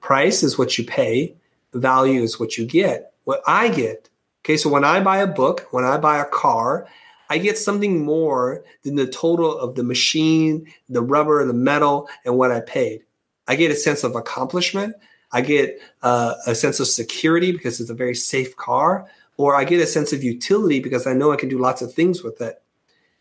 price 0.00 0.42
is 0.42 0.58
what 0.58 0.76
you 0.78 0.84
pay, 0.84 1.34
value 1.74 2.22
is 2.22 2.40
what 2.40 2.56
you 2.56 2.66
get. 2.66 3.12
What 3.24 3.42
I 3.46 3.68
get. 3.68 4.08
Okay, 4.44 4.56
so 4.56 4.68
when 4.68 4.84
I 4.84 5.00
buy 5.00 5.18
a 5.18 5.26
book, 5.26 5.66
when 5.70 5.84
I 5.84 5.96
buy 5.96 6.18
a 6.18 6.26
car, 6.26 6.86
I 7.30 7.38
get 7.38 7.58
something 7.58 8.04
more 8.04 8.62
than 8.82 8.96
the 8.96 9.06
total 9.06 9.58
of 9.58 9.74
the 9.74 9.82
machine, 9.82 10.66
the 10.88 11.02
rubber, 11.02 11.44
the 11.44 11.54
metal, 11.54 12.08
and 12.24 12.36
what 12.36 12.52
I 12.52 12.60
paid. 12.60 13.02
I 13.48 13.56
get 13.56 13.70
a 13.70 13.74
sense 13.74 14.04
of 14.04 14.14
accomplishment. 14.14 14.94
I 15.32 15.40
get 15.40 15.80
uh, 16.02 16.34
a 16.46 16.54
sense 16.54 16.78
of 16.80 16.86
security 16.86 17.52
because 17.52 17.80
it's 17.80 17.90
a 17.90 17.94
very 17.94 18.14
safe 18.14 18.54
car, 18.56 19.06
or 19.36 19.56
I 19.56 19.64
get 19.64 19.80
a 19.80 19.86
sense 19.86 20.12
of 20.12 20.22
utility 20.22 20.78
because 20.78 21.06
I 21.06 21.12
know 21.14 21.32
I 21.32 21.36
can 21.36 21.48
do 21.48 21.58
lots 21.58 21.82
of 21.82 21.92
things 21.92 22.22
with 22.22 22.40
it. 22.40 22.62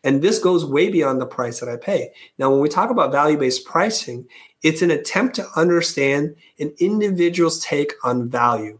And 0.04 0.22
this 0.22 0.38
goes 0.38 0.66
way 0.66 0.90
beyond 0.90 1.22
the 1.22 1.26
price 1.26 1.60
that 1.60 1.70
I 1.70 1.78
pay. 1.78 2.12
Now, 2.38 2.52
when 2.52 2.60
we 2.60 2.68
talk 2.68 2.90
about 2.90 3.12
value 3.12 3.38
based 3.38 3.66
pricing, 3.66 4.28
it's 4.64 4.82
an 4.82 4.92
attempt 4.92 5.36
to 5.36 5.48
understand 5.56 6.36
an 6.60 6.74
individual's 6.80 7.60
take 7.60 7.94
on 8.04 8.30
value. 8.30 8.80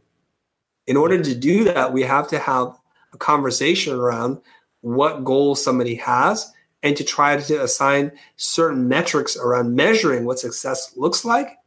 In 0.88 0.98
order 0.98 1.22
to 1.22 1.36
do 1.36 1.66
that, 1.66 1.94
we 1.94 2.04
have 2.04 2.28
to 2.30 2.40
have 2.40 2.78
a 3.14 3.18
conversation 3.18 3.94
around 3.94 4.42
what 4.82 5.24
goals 5.24 5.64
somebody 5.64 5.96
has 5.96 6.52
and 6.82 6.98
to 6.98 7.04
try 7.04 7.38
to 7.38 7.64
assign 7.64 8.12
certain 8.36 8.88
metrics 8.88 9.38
around 9.38 9.76
measuring 9.76 10.26
what 10.26 10.40
success 10.40 10.94
looks 10.98 11.24
like 11.24 11.58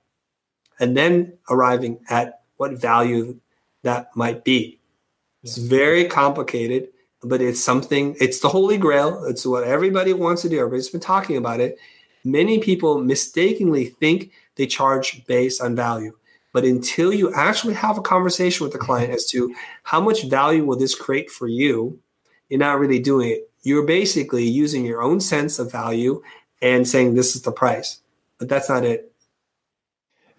and 0.80 0.96
then 0.96 1.32
arriving 1.48 1.98
at 2.10 2.40
what 2.56 2.72
value 2.72 3.38
that 3.82 4.14
might 4.16 4.44
be. 4.44 4.78
It's 5.42 5.56
very 5.56 6.06
complicated 6.06 6.88
but 7.22 7.40
it's 7.40 7.62
something, 7.62 8.16
it's 8.20 8.40
the 8.40 8.48
holy 8.48 8.78
grail. 8.78 9.24
It's 9.24 9.46
what 9.46 9.64
everybody 9.64 10.12
wants 10.12 10.42
to 10.42 10.48
do. 10.48 10.58
Everybody's 10.58 10.90
been 10.90 11.00
talking 11.00 11.36
about 11.36 11.60
it. 11.60 11.78
Many 12.26 12.58
people 12.58 12.98
mistakenly 12.98 13.84
think 13.84 14.32
they 14.56 14.66
charge 14.66 15.24
based 15.26 15.62
on 15.62 15.76
value. 15.76 16.12
But 16.52 16.64
until 16.64 17.14
you 17.14 17.32
actually 17.32 17.74
have 17.74 17.98
a 17.98 18.02
conversation 18.02 18.64
with 18.64 18.72
the 18.72 18.80
client 18.80 19.12
as 19.12 19.26
to 19.26 19.54
how 19.84 20.00
much 20.00 20.24
value 20.24 20.64
will 20.64 20.76
this 20.76 20.96
create 20.96 21.30
for 21.30 21.46
you, 21.46 22.00
you're 22.48 22.58
not 22.58 22.80
really 22.80 22.98
doing 22.98 23.30
it. 23.30 23.48
You're 23.62 23.86
basically 23.86 24.42
using 24.42 24.84
your 24.84 25.02
own 25.02 25.20
sense 25.20 25.60
of 25.60 25.70
value 25.70 26.20
and 26.60 26.88
saying 26.88 27.14
this 27.14 27.36
is 27.36 27.42
the 27.42 27.52
price. 27.52 28.00
But 28.38 28.48
that's 28.48 28.68
not 28.68 28.84
it. 28.84 29.12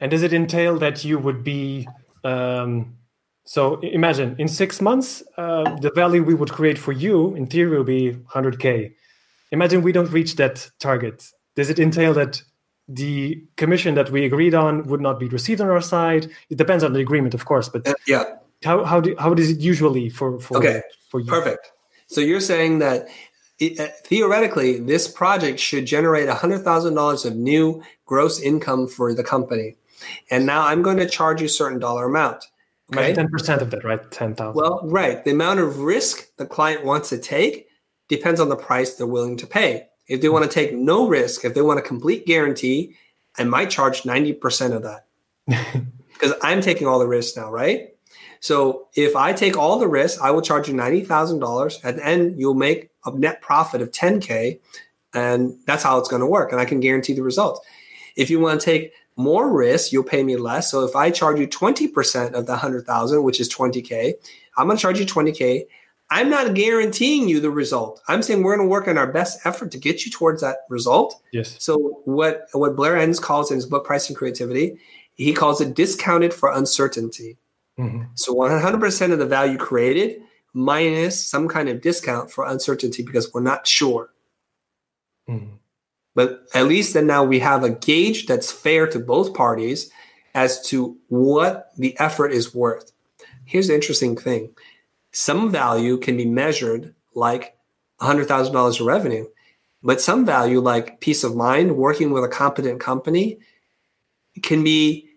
And 0.02 0.12
does 0.12 0.24
it 0.24 0.34
entail 0.34 0.78
that 0.80 1.06
you 1.06 1.18
would 1.18 1.42
be 1.42 1.88
um, 2.26 2.98
so 3.46 3.80
imagine 3.80 4.36
in 4.38 4.50
six 4.50 4.82
months, 4.82 5.24
uh, 5.38 5.78
the 5.80 5.92
value 5.96 6.22
we 6.22 6.34
would 6.34 6.52
create 6.52 6.78
for 6.78 6.92
you 6.92 7.34
in 7.36 7.48
theory 7.48 7.78
will 7.78 7.86
be 7.86 8.12
100K. 8.34 8.92
Imagine 9.54 9.82
we 9.84 9.94
don't 9.94 10.12
reach 10.12 10.36
that 10.36 10.70
target. 10.80 11.32
Does 11.58 11.72
it 11.72 11.80
entail 11.80 12.14
that 12.14 12.44
the 12.88 13.44
commission 13.56 13.96
that 13.96 14.12
we 14.12 14.24
agreed 14.26 14.54
on 14.54 14.84
would 14.84 15.02
not 15.02 15.20
be 15.20 15.28
received 15.28 15.60
on 15.60 15.70
our 15.70 15.82
side? 15.82 16.30
It 16.52 16.58
depends 16.58 16.84
on 16.84 16.94
the 16.94 17.00
agreement, 17.00 17.34
of 17.34 17.46
course, 17.46 17.68
but 17.68 17.88
uh, 17.88 17.96
yeah. 18.08 18.26
How, 18.64 18.84
how, 18.86 19.02
do, 19.02 19.16
how 19.18 19.34
is 19.34 19.50
it 19.50 19.60
usually 19.60 20.08
for, 20.10 20.40
for, 20.40 20.58
okay. 20.58 20.84
for 21.10 21.20
you? 21.20 21.26
Perfect. 21.26 21.72
So 22.06 22.22
you're 22.22 22.42
saying 22.42 22.78
that 22.80 23.08
it, 23.58 23.80
uh, 23.80 23.88
theoretically, 24.04 24.80
this 24.80 25.08
project 25.08 25.60
should 25.60 25.88
generate 25.88 26.30
$100,000 26.30 27.26
of 27.26 27.36
new 27.36 27.82
gross 28.06 28.40
income 28.40 28.88
for 28.88 29.16
the 29.16 29.24
company. 29.24 29.78
And 30.30 30.46
now 30.46 30.62
I'm 30.62 30.84
going 30.84 30.98
to 30.98 31.10
charge 31.10 31.42
you 31.42 31.48
a 31.48 31.50
certain 31.50 31.80
dollar 31.80 32.06
amount. 32.06 32.46
Okay. 32.94 33.14
Ten 33.14 33.28
percent 33.30 33.62
of 33.62 33.72
that, 33.72 33.84
right? 33.84 34.00
Ten 34.12 34.34
thousand. 34.34 34.62
Well, 34.62 34.80
right. 34.86 35.22
The 35.26 35.32
amount 35.32 35.60
of 35.60 35.80
risk 35.80 36.34
the 36.38 36.46
client 36.46 36.86
wants 36.86 37.10
to 37.10 37.18
take 37.18 37.68
depends 38.08 38.40
on 38.40 38.48
the 38.48 38.56
price 38.56 38.94
they're 38.94 39.06
willing 39.06 39.36
to 39.38 39.48
pay. 39.48 39.88
If 40.08 40.22
they 40.22 40.30
want 40.30 40.46
to 40.46 40.50
take 40.50 40.74
no 40.74 41.08
risk, 41.08 41.44
if 41.44 41.54
they 41.54 41.62
want 41.62 41.80
a 41.80 41.84
complete 41.84 42.26
guarantee, 42.26 42.96
I 43.38 43.44
might 43.44 43.70
charge 43.70 44.06
ninety 44.06 44.34
percent 44.34 44.74
of 44.74 44.84
that 44.84 45.06
because 46.14 46.34
I'm 46.42 46.62
taking 46.62 46.88
all 46.88 47.00
the 47.00 47.08
risks 47.08 47.38
now, 47.38 47.52
right? 47.52 47.94
So 48.40 48.88
if 48.96 49.16
I 49.16 49.34
take 49.34 49.58
all 49.58 49.80
the 49.80 49.88
risks, 49.88 50.22
I 50.22 50.32
will 50.32 50.42
charge 50.42 50.68
you 50.68 50.74
ninety 50.74 51.04
thousand 51.04 51.40
dollars. 51.40 51.80
At 51.84 51.98
the 51.98 52.06
end, 52.06 52.40
you'll 52.40 52.54
make 52.54 52.90
a 53.06 53.12
net 53.12 53.42
profit 53.42 53.82
of 53.82 53.92
ten 53.92 54.20
k, 54.20 54.60
and 55.14 55.58
that's 55.66 55.84
how 55.84 55.98
it's 55.98 56.10
going 56.10 56.22
to 56.22 56.28
work. 56.28 56.52
And 56.52 56.62
I 56.62 56.66
can 56.66 56.80
guarantee 56.80 57.14
the 57.14 57.24
results. 57.24 57.60
If 58.16 58.30
you 58.30 58.40
want 58.40 58.60
to 58.60 58.66
take 58.66 58.94
more 59.18 59.52
risk, 59.52 59.92
you'll 59.92 60.04
pay 60.04 60.24
me 60.24 60.38
less. 60.38 60.72
So 60.72 60.86
if 60.86 60.96
I 60.96 61.10
charge 61.10 61.40
you 61.40 61.48
20% 61.48 62.34
of 62.34 62.46
the 62.46 62.52
100,000, 62.52 63.24
which 63.24 63.40
is 63.40 63.54
20K, 63.54 64.14
I'm 64.58 64.68
going 64.68 64.78
to 64.78 64.82
charge 64.82 65.00
you 65.00 65.06
20K. 65.06 65.66
I'm 66.10 66.30
not 66.30 66.54
guaranteeing 66.54 67.28
you 67.28 67.40
the 67.40 67.52
result. 67.52 68.02
I'm 68.08 68.22
saying 68.22 68.44
we're 68.44 68.56
going 68.56 68.68
to 68.68 68.72
work 68.72 68.88
on 68.88 68.98
our 68.98 69.12
best 69.12 69.46
effort 69.46 69.72
to 69.72 69.78
get 69.78 70.06
you 70.06 70.12
towards 70.12 70.42
that 70.42 70.60
result. 70.70 71.22
Yes. 71.34 71.56
So 71.60 72.02
what 72.06 72.48
what 72.54 72.76
Blair 72.76 72.98
Enns 72.98 73.20
calls 73.20 73.52
in 73.52 73.56
his 73.56 73.66
book 73.66 73.86
Pricing 73.86 74.16
Creativity, 74.16 74.80
he 75.16 75.34
calls 75.34 75.60
it 75.60 75.76
discounted 75.76 76.34
for 76.34 76.52
uncertainty. 76.52 77.38
Mm-hmm. 77.78 78.04
So 78.16 78.34
100% 78.34 79.12
of 79.12 79.20
the 79.20 79.26
value 79.26 79.58
created 79.58 80.22
minus 80.54 81.24
some 81.24 81.48
kind 81.48 81.70
of 81.70 81.82
discount 81.82 82.32
for 82.32 82.46
uncertainty 82.46 83.04
because 83.04 83.32
we're 83.34 83.42
not 83.42 83.68
sure. 83.68 84.10
Mm-hmm. 85.30 85.56
But 86.16 86.48
at 86.56 86.68
least 86.68 86.94
then 86.94 87.06
now 87.06 87.24
we 87.24 87.40
have 87.40 87.64
a 87.64 87.70
gauge 87.70 88.26
that's 88.26 88.52
fair 88.52 88.88
to 88.88 89.00
both 89.00 89.36
parties 89.36 89.92
as 90.34 90.62
to 90.70 90.98
what 91.10 91.72
the 91.78 92.00
effort 92.00 92.32
is 92.32 92.56
worth. 92.56 92.92
Here's 93.46 93.68
the 93.68 93.76
interesting 93.76 94.18
thing 94.18 94.56
some 95.18 95.52
value 95.52 95.98
can 95.98 96.16
be 96.16 96.26
measured 96.26 96.94
like 97.16 97.58
$100,000 98.02 98.80
of 98.80 98.86
revenue, 98.86 99.26
but 99.82 100.00
some 100.00 100.28
value, 100.28 100.60
like 100.60 101.02
peace 101.02 101.24
of 101.24 101.36
mind, 101.36 101.76
working 101.76 102.12
with 102.12 102.24
a 102.24 102.28
competent 102.28 102.80
company, 102.80 103.40
can 104.44 104.64
be 104.64 105.10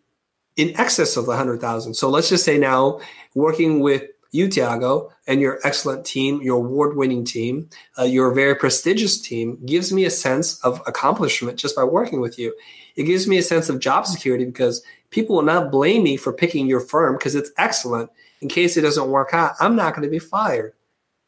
in 0.57 0.75
excess 0.81 1.19
of 1.19 1.27
the 1.27 1.33
100,000. 1.33 1.93
So 1.93 2.09
let's 2.09 2.31
just 2.31 2.47
say 2.47 2.57
now 2.57 3.01
working 3.35 3.81
with 3.81 4.05
you, 4.31 4.49
Tiago, 4.49 5.13
and 5.27 5.39
your 5.39 5.59
excellent 5.65 6.07
team, 6.07 6.41
your 6.41 6.57
award 6.57 6.97
winning 6.97 7.23
team, 7.23 7.69
uh, 7.99 8.05
your 8.05 8.33
very 8.33 8.55
prestigious 8.55 9.21
team 9.21 9.59
gives 9.67 9.93
me 9.93 10.07
a 10.07 10.11
sense 10.11 10.59
of 10.65 10.81
accomplishment 10.87 11.59
just 11.59 11.77
by 11.77 11.85
working 11.85 12.23
with 12.23 12.39
you. 12.39 12.55
It 12.97 13.05
gives 13.05 13.27
me 13.27 13.39
a 13.39 13.43
sense 13.43 13.69
of 13.69 13.81
job 13.81 14.07
security 14.07 14.45
because 14.45 14.83
people 15.11 15.37
will 15.37 15.43
not 15.43 15.71
blame 15.71 16.03
me 16.03 16.17
for 16.17 16.33
picking 16.33 16.67
your 16.67 16.81
firm 16.81 17.17
because 17.17 17.35
it's 17.35 17.51
excellent. 17.59 18.11
In 18.41 18.49
case 18.49 18.77
it 18.77 18.83
doesn't 18.83 19.11
work 19.11 19.31
out, 19.33 19.55
I'm 19.61 19.77
not 19.77 19.95
going 19.95 20.05
to 20.05 20.11
be 20.11 20.19
fired. 20.19 20.73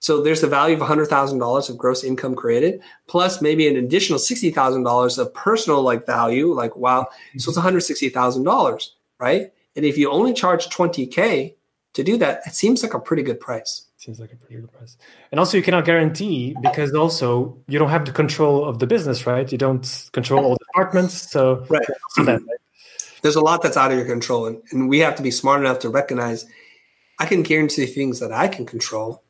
So 0.01 0.21
there's 0.21 0.41
the 0.41 0.49
value 0.49 0.75
of 0.75 0.81
$100,000 0.81 1.71
of 1.71 1.79
gross 1.79 2.03
income 2.03 2.35
created, 2.35 2.81
plus 3.07 3.41
maybe 3.41 3.69
an 3.69 3.77
additional 3.77 4.19
$60,000 4.19 5.19
of 5.19 5.35
personal 5.35 5.83
like 5.83 6.07
value, 6.07 6.53
like 6.53 6.75
wow, 6.75 7.07
so 7.37 7.51
it's 7.51 7.59
$160,000, 7.59 8.89
right? 9.21 9.53
And 9.77 9.85
if 9.85 9.97
you 9.97 10.11
only 10.11 10.33
charge 10.33 10.69
20K, 10.71 11.55
to 11.95 12.03
do 12.03 12.17
that, 12.19 12.41
it 12.47 12.55
seems 12.55 12.83
like 12.83 12.95
a 12.95 12.99
pretty 12.99 13.23
good 13.23 13.39
price. 13.39 13.87
Seems 13.97 14.19
like 14.19 14.33
a 14.33 14.37
pretty 14.37 14.57
good 14.57 14.73
price. 14.73 14.97
And 15.31 15.39
also, 15.39 15.57
you 15.57 15.63
cannot 15.63 15.85
guarantee 15.85 16.57
because 16.63 16.93
also 16.95 17.57
you 17.69 17.79
don't 17.79 17.91
have 17.91 18.05
the 18.05 18.13
control 18.13 18.65
of 18.65 18.79
the 18.79 18.87
business, 18.87 19.27
right? 19.27 19.51
You 19.51 19.59
don't 19.59 20.11
control 20.13 20.45
all 20.45 20.57
departments. 20.73 21.31
So, 21.31 21.65
right. 21.69 21.87
That, 22.17 22.27
right? 22.27 22.43
There's 23.23 23.37
a 23.37 23.41
lot 23.41 23.63
that's 23.63 23.77
out 23.77 23.93
of 23.93 23.97
your 23.97 24.07
control. 24.07 24.47
And, 24.47 24.63
and 24.71 24.89
we 24.89 24.99
have 25.01 25.15
to 25.17 25.23
be 25.23 25.31
smart 25.31 25.61
enough 25.61 25.79
to 25.81 25.89
recognize 25.89 26.45
I 27.19 27.27
can 27.27 27.43
guarantee 27.43 27.87
things 27.87 28.21
that 28.21 28.33
I 28.33 28.49
can 28.49 28.67
control. 28.67 29.23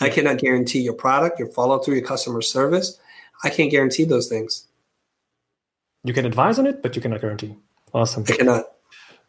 I 0.00 0.08
cannot 0.08 0.38
guarantee 0.38 0.80
your 0.80 0.94
product, 0.94 1.38
your 1.38 1.48
follow 1.48 1.78
through, 1.78 1.96
your 1.96 2.06
customer 2.06 2.42
service. 2.42 2.98
I 3.42 3.50
can't 3.50 3.70
guarantee 3.70 4.04
those 4.04 4.28
things. 4.28 4.66
You 6.04 6.14
can 6.14 6.24
advise 6.24 6.58
on 6.58 6.66
it, 6.66 6.82
but 6.82 6.96
you 6.96 7.02
cannot 7.02 7.20
guarantee. 7.20 7.56
Awesome. 7.92 8.24
I 8.28 8.32
cannot. 8.32 8.64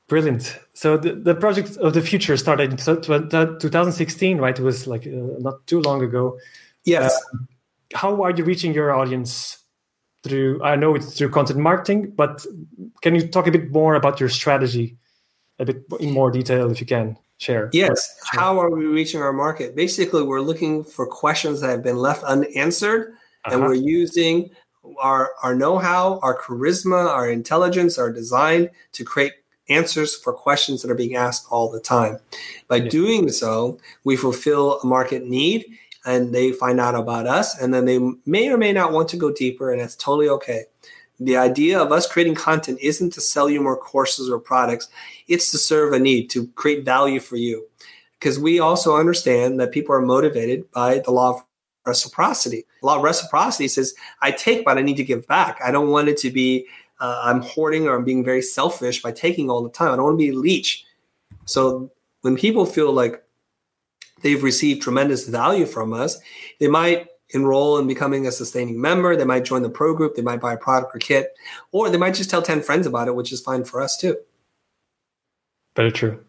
Brilliant. 0.07 0.59
So 0.73 0.97
the, 0.97 1.13
the 1.13 1.35
project 1.35 1.77
of 1.77 1.93
the 1.93 2.01
Futur 2.01 2.37
started 2.37 2.71
in 2.71 2.77
2016, 2.77 4.37
right? 4.37 4.57
It 4.57 4.61
was 4.61 4.87
like 4.87 5.07
uh, 5.07 5.39
not 5.39 5.65
too 5.67 5.81
long 5.81 6.03
ago. 6.03 6.37
Yes. 6.85 7.15
Uh, 7.15 7.37
how 7.93 8.21
are 8.21 8.31
you 8.31 8.43
reaching 8.43 8.73
your 8.73 8.93
audience 8.93 9.60
through? 10.23 10.63
I 10.63 10.75
know 10.75 10.95
it's 10.95 11.17
through 11.17 11.29
content 11.29 11.59
marketing, 11.59 12.11
but 12.11 12.45
can 13.01 13.15
you 13.15 13.27
talk 13.27 13.47
a 13.47 13.51
bit 13.51 13.71
more 13.71 13.95
about 13.95 14.19
your 14.19 14.29
strategy, 14.29 14.97
a 15.59 15.65
bit 15.65 15.83
in 15.99 16.11
more 16.11 16.31
detail, 16.31 16.69
if 16.71 16.79
you 16.79 16.87
can 16.87 17.17
share? 17.37 17.69
Yes. 17.73 18.19
How 18.31 18.59
are 18.59 18.69
we 18.69 18.85
reaching 18.85 19.21
our 19.21 19.33
market? 19.33 19.75
Basically, 19.75 20.23
we're 20.23 20.41
looking 20.41 20.83
for 20.83 21.05
questions 21.05 21.61
that 21.61 21.69
have 21.69 21.83
been 21.83 21.97
left 21.97 22.23
unanswered, 22.23 23.13
uh-huh. 23.45 23.55
and 23.55 23.63
we're 23.63 23.73
using 23.73 24.49
our 24.99 25.31
our 25.43 25.55
know-how, 25.55 26.19
our 26.23 26.37
charisma, 26.39 27.07
our 27.07 27.29
intelligence, 27.29 27.97
our 27.97 28.11
design 28.11 28.69
to 28.93 29.03
create 29.03 29.33
answers 29.69 30.15
for 30.15 30.33
questions 30.33 30.81
that 30.81 30.91
are 30.91 30.95
being 30.95 31.15
asked 31.15 31.47
all 31.49 31.69
the 31.71 31.79
time. 31.79 32.17
By 32.67 32.77
yeah. 32.77 32.89
doing 32.89 33.31
so, 33.31 33.79
we 34.03 34.15
fulfill 34.15 34.79
a 34.79 34.85
market 34.85 35.25
need 35.25 35.65
and 36.05 36.33
they 36.33 36.51
find 36.51 36.79
out 36.79 36.95
about 36.95 37.27
us 37.27 37.59
and 37.59 37.73
then 37.73 37.85
they 37.85 37.99
may 38.25 38.49
or 38.49 38.57
may 38.57 38.73
not 38.73 38.91
want 38.91 39.09
to 39.09 39.17
go 39.17 39.31
deeper 39.31 39.71
and 39.71 39.81
that's 39.81 39.95
totally 39.95 40.29
okay. 40.29 40.63
The 41.19 41.37
idea 41.37 41.79
of 41.79 41.91
us 41.91 42.11
creating 42.11 42.35
content 42.35 42.79
isn't 42.81 43.13
to 43.13 43.21
sell 43.21 43.49
you 43.49 43.61
more 43.61 43.77
courses 43.77 44.29
or 44.29 44.39
products, 44.39 44.89
it's 45.27 45.51
to 45.51 45.57
serve 45.57 45.93
a 45.93 45.99
need, 45.99 46.29
to 46.31 46.47
create 46.55 46.83
value 46.83 47.19
for 47.19 47.35
you. 47.35 47.67
Because 48.19 48.39
we 48.39 48.59
also 48.59 48.95
understand 48.95 49.59
that 49.59 49.71
people 49.71 49.95
are 49.95 50.01
motivated 50.01 50.69
by 50.71 50.99
the 50.99 51.11
law 51.11 51.35
of 51.35 51.43
reciprocity. 51.85 52.65
The 52.81 52.87
law 52.87 52.97
of 52.97 53.03
reciprocity 53.03 53.67
says, 53.67 53.93
I 54.21 54.31
take, 54.31 54.65
but 54.65 54.77
I 54.77 54.81
need 54.81 54.97
to 54.97 55.03
give 55.03 55.27
back. 55.27 55.59
I 55.63 55.71
don't 55.71 55.89
want 55.89 56.07
it 56.07 56.17
to 56.17 56.31
be 56.31 56.67
uh, 56.99 57.19
I'm 57.23 57.41
hoarding 57.41 57.87
or 57.87 57.95
I'm 57.95 58.03
being 58.03 58.23
very 58.23 58.43
selfish 58.43 59.01
by 59.01 59.11
taking 59.11 59.49
all 59.49 59.63
the 59.63 59.71
time. 59.71 59.91
I 59.91 59.95
don't 59.95 60.05
want 60.05 60.19
to 60.19 60.25
be 60.25 60.29
a 60.29 60.39
leech. 60.39 60.85
So 61.45 61.91
when 62.21 62.35
people 62.35 62.65
feel 62.65 62.93
like 62.93 63.23
they've 64.21 64.41
received 64.41 64.81
tremendous 64.81 65.27
value 65.27 65.65
from 65.65 65.93
us, 65.93 66.19
they 66.59 66.67
might 66.67 67.07
enroll 67.33 67.77
in 67.77 67.87
becoming 67.87 68.27
a 68.27 68.31
sustaining 68.31 68.79
member. 68.79 69.15
They 69.15 69.25
might 69.25 69.45
join 69.45 69.61
the 69.61 69.69
pro 69.69 69.93
group. 69.93 70.15
They 70.15 70.21
might 70.21 70.41
buy 70.41 70.53
a 70.53 70.57
product 70.57 70.95
or 70.95 70.99
kit, 70.99 71.33
or 71.71 71.89
they 71.89 71.97
might 71.97 72.13
just 72.13 72.29
tell 72.29 72.41
10 72.41 72.61
friends 72.61 72.85
about 72.87 73.07
it, 73.07 73.15
which 73.15 73.31
is 73.31 73.41
fine 73.41 73.63
for 73.63 73.81
us 73.81 73.97
too. 73.97 74.17
Very 75.75 75.91
true. 75.91 76.19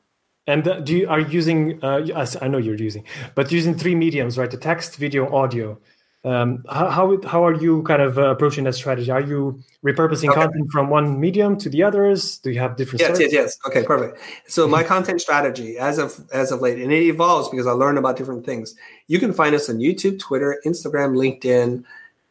And 0.46 0.66
uh, 0.66 0.80
do 0.80 0.96
you 0.96 1.08
are 1.08 1.20
you 1.20 1.28
using? 1.28 1.82
Uh, 1.84 2.26
I 2.40 2.48
know 2.48 2.58
you're 2.58 2.74
using, 2.74 3.04
but 3.36 3.52
using 3.52 3.76
three 3.76 3.94
mediums, 3.94 4.36
right? 4.36 4.50
The 4.50 4.56
text, 4.56 4.96
video, 4.96 5.32
audio. 5.32 5.78
Um, 6.24 6.64
how, 6.70 6.88
how, 6.88 7.20
how 7.26 7.44
are 7.44 7.54
you 7.54 7.82
kind 7.82 8.00
of 8.00 8.16
uh, 8.16 8.30
approaching 8.30 8.62
that 8.64 8.74
strategy? 8.74 9.10
Are 9.10 9.20
you 9.20 9.60
repurposing 9.84 10.28
okay. 10.28 10.40
content 10.42 10.70
from 10.70 10.88
one 10.88 11.18
medium 11.18 11.58
to 11.58 11.68
the 11.68 11.82
others? 11.82 12.38
Do 12.38 12.52
you 12.52 12.60
have 12.60 12.76
different? 12.76 13.00
Yes, 13.00 13.18
yes, 13.18 13.32
yes. 13.32 13.58
Okay, 13.66 13.82
perfect. 13.82 14.18
So 14.46 14.68
my 14.68 14.84
content 14.84 15.20
strategy, 15.20 15.78
as 15.78 15.98
of 15.98 16.24
as 16.32 16.52
of 16.52 16.60
late, 16.60 16.78
and 16.78 16.92
it 16.92 17.02
evolves 17.02 17.48
because 17.48 17.66
I 17.66 17.72
learn 17.72 17.98
about 17.98 18.16
different 18.16 18.46
things. 18.46 18.76
You 19.08 19.18
can 19.18 19.32
find 19.32 19.52
us 19.54 19.68
on 19.68 19.78
YouTube, 19.78 20.20
Twitter, 20.20 20.60
Instagram, 20.64 21.16
LinkedIn, 21.16 21.82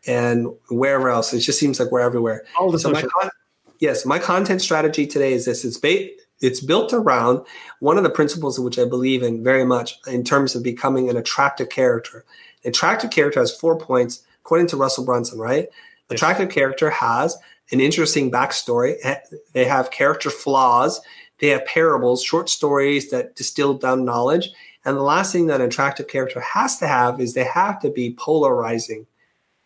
and 0.08 0.48
wherever 0.70 1.10
else. 1.10 1.34
It 1.34 1.42
just 1.42 1.60
seems 1.60 1.78
like 1.78 1.92
we're 1.92 2.00
everywhere. 2.00 2.46
All 2.58 2.72
the 2.72 2.80
so 2.80 2.94
social. 2.94 3.10
My 3.14 3.24
con- 3.24 3.32
yes, 3.80 4.06
my 4.06 4.20
content 4.20 4.62
strategy 4.62 5.06
today 5.06 5.34
is 5.34 5.44
this: 5.44 5.66
it's 5.66 5.78
ba- 5.78 6.08
it's 6.40 6.62
built 6.62 6.94
around 6.94 7.46
one 7.80 7.98
of 7.98 8.04
the 8.04 8.10
principles 8.10 8.58
which 8.58 8.80
I 8.80 8.86
believe 8.86 9.22
in 9.22 9.44
very 9.44 9.66
much 9.66 10.00
in 10.08 10.24
terms 10.24 10.56
of 10.56 10.64
becoming 10.64 11.10
an 11.10 11.18
attractive 11.18 11.68
character. 11.68 12.24
Attractive 12.66 13.10
character 13.10 13.40
has 13.40 13.56
four 13.56 13.78
points, 13.78 14.24
according 14.42 14.68
to 14.68 14.78
Russell 14.78 15.06
Brunson, 15.06 15.40
right? 15.40 15.68
Yes. 15.70 15.72
Attractive 16.10 16.50
character 16.50 16.90
has 16.90 17.38
an 17.72 17.80
interesting 17.80 18.30
backstory. 18.32 18.96
They 19.54 19.66
have 19.66 19.92
character 19.92 20.30
flaws. 20.30 21.00
They 21.40 21.48
have 21.48 21.66
parables, 21.66 22.24
short 22.24 22.50
stories 22.50 23.10
that 23.10 23.36
distill 23.36 23.76
down 23.76 24.06
knowledge. 24.06 24.50
And 24.86 24.98
the 24.98 25.02
last 25.02 25.32
thing 25.32 25.48
that 25.48 25.62
an 25.62 25.68
attractive 25.68 26.08
character 26.08 26.40
has 26.40 26.78
to 26.80 26.88
have 26.88 27.20
is 27.22 27.34
they 27.34 27.44
have 27.44 27.80
to 27.82 27.90
be 27.90 28.14
polarizing. 28.14 29.08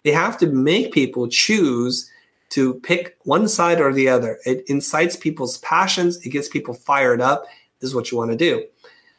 They 0.03 0.11
have 0.11 0.37
to 0.39 0.47
make 0.47 0.93
people 0.93 1.27
choose 1.27 2.11
to 2.49 2.75
pick 2.75 3.17
one 3.23 3.47
side 3.47 3.81
or 3.81 3.91
the 3.91 4.07
other. 4.07 4.37
It 4.45 4.63
incites 4.67 5.15
people's 5.15 5.57
passions, 5.57 6.23
it 6.25 6.29
gets 6.29 6.47
people 6.47 6.73
fired 6.73 7.21
up. 7.21 7.45
This 7.79 7.89
is 7.89 7.95
what 7.95 8.11
you 8.11 8.17
want 8.17 8.31
to 8.31 8.37
do. 8.37 8.65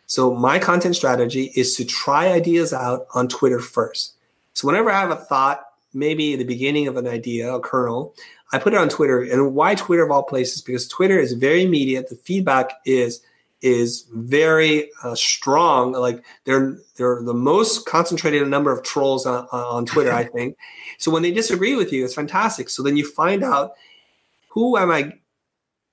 So 0.07 0.33
my 0.33 0.59
content 0.59 0.97
strategy 0.97 1.53
is 1.57 1.75
to 1.77 1.85
try 1.85 2.29
ideas 2.29 2.73
out 2.73 3.07
on 3.15 3.29
Twitter 3.29 3.61
first. 3.61 4.15
So 4.55 4.67
whenever 4.67 4.91
I 4.91 5.01
have 5.01 5.11
a 5.11 5.17
thought, 5.17 5.65
maybe 5.93 6.37
the 6.37 6.45
beginning 6.45 6.87
of 6.87 6.97
an 6.97 7.07
idea, 7.07 7.53
a 7.53 7.61
kernel, 7.61 8.15
I 8.53 8.59
put 8.59 8.73
it 8.73 8.79
on 8.79 8.89
Twitter. 8.89 9.23
And 9.23 9.55
why 9.55 9.75
Twitter 9.75 10.05
of 10.05 10.11
all 10.11 10.23
places? 10.23 10.63
Because 10.63 10.87
Twitter 10.87 11.19
is 11.19 11.33
very 11.33 11.65
immediate. 11.65 12.09
The 12.09 12.17
feedback 12.17 12.73
is 12.85 13.21
is 13.63 14.07
very 14.13 14.91
uh, 15.03 15.15
strong. 15.15 15.93
Like 15.93 16.25
they're 16.45 16.79
they're 16.97 17.23
the 17.23 17.35
most 17.35 17.87
concentrated 17.87 18.47
number 18.47 18.71
of 18.71 18.85
trolls 18.85 19.27
on, 19.27 19.49
on 19.51 19.87
Twitter, 19.87 20.13
I 20.13 20.25
think. 20.37 20.57
So 20.99 21.11
when 21.11 21.23
they 21.23 21.33
disagree 21.33 21.75
with 21.75 21.93
you, 21.93 22.05
it's 22.05 22.15
fantastic. 22.15 22.69
So 22.69 22.83
then 22.83 22.97
you 22.97 23.11
find 23.11 23.43
out 23.43 23.73
who 24.49 24.77
am 24.77 24.91
I 24.91 25.15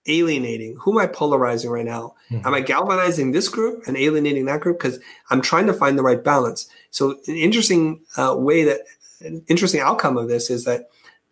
alienating? 0.07 0.75
Who 0.81 0.91
am 0.91 1.03
I 1.03 1.07
polarizing 1.07 1.69
right 1.69 1.85
now? 1.85 2.15
Mm-hmm. 2.29 2.47
Am 2.47 2.53
I 2.53 2.61
galvanizing 2.61 3.31
this 3.31 3.49
group 3.49 3.83
and 3.87 3.97
alienating 3.97 4.45
that 4.45 4.61
group? 4.61 4.79
Because 4.79 4.99
I'm 5.29 5.41
trying 5.41 5.67
to 5.67 5.73
find 5.73 5.97
the 5.97 6.03
right 6.03 6.23
balance. 6.23 6.67
So 6.91 7.11
an 7.27 7.35
interesting 7.35 8.01
uh, 8.17 8.35
way 8.37 8.63
that 8.63 8.81
an 9.21 9.43
interesting 9.47 9.81
outcome 9.81 10.17
of 10.17 10.27
this 10.27 10.49
is 10.49 10.65
that 10.65 10.89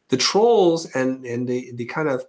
the 0.10 0.18
trolls 0.18 0.86
and 0.96 1.26
and 1.26 1.48
the 1.48 1.72
the 1.74 1.86
kind 1.86 2.10
of 2.10 2.26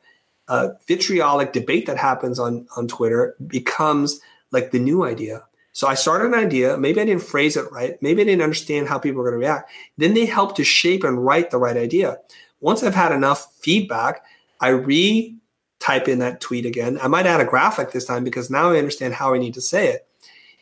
uh, 0.49 0.71
vitriolic 0.87 1.53
debate 1.53 1.87
that 1.87 1.97
happens 1.97 2.39
on 2.39 2.67
on 2.77 2.89
Twitter 2.89 3.37
becomes 3.47 4.21
like 4.51 4.71
the 4.71 4.79
new 4.79 5.05
idea. 5.05 5.45
So 5.73 5.89
I 5.89 5.95
started 5.95 6.27
an 6.27 6.35
idea. 6.35 6.77
Maybe 6.77 7.01
I 7.01 7.07
didn't 7.07 7.23
phrase 7.23 7.57
it 7.57 7.71
right. 7.73 8.01
Maybe 8.03 8.21
I 8.21 8.27
didn't 8.27 8.43
understand 8.43 8.89
how 8.89 8.99
people 8.99 9.23
are 9.23 9.31
going 9.31 9.41
to 9.41 9.47
react. 9.47 9.71
Then 9.97 10.13
they 10.13 10.27
help 10.27 10.55
to 10.57 10.65
shape 10.65 11.03
and 11.03 11.25
write 11.25 11.51
the 11.51 11.57
right 11.59 11.77
idea. 11.77 12.19
Once 12.61 12.83
I've 12.83 12.95
had 12.95 13.11
enough 13.11 13.55
feedback, 13.61 14.23
I 14.61 14.69
re 14.69 15.37
type 15.83 16.07
in 16.07 16.21
that 16.21 16.41
tweet 16.41 16.65
again. 16.65 16.99
I 17.03 17.09
might 17.09 17.27
add 17.27 17.41
a 17.41 17.45
graphic 17.45 17.91
this 17.91 18.05
time 18.05 18.23
because 18.23 18.51
now 18.51 18.71
I 18.71 18.79
understand 18.79 19.15
how 19.15 19.35
I 19.35 19.39
need 19.39 19.55
to 19.55 19.61
say 19.61 19.89
it. 19.89 20.07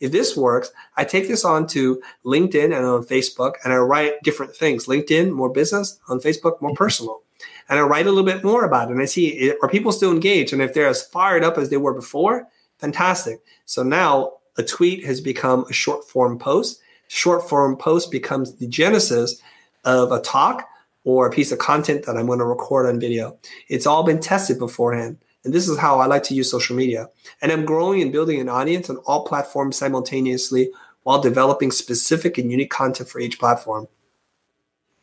If 0.01 0.13
this 0.13 0.35
works, 0.35 0.73
I 0.97 1.05
take 1.05 1.29
this 1.29 1.45
on 1.45 1.67
to 1.69 2.01
LinkedIn 2.25 2.75
and 2.75 2.87
on 2.87 3.05
Facebook 3.05 3.55
and 3.63 3.73
I 3.73 3.77
write 3.77 4.23
different 4.23 4.57
things. 4.57 4.87
LinkedIn, 4.87 5.31
more 5.31 5.51
business, 5.51 6.01
on 6.09 6.21
Facebook, 6.21 6.61
more 6.63 6.71
mm-hmm. 6.71 6.77
personal. 6.77 7.21
And 7.69 7.79
I 7.79 7.83
write 7.83 8.07
a 8.07 8.11
little 8.11 8.25
bit 8.25 8.43
more 8.43 8.65
about 8.65 8.89
it. 8.89 8.93
And 8.93 9.03
I 9.03 9.05
see, 9.05 9.53
are 9.63 9.69
people 9.69 9.93
still 9.93 10.11
engaged? 10.11 10.55
And 10.55 10.63
if 10.63 10.73
they're 10.73 10.89
as 10.89 11.03
fired 11.03 11.45
up 11.45 11.59
as 11.59 11.69
they 11.69 11.77
were 11.77 11.95
before, 11.95 12.49
fantastic. 12.79 13.41
So 13.67 13.83
now 13.83 14.33
a 14.57 14.63
tweet 14.63 15.05
has 15.05 15.21
become 15.21 15.65
a 15.69 15.73
short 15.73 16.09
form 16.09 16.39
post. 16.39 16.81
Short 17.09 17.49
form 17.49 17.77
post 17.77 18.11
becomes 18.11 18.55
the 18.55 18.67
genesis 18.67 19.41
of 19.85 20.13
a 20.13 20.21
talk 20.21 20.69
or 21.05 21.27
a 21.27 21.31
piece 21.31 21.53
of 21.53 21.59
content 21.59 22.05
that 22.07 22.17
I'm 22.17 22.27
going 22.27 22.39
to 22.39 22.45
record 22.45 22.87
on 22.87 23.01
video. 23.01 23.37
It's 23.69 23.87
all 23.87 24.03
been 24.03 24.21
tested 24.21 24.59
beforehand. 24.59 25.19
And 25.45 25.55
this 25.55 25.69
is 25.69 25.79
how 25.79 25.99
I 25.99 26.07
like 26.07 26.23
to 26.25 26.35
use 26.35 26.51
social 26.51 26.77
media. 26.77 27.09
And 27.41 27.51
I'm 27.51 27.65
growing 27.65 28.03
and 28.03 28.13
building 28.13 28.41
an 28.41 28.49
audience 28.49 28.91
on 28.91 28.99
all 28.99 29.25
platforms 29.25 29.79
simultaneously 29.79 30.71
while 31.03 31.21
developing 31.21 31.71
specific 31.71 32.37
and 32.37 32.51
unique 32.51 32.71
content 32.71 33.09
for 33.09 33.21
each 33.21 33.39
platform. 33.39 33.89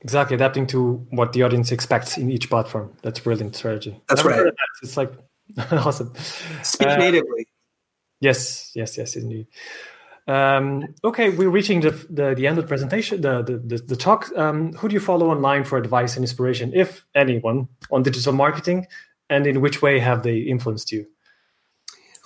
Exactly, 0.02 0.36
adapting 0.36 0.68
to 0.68 1.06
what 1.10 1.34
the 1.34 1.42
audience 1.42 1.72
expects 1.72 2.18
in 2.18 2.32
each 2.32 2.50
platform. 2.50 2.94
That's 3.02 3.20
brilliant 3.20 3.56
strategy. 3.56 4.00
That's 4.08 4.24
Never 4.24 4.44
right. 4.44 4.54
That. 4.54 4.84
It's 4.84 4.96
like 4.96 5.12
awesome. 5.72 6.14
Speak 6.62 6.88
uh, 6.88 6.98
natively. 6.98 7.48
Yes, 8.20 8.72
yes, 8.76 8.98
yes, 8.98 9.16
indeed. 9.16 9.48
Um, 10.28 10.94
okay, 11.06 11.30
we're 11.30 11.50
reaching 11.50 11.80
the, 11.80 11.92
the, 12.10 12.34
the 12.36 12.48
end 12.48 12.58
of 12.58 12.66
the 12.66 12.68
presentation, 12.68 13.22
the 13.22 13.44
the, 13.44 13.78
the, 13.78 13.96
talk. 13.96 14.30
Um, 14.36 14.74
who 14.74 14.90
do 14.90 14.94
you 14.94 15.00
follow 15.00 15.30
online 15.30 15.64
for 15.64 15.78
advice 15.78 16.16
and 16.18 16.24
inspiration, 16.24 16.74
if 16.76 17.06
anyone, 17.16 17.70
on 17.92 18.04
digital 18.04 18.34
marketing, 18.34 18.88
and 19.30 19.48
in 19.48 19.62
which 19.62 19.82
way 19.82 20.00
have 20.00 20.24
they 20.24 20.40
influenced 20.40 20.92
you? 20.92 21.08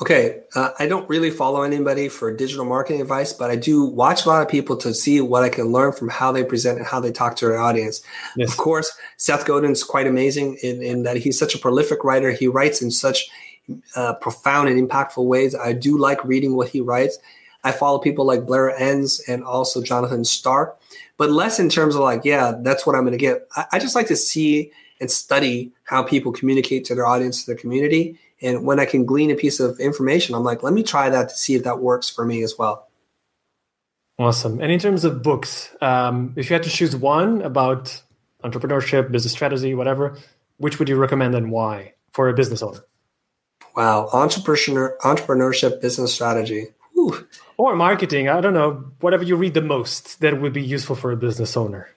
Okay, 0.01 0.41
uh, 0.55 0.71
I 0.79 0.87
don't 0.87 1.07
really 1.07 1.29
follow 1.29 1.61
anybody 1.61 2.09
for 2.09 2.35
digital 2.35 2.65
marketing 2.65 3.01
advice, 3.01 3.33
but 3.33 3.51
I 3.51 3.55
do 3.55 3.85
watch 3.85 4.25
a 4.25 4.29
lot 4.29 4.41
of 4.41 4.49
people 4.49 4.75
to 4.77 4.95
see 4.95 5.21
what 5.21 5.43
I 5.43 5.49
can 5.49 5.65
learn 5.65 5.91
from 5.91 6.09
how 6.09 6.31
they 6.31 6.43
present 6.43 6.79
and 6.79 6.87
how 6.87 6.99
they 6.99 7.11
talk 7.11 7.35
to 7.35 7.45
their 7.45 7.59
audience. 7.59 8.01
Yes. 8.35 8.49
Of 8.49 8.57
course, 8.57 8.91
Seth 9.17 9.45
Godin's 9.45 9.83
quite 9.83 10.07
amazing 10.07 10.57
in, 10.63 10.81
in 10.81 11.03
that 11.03 11.17
he's 11.17 11.37
such 11.37 11.53
a 11.53 11.59
prolific 11.59 12.03
writer. 12.03 12.31
He 12.31 12.47
writes 12.47 12.81
in 12.81 12.89
such 12.89 13.29
uh, 13.95 14.15
profound 14.15 14.69
and 14.69 14.89
impactful 14.89 15.23
ways. 15.23 15.53
I 15.53 15.73
do 15.73 15.99
like 15.99 16.25
reading 16.25 16.55
what 16.55 16.69
he 16.69 16.81
writes 16.81 17.19
I 17.63 17.71
follow 17.71 17.99
people 17.99 18.25
like 18.25 18.45
Blair 18.45 18.75
Enns 18.75 19.19
and 19.27 19.43
also 19.43 19.81
Jonathan 19.81 20.25
Stark, 20.25 20.79
but 21.17 21.29
less 21.29 21.59
in 21.59 21.69
terms 21.69 21.95
of 21.95 22.01
like, 22.01 22.21
yeah, 22.23 22.53
that's 22.61 22.85
what 22.85 22.95
I'm 22.95 23.03
going 23.03 23.11
to 23.11 23.17
get. 23.17 23.47
I, 23.55 23.65
I, 23.73 23.79
just 23.79 23.95
like 23.95 24.07
to 24.07 24.15
see 24.15 24.71
and 24.99 25.09
study 25.11 25.71
how 25.83 26.01
people 26.03 26.31
communicate 26.31 26.85
to 26.85 26.95
their 26.95 27.05
audience, 27.05 27.41
to 27.41 27.51
their 27.51 27.59
community. 27.59 28.17
And 28.41 28.65
when 28.65 28.79
I 28.79 28.85
can 28.85 29.05
glean 29.05 29.29
a 29.29 29.35
piece 29.35 29.59
of 29.59 29.79
information, 29.79 30.33
I'm 30.33 30.43
like, 30.43 30.63
let 30.63 30.73
me 30.73 30.81
try 30.83 31.09
that 31.09 31.29
to 31.29 31.35
see 31.35 31.53
if 31.55 31.63
that 31.63 31.79
works 31.79 32.09
for 32.09 32.25
me 32.25 32.41
as 32.41 32.55
well. 32.57 32.87
Awesome. 34.17 34.59
And 34.59 34.71
in 34.71 34.79
terms 34.79 35.03
of 35.03 35.21
books, 35.21 35.75
um, 35.81 36.33
if 36.35 36.49
you 36.49 36.53
had 36.55 36.63
to 36.63 36.69
choose 36.69 36.95
one 36.95 37.41
about 37.41 38.01
entrepreneurship, 38.43 39.11
business 39.11 39.33
strategy, 39.33 39.75
whatever, 39.75 40.17
which 40.57 40.79
would 40.79 40.89
you 40.89 40.95
recommend 40.95 41.35
and 41.35 41.51
why 41.51 41.93
for 42.11 42.29
a 42.29 42.33
business 42.33 42.61
owner? 42.61 42.79
Wow, 43.75 44.09
entrepreneur 44.11 44.97
entrepreneurship 45.01 45.81
business 45.81 46.13
strategy. 46.13 46.67
Whew 46.93 47.25
or 47.61 47.75
marketing. 47.75 48.27
I 48.27 48.41
don't 48.41 48.53
know, 48.53 48.83
whatever 49.01 49.23
you 49.23 49.35
read 49.35 49.53
the 49.53 49.61
most 49.61 50.19
that 50.21 50.41
would 50.41 50.53
be 50.53 50.63
useful 50.63 50.95
for 50.95 51.11
a 51.11 51.17
business 51.17 51.55
owner. 51.55 51.89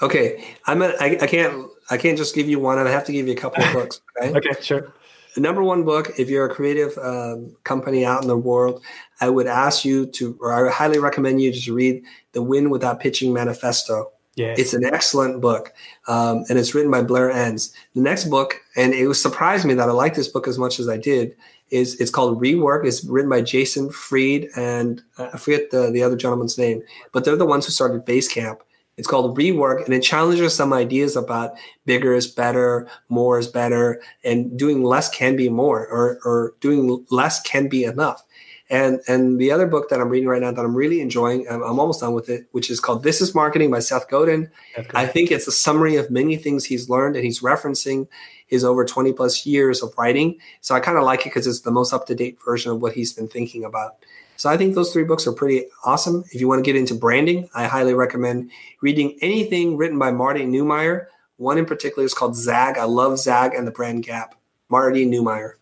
Okay, 0.00 0.44
I'm 0.66 0.80
a, 0.80 0.94
I, 1.00 1.18
I 1.20 1.26
can't 1.26 1.68
I 1.90 1.96
can't 1.96 2.16
just 2.16 2.34
give 2.34 2.48
you 2.48 2.60
one. 2.60 2.78
I 2.78 2.88
have 2.88 3.04
to 3.06 3.12
give 3.12 3.26
you 3.26 3.32
a 3.32 3.36
couple 3.36 3.64
of 3.64 3.72
books. 3.72 4.00
Okay, 4.20 4.36
okay, 4.36 4.60
sure. 4.60 4.92
The 5.34 5.40
number 5.40 5.62
one 5.62 5.84
book, 5.84 6.18
if 6.18 6.28
you're 6.28 6.46
a 6.46 6.54
creative 6.54 6.98
um, 6.98 7.54
company 7.62 8.04
out 8.04 8.22
in 8.22 8.28
the 8.28 8.36
world, 8.36 8.82
I 9.20 9.28
would 9.28 9.46
ask 9.46 9.84
you 9.84 10.06
to, 10.06 10.36
or 10.40 10.68
I 10.68 10.72
highly 10.72 10.98
recommend 10.98 11.40
you 11.40 11.52
to 11.52 11.74
read 11.74 12.02
the 12.32 12.42
Win 12.42 12.70
Without 12.70 12.98
Pitching 12.98 13.32
Manifesto. 13.32 14.10
Yes. 14.38 14.58
It's 14.58 14.72
an 14.72 14.84
excellent 14.84 15.40
book, 15.40 15.72
um, 16.06 16.44
and 16.48 16.58
it's 16.58 16.72
written 16.72 16.92
by 16.92 17.02
Blair 17.02 17.28
Enns. 17.28 17.74
The 17.94 18.00
next 18.00 18.26
book, 18.26 18.60
and 18.76 18.94
it 18.94 19.08
was 19.08 19.20
surprised 19.20 19.66
me 19.66 19.74
that 19.74 19.88
I 19.88 19.92
liked 19.92 20.14
this 20.14 20.28
book 20.28 20.46
as 20.46 20.58
much 20.58 20.78
as 20.78 20.88
I 20.88 20.96
did, 20.96 21.36
is 21.70 22.00
it's 22.00 22.10
called 22.10 22.40
Rework. 22.40 22.86
It's 22.86 23.04
written 23.04 23.28
by 23.28 23.42
Jason 23.42 23.90
Fried 23.90 24.48
and 24.56 25.02
uh, 25.18 25.30
I 25.34 25.38
forget 25.38 25.72
the, 25.72 25.90
the 25.90 26.04
other 26.04 26.16
gentleman's 26.16 26.56
name, 26.56 26.82
but 27.12 27.24
they're 27.24 27.36
the 27.36 27.44
ones 27.44 27.66
who 27.66 27.72
started 27.72 28.06
Basecamp. 28.06 28.60
It's 28.96 29.08
called 29.08 29.36
Rework, 29.36 29.84
and 29.84 29.94
it 29.94 30.02
challenges 30.02 30.54
some 30.54 30.72
ideas 30.72 31.14
about 31.14 31.54
bigger 31.84 32.14
is 32.14 32.26
better, 32.26 32.88
more 33.08 33.38
is 33.38 33.46
better, 33.46 34.00
and 34.24 34.58
doing 34.58 34.82
less 34.82 35.08
can 35.08 35.36
be 35.36 35.48
more, 35.48 35.86
or, 35.86 36.18
or 36.24 36.54
doing 36.60 37.04
less 37.10 37.40
can 37.42 37.68
be 37.68 37.84
enough. 37.84 38.24
And 38.70 39.00
and 39.08 39.38
the 39.38 39.50
other 39.50 39.66
book 39.66 39.88
that 39.88 40.00
I'm 40.00 40.10
reading 40.10 40.28
right 40.28 40.42
now 40.42 40.52
that 40.52 40.62
I'm 40.62 40.74
really 40.74 41.00
enjoying, 41.00 41.46
I'm, 41.48 41.62
I'm 41.62 41.80
almost 41.80 42.00
done 42.00 42.12
with 42.12 42.28
it, 42.28 42.46
which 42.52 42.70
is 42.70 42.80
called 42.80 43.02
This 43.02 43.20
Is 43.20 43.34
Marketing 43.34 43.70
by 43.70 43.78
Seth 43.78 44.08
Godin. 44.08 44.50
I 44.94 45.06
think 45.06 45.30
it's 45.30 45.46
a 45.46 45.52
summary 45.52 45.96
of 45.96 46.10
many 46.10 46.36
things 46.36 46.66
he's 46.66 46.88
learned, 46.88 47.16
and 47.16 47.24
he's 47.24 47.40
referencing 47.40 48.08
his 48.46 48.64
over 48.64 48.84
20 48.84 49.12
plus 49.12 49.46
years 49.46 49.82
of 49.82 49.96
writing. 49.96 50.38
So 50.60 50.74
I 50.74 50.80
kind 50.80 50.98
of 50.98 51.04
like 51.04 51.20
it 51.20 51.30
because 51.30 51.46
it's 51.46 51.60
the 51.60 51.70
most 51.70 51.92
up 51.92 52.06
to 52.06 52.14
date 52.14 52.38
version 52.44 52.72
of 52.72 52.82
what 52.82 52.92
he's 52.92 53.12
been 53.12 53.28
thinking 53.28 53.64
about. 53.64 54.04
So 54.36 54.48
I 54.48 54.56
think 54.56 54.74
those 54.74 54.92
three 54.92 55.04
books 55.04 55.26
are 55.26 55.32
pretty 55.32 55.66
awesome. 55.84 56.24
If 56.32 56.40
you 56.40 56.46
want 56.46 56.64
to 56.64 56.68
get 56.68 56.78
into 56.78 56.94
branding, 56.94 57.48
I 57.54 57.66
highly 57.66 57.94
recommend 57.94 58.50
reading 58.80 59.18
anything 59.20 59.76
written 59.76 59.98
by 59.98 60.12
Marty 60.12 60.44
Neumeier. 60.44 61.06
One 61.38 61.58
in 61.58 61.66
particular 61.66 62.04
is 62.04 62.14
called 62.14 62.36
Zag. 62.36 62.78
I 62.78 62.84
love 62.84 63.18
Zag 63.18 63.54
and 63.54 63.66
the 63.66 63.72
Brand 63.72 64.04
Gap. 64.04 64.34
Marty 64.68 65.06
Neumeier. 65.06 65.54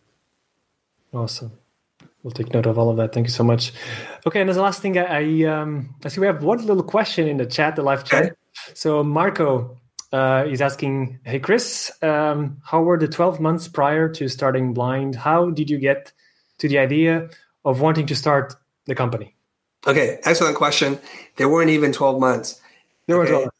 Awesome. 1.13 1.53
We'll 2.27 2.33
take 2.33 2.53
note 2.53 2.65
of 2.65 2.77
all 2.77 2.89
of 2.89 2.97
that. 2.97 3.13
Thank 3.13 3.27
you 3.27 3.31
so 3.31 3.45
much. 3.45 3.71
Okay, 4.25 4.41
and 4.41 4.49
as 4.49 4.57
the 4.57 4.61
last 4.61 4.81
thing, 4.81 4.97
I 4.97 5.45
um, 5.45 5.95
I 6.03 6.09
see 6.09 6.19
we 6.19 6.27
have 6.27 6.43
one 6.43 6.59
little 6.65 6.83
question 6.83 7.25
in 7.25 7.37
the 7.37 7.45
chat, 7.45 7.77
the 7.77 7.83
live 7.83 8.03
chat. 8.03 8.35
So 8.73 9.01
Marco 9.01 9.77
uh, 10.11 10.43
is 10.45 10.61
asking, 10.61 11.19
"Hey 11.23 11.39
Chris, 11.39 11.89
um, 12.03 12.57
how 12.65 12.81
were 12.81 12.99
the 12.99 13.07
twelve 13.07 13.39
months 13.39 13.69
prior 13.69 14.09
to 14.09 14.27
starting 14.27 14.73
Blind? 14.73 15.15
How 15.15 15.51
did 15.51 15.69
you 15.69 15.77
get 15.77 16.11
to 16.57 16.67
the 16.67 16.79
idea 16.79 17.29
of 17.63 17.79
wanting 17.79 18.07
to 18.07 18.15
start 18.15 18.55
the 18.87 18.95
company?" 18.95 19.33
Okay, 19.87 20.19
excellent 20.25 20.57
question. 20.57 20.99
There 21.37 21.47
weren't 21.47 21.69
even 21.69 21.93
twelve 21.93 22.19
months. 22.19 22.59
There 23.05 23.23
okay. 23.23 23.45
were 23.45 23.51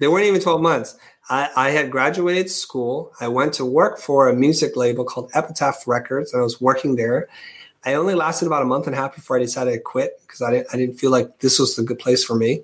There 0.00 0.10
weren't 0.10 0.26
even 0.26 0.40
twelve 0.40 0.60
months. 0.60 0.96
I, 1.30 1.50
I 1.54 1.70
had 1.70 1.92
graduated 1.92 2.50
school. 2.50 3.12
I 3.20 3.28
went 3.28 3.52
to 3.54 3.64
work 3.64 4.00
for 4.00 4.28
a 4.28 4.34
music 4.34 4.76
label 4.76 5.04
called 5.04 5.30
Epitaph 5.34 5.86
Records, 5.86 6.32
and 6.32 6.40
I 6.40 6.42
was 6.42 6.60
working 6.60 6.96
there. 6.96 7.28
I 7.84 7.94
only 7.94 8.14
lasted 8.14 8.46
about 8.46 8.62
a 8.62 8.66
month 8.66 8.86
and 8.86 8.94
a 8.94 8.98
half 8.98 9.14
before 9.14 9.36
I 9.36 9.40
decided 9.40 9.72
to 9.72 9.80
quit 9.80 10.20
because 10.22 10.42
I 10.42 10.50
didn't, 10.50 10.68
I 10.72 10.76
didn't 10.76 10.98
feel 10.98 11.10
like 11.10 11.38
this 11.40 11.58
was 11.58 11.76
the 11.76 11.82
good 11.82 11.98
place 11.98 12.24
for 12.24 12.34
me. 12.34 12.62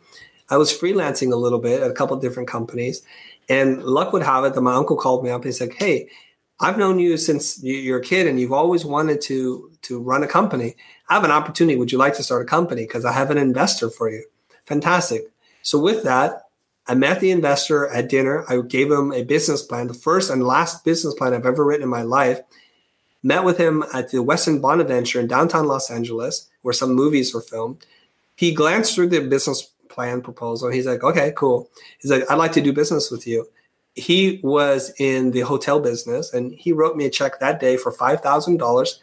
I 0.51 0.57
was 0.57 0.73
freelancing 0.73 1.33
a 1.33 1.37
little 1.37 1.59
bit 1.59 1.83
at 1.83 1.91
a 1.91 1.95
couple 1.95 2.17
different 2.17 2.49
companies. 2.49 3.03
And 3.49 3.83
luck 3.83 4.13
would 4.13 4.23
have 4.23 4.45
it 4.45 4.55
that 4.55 4.61
my 4.61 4.75
uncle 4.75 4.97
called 4.97 5.25
me 5.25 5.31
up 5.31 5.43
and 5.43 5.47
he 5.47 5.53
said, 5.53 5.73
Hey, 5.75 6.09
I've 6.61 6.79
known 6.79 6.99
you 6.99 7.17
since 7.17 7.63
you're 7.63 7.99
a 7.99 8.05
kid 8.05 8.27
and 8.27 8.39
you've 8.39 8.53
always 8.53 8.85
wanted 8.85 9.21
to, 9.23 9.71
to 9.83 10.01
run 10.01 10.23
a 10.23 10.29
company. 10.29 10.77
I 11.09 11.15
have 11.15 11.25
an 11.25 11.31
opportunity. 11.31 11.77
Would 11.79 11.93
you 11.93 11.99
like 11.99 12.17
to 12.17 12.23
start 12.23 12.43
a 12.43 12.47
company? 12.47 12.83
Because 12.83 13.05
I 13.05 13.13
have 13.13 13.31
an 13.31 13.39
investor 13.39 13.91
for 13.91 14.11
you. 14.11 14.25
Fantastic. 14.67 15.23
So 15.63 15.79
with 15.79 16.05
that, 16.05 16.45
I 16.87 16.95
met 16.95 17.21
the 17.21 17.31
investor 17.31 17.89
at 17.89 18.09
dinner. 18.09 18.45
I 18.49 18.61
gave 18.61 18.91
him 18.91 19.13
a 19.13 19.25
business 19.25 19.63
plan, 19.63 19.89
the 19.89 19.95
first 19.95 20.31
and 20.31 20.47
last 20.47 20.85
business 20.85 21.15
plan 21.15 21.35
I've 21.35 21.47
ever 21.47 21.65
written 21.65 21.85
in 21.85 21.89
my 21.89 22.03
life. 22.03 22.41
Met 23.25 23.43
with 23.43 23.59
him 23.59 23.83
at 23.93 24.11
the 24.11 24.19
Westin 24.19 24.61
Bonaventure 24.63 25.19
in 25.19 25.27
downtown 25.27 25.67
Los 25.67 25.91
Angeles, 25.91 26.49
where 26.63 26.73
some 26.73 26.95
movies 26.95 27.35
were 27.35 27.41
filmed. 27.41 27.85
He 28.37 28.55
glanced 28.55 28.95
through 28.95 29.09
the 29.09 29.21
business 29.21 29.73
plan 29.89 30.23
proposal. 30.23 30.71
He's 30.71 30.87
like, 30.87 31.03
okay, 31.03 31.33
cool. 31.37 31.69
He's 31.99 32.11
like, 32.11 32.31
I'd 32.31 32.39
like 32.39 32.53
to 32.53 32.61
do 32.61 32.73
business 32.73 33.11
with 33.11 33.27
you. 33.27 33.49
He 33.97 34.41
was 34.45 34.93
in 35.01 35.33
the 35.33 35.41
hotel 35.41 35.81
business 35.81 36.33
and 36.33 36.53
he 36.53 36.73
wrote 36.73 36.97
me 36.97 37.07
a 37.07 37.11
check 37.11 37.41
that 37.41 37.59
day 37.59 37.77
for 37.77 37.93
$5,000. 37.93 38.99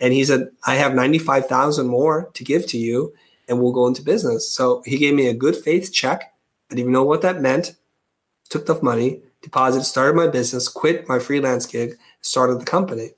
And 0.00 0.12
he 0.12 0.24
said, 0.24 0.50
I 0.66 0.76
have 0.76 0.94
95,000 0.94 1.86
more 1.86 2.30
to 2.34 2.44
give 2.44 2.66
to 2.68 2.78
you 2.78 3.14
and 3.48 3.60
we'll 3.60 3.72
go 3.72 3.86
into 3.86 4.02
business. 4.02 4.48
So 4.48 4.82
he 4.86 4.96
gave 4.98 5.14
me 5.14 5.26
a 5.26 5.34
good 5.34 5.56
faith 5.56 5.92
check 5.92 6.34
I 6.70 6.74
didn't 6.74 6.80
even 6.80 6.92
know 6.92 7.04
what 7.04 7.22
that 7.22 7.40
meant. 7.40 7.76
Took 8.48 8.66
the 8.66 8.80
money, 8.82 9.20
deposited, 9.42 9.84
started 9.84 10.16
my 10.16 10.26
business, 10.26 10.68
quit 10.68 11.08
my 11.08 11.18
freelance 11.18 11.66
gig, 11.66 11.96
started 12.20 12.60
the 12.60 12.64
company. 12.64 13.10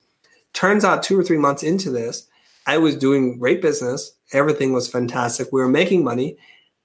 Turns 0.57 0.85
out 0.85 1.03
two 1.03 1.19
or 1.19 1.23
three 1.23 1.37
months 1.37 1.63
into 1.63 1.91
this, 1.91 2.27
I 2.67 2.79
was 2.79 2.97
doing 2.97 3.39
great 3.39 3.61
business. 3.61 4.13
Everything 4.33 4.73
was 4.73 4.89
fantastic. 4.89 5.53
We 5.53 5.61
were 5.61 5.69
making 5.69 6.03
money. 6.03 6.39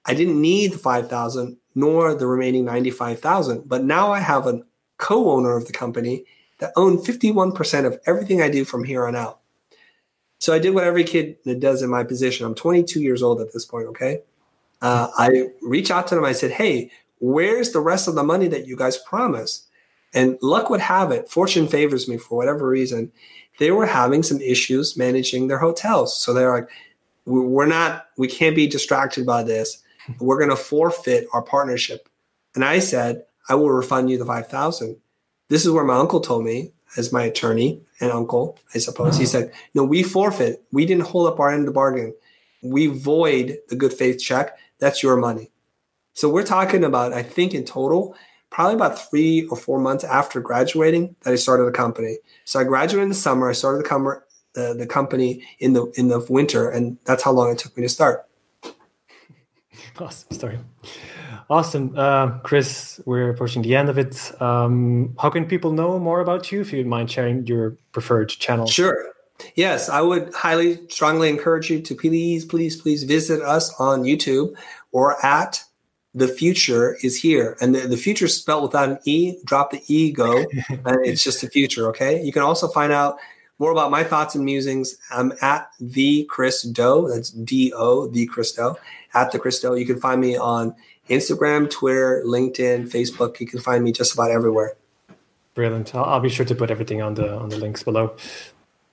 I 0.06 0.14
didn't 0.14 0.42
need 0.42 0.74
the 0.74 0.78
5,000 0.78 1.58
nor 1.74 2.14
the 2.14 2.28
remaining 2.28 2.66
95,000. 2.66 3.70
But 3.70 3.86
now 3.86 4.12
I 4.12 4.20
have 4.20 4.46
a 4.46 4.62
co-owner 4.98 5.56
of 5.56 5.68
the 5.68 5.74
company 5.74 6.26
that 6.58 6.74
owned 6.76 7.00
51% 7.00 7.86
of 7.86 7.98
everything 8.06 8.42
I 8.42 8.50
do 8.50 8.66
from 8.66 8.84
here 8.84 9.08
on 9.08 9.16
out. 9.16 9.40
So 10.40 10.54
I 10.54 10.60
did 10.60 10.76
what 10.76 10.84
every 10.84 11.06
kid 11.06 11.38
does 11.60 11.82
in 11.82 11.90
my 11.90 12.04
position. 12.04 12.46
I'm 12.46 12.56
22 12.56 13.00
years 13.00 13.24
old 13.24 13.40
at 13.40 13.54
this 13.54 13.66
point, 13.66 13.88
okay? 13.88 14.22
uh, 14.82 15.10
I 15.18 15.50
reach 15.62 15.92
out 15.92 16.08
to 16.08 16.16
them. 16.16 16.26
I 16.26 16.32
said, 16.32 16.52
"Hey, 16.52 16.92
where's 17.20 17.72
the 17.72 17.80
rest 17.80 18.08
of 18.08 18.16
the 18.16 18.24
money 18.24 18.48
that 18.48 18.68
you 18.68 18.76
guys 18.76 18.98
promised?" 18.98 19.68
And 20.14 20.38
luck 20.42 20.70
would 20.70 20.82
have 20.82 21.12
it, 21.12 21.30
fortune 21.30 21.68
favors 21.68 22.08
me 22.08 22.18
for 22.18 22.38
whatever 22.38 22.68
reason. 22.68 23.12
They 23.60 23.72
were 23.72 23.86
having 23.86 24.24
some 24.24 24.42
issues 24.42 24.98
managing 24.98 25.48
their 25.48 25.60
hotels, 25.60 26.22
so 26.22 26.34
they're 26.34 26.54
like, 26.54 26.70
"We're 27.26 27.66
not, 27.66 28.08
we 28.18 28.28
can't 28.28 28.56
be 28.56 28.68
distracted 28.68 29.26
by 29.26 29.44
this. 29.44 29.84
We're 30.20 30.38
going 30.38 30.50
to 30.50 30.56
forfeit 30.56 31.28
our 31.34 31.42
partnership." 31.42 32.10
And 32.56 32.66
I 32.66 32.80
said, 32.80 33.24
"I 33.50 33.56
will 33.56 33.72
refund 33.72 34.10
you 34.10 34.18
the 34.18 34.26
five 34.26 34.48
thousand. 34.48 34.98
This 35.50 35.66
is 35.66 35.72
where 35.72 35.84
my 35.84 35.98
uncle 35.98 36.22
told 36.22 36.44
me, 36.44 36.72
as 36.98 37.14
my 37.14 37.24
attorney 37.24 37.82
and 38.00 38.12
uncle, 38.12 38.58
I 38.74 38.80
suppose. 38.80 39.18
He 39.18 39.26
said, 39.26 39.54
"No, 39.74 39.84
we 39.84 40.04
forfeit. 40.04 40.64
We 40.72 40.86
didn't 40.86 41.08
hold 41.08 41.28
up 41.28 41.40
our 41.40 41.52
end 41.52 41.62
of 41.62 41.66
the 41.68 41.72
bargain. 41.72 42.14
We 42.64 42.88
void 42.88 43.60
the 43.70 43.76
good 43.76 43.94
faith 43.94 44.20
check 44.20 44.58
that's 44.82 45.02
your 45.02 45.16
money. 45.16 45.52
So 46.14 46.28
we're 46.28 46.44
talking 46.44 46.84
about, 46.84 47.14
I 47.14 47.24
think 47.24 47.54
in 47.54 47.64
total, 47.64 48.16
probably 48.52 48.76
about 48.76 49.10
three 49.10 49.48
or 49.48 49.58
four 49.58 49.80
months 49.80 50.04
after 50.04 50.40
graduating 50.40 51.16
that 51.22 51.34
I 51.34 51.36
started 51.36 51.66
the 51.66 51.72
company. 51.72 52.18
So 52.46 52.60
I 52.60 52.64
graduated 52.64 53.04
in 53.04 53.10
the 53.10 53.16
summer. 53.16 53.50
I 53.50 53.54
started 53.54 53.84
the, 53.84 53.90
com- 53.90 54.22
the, 54.54 54.76
the 54.78 54.86
company 54.86 55.44
in 55.60 55.74
the 55.74 55.92
in 55.96 56.10
the 56.10 56.20
winter, 56.30 56.70
and 56.70 56.98
that's 57.06 57.24
how 57.24 57.32
long 57.32 57.52
it 57.52 57.58
took 57.58 57.76
me 57.76 57.84
to 57.84 57.90
start. 57.90 58.28
Awesome 60.00 60.32
story. 60.32 60.60
Awesome, 61.50 61.94
uh, 61.98 62.40
Chris. 62.40 63.02
We're 63.06 63.30
approaching 63.30 63.62
the 63.62 63.76
end 63.76 63.90
of 63.90 63.98
it. 63.98 64.42
Um, 64.42 65.16
how 65.20 65.30
can 65.30 65.46
people 65.46 65.74
know 65.74 66.00
more 66.00 66.22
about 66.22 66.52
you? 66.52 66.62
If 66.62 66.72
you'd 66.72 66.88
mind 66.88 67.12
sharing 67.12 67.46
your 67.46 67.78
preferred 67.92 68.30
channel. 68.30 68.68
Sure. 68.68 69.12
Yes, 69.56 69.90
I 69.90 70.02
would 70.02 70.34
highly, 70.34 70.88
strongly 70.88 71.30
encourage 71.30 71.70
you 71.70 71.82
to 71.82 71.96
please, 71.96 72.46
please, 72.46 72.82
please 72.82 73.04
visit 73.04 73.42
us 73.42 73.74
on 73.80 74.04
YouTube 74.04 74.56
or 74.92 75.24
at 75.26 75.64
the 76.14 76.28
future 76.28 76.98
is 77.02 77.20
here. 77.20 77.58
And 77.62 77.74
the, 77.74 77.88
the 77.88 77.98
future 77.98 78.26
is 78.26 78.36
spelled 78.36 78.64
without 78.64 78.90
an 78.90 79.00
E, 79.06 79.38
drop 79.46 79.72
the 79.72 79.82
E, 79.88 80.12
go. 80.12 80.38
and 80.70 81.06
it's 81.06 81.24
just 81.24 81.42
the 81.42 81.50
future, 81.50 81.88
okay? 81.90 82.22
You 82.22 82.32
can 82.32 82.42
also 82.42 82.68
find 82.68 82.92
out 82.92 83.18
more 83.60 83.72
about 83.72 83.92
my 83.92 84.04
thoughts 84.04 84.36
and 84.36 84.44
musings. 84.44 84.98
I'm 85.12 85.34
at 85.42 85.70
the 85.80 86.26
Chris 86.26 86.64
Do. 86.64 87.10
That's 87.14 87.30
D 87.30 87.72
O, 87.76 88.08
the 88.08 88.26
Chris 88.26 88.52
Do, 88.52 88.76
at 89.14 89.32
the 89.32 89.40
Chris 89.40 89.60
Do. 89.60 89.76
You 89.76 89.86
can 89.86 90.00
find 90.00 90.20
me 90.20 90.36
on 90.36 90.76
Instagram, 91.10 91.70
Twitter, 91.70 92.24
LinkedIn, 92.26 92.90
Facebook. 92.90 93.40
You 93.40 93.48
can 93.48 93.60
find 93.60 93.84
me 93.84 93.92
just 93.92 94.14
about 94.14 94.32
everywhere. 94.32 94.76
Brilliant. 95.54 95.94
I'll, 95.94 96.06
I'll 96.06 96.20
be 96.20 96.30
sure 96.30 96.46
to 96.46 96.56
put 96.56 96.72
everything 96.72 97.02
on 97.02 97.14
the 97.14 97.34
on 97.36 97.50
the 97.50 97.58
links 97.58 97.84
below. 97.84 98.16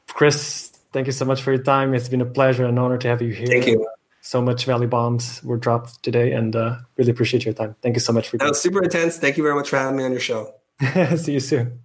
Chris, 0.08 0.68
thank 0.92 1.06
you 1.06 1.12
so 1.12 1.24
much 1.24 1.42
for 1.42 1.52
your 1.52 1.62
time. 1.62 1.94
It's 1.94 2.08
been 2.08 2.20
a 2.20 2.26
pleasure 2.26 2.64
and 2.66 2.78
honor 2.78 2.98
to 2.98 3.08
have 3.08 3.22
you 3.22 3.32
here. 3.32 3.46
Thank 3.46 3.66
you. 3.66 3.88
So 4.28 4.42
much 4.42 4.66
value 4.66 4.86
bombs 4.88 5.42
were 5.42 5.56
dropped 5.56 6.02
today, 6.02 6.34
and 6.34 6.54
uh, 6.54 6.76
really 6.98 7.12
appreciate 7.12 7.46
your 7.46 7.54
time. 7.54 7.74
Thank 7.80 7.96
you 7.96 8.00
so 8.00 8.12
much 8.12 8.28
for. 8.28 8.36
That 8.36 8.50
was 8.50 8.60
super 8.60 8.84
intense. 8.84 9.18
Thank 9.18 9.38
you 9.38 9.42
very 9.42 9.54
much 9.54 9.70
for 9.70 9.78
having 9.78 9.96
me 9.96 10.04
on 10.04 10.10
your 10.10 10.20
show. 10.20 10.52
See 11.16 11.32
you 11.32 11.40
soon. 11.40 11.80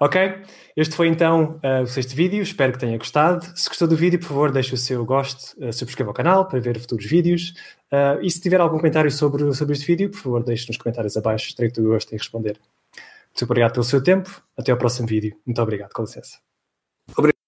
Ok, 0.00 0.16
este 0.76 0.96
foi 0.96 1.06
então 1.06 1.60
uh, 1.62 1.82
o 1.82 1.86
sexto 1.86 2.16
vídeo. 2.16 2.42
Espero 2.42 2.72
que 2.72 2.78
tenha 2.80 2.98
gostado. 2.98 3.46
Se 3.54 3.68
gostou 3.68 3.86
do 3.86 3.94
vídeo, 3.94 4.18
por 4.18 4.26
favor, 4.26 4.50
deixe 4.50 4.74
o 4.74 4.76
seu 4.76 5.04
gosto, 5.04 5.54
uh, 5.64 5.72
subscreva 5.72 6.10
o 6.10 6.14
canal 6.14 6.48
para 6.48 6.58
ver 6.58 6.76
futuros 6.76 7.06
vídeos. 7.06 7.54
Uh, 7.92 8.20
e 8.20 8.28
se 8.28 8.40
tiver 8.40 8.60
algum 8.60 8.78
comentário 8.78 9.10
sobre, 9.12 9.54
sobre 9.54 9.74
este 9.74 9.86
vídeo, 9.86 10.10
por 10.10 10.18
favor, 10.18 10.42
deixe 10.42 10.66
nos 10.66 10.76
comentários 10.76 11.16
abaixo. 11.16 11.54
Terei 11.54 11.70
todo 11.70 11.84
o 11.84 11.90
gosto 11.90 12.12
em 12.12 12.18
responder. 12.18 12.58
Muito 13.28 13.44
obrigado 13.44 13.74
pelo 13.74 13.84
seu 13.84 14.02
tempo. 14.02 14.42
Até 14.58 14.72
ao 14.72 14.76
próximo 14.76 15.06
vídeo. 15.06 15.36
Muito 15.46 15.62
obrigado. 15.62 15.92
Com 15.92 16.02
licença. 16.02 16.36
Obrigado. 17.16 17.39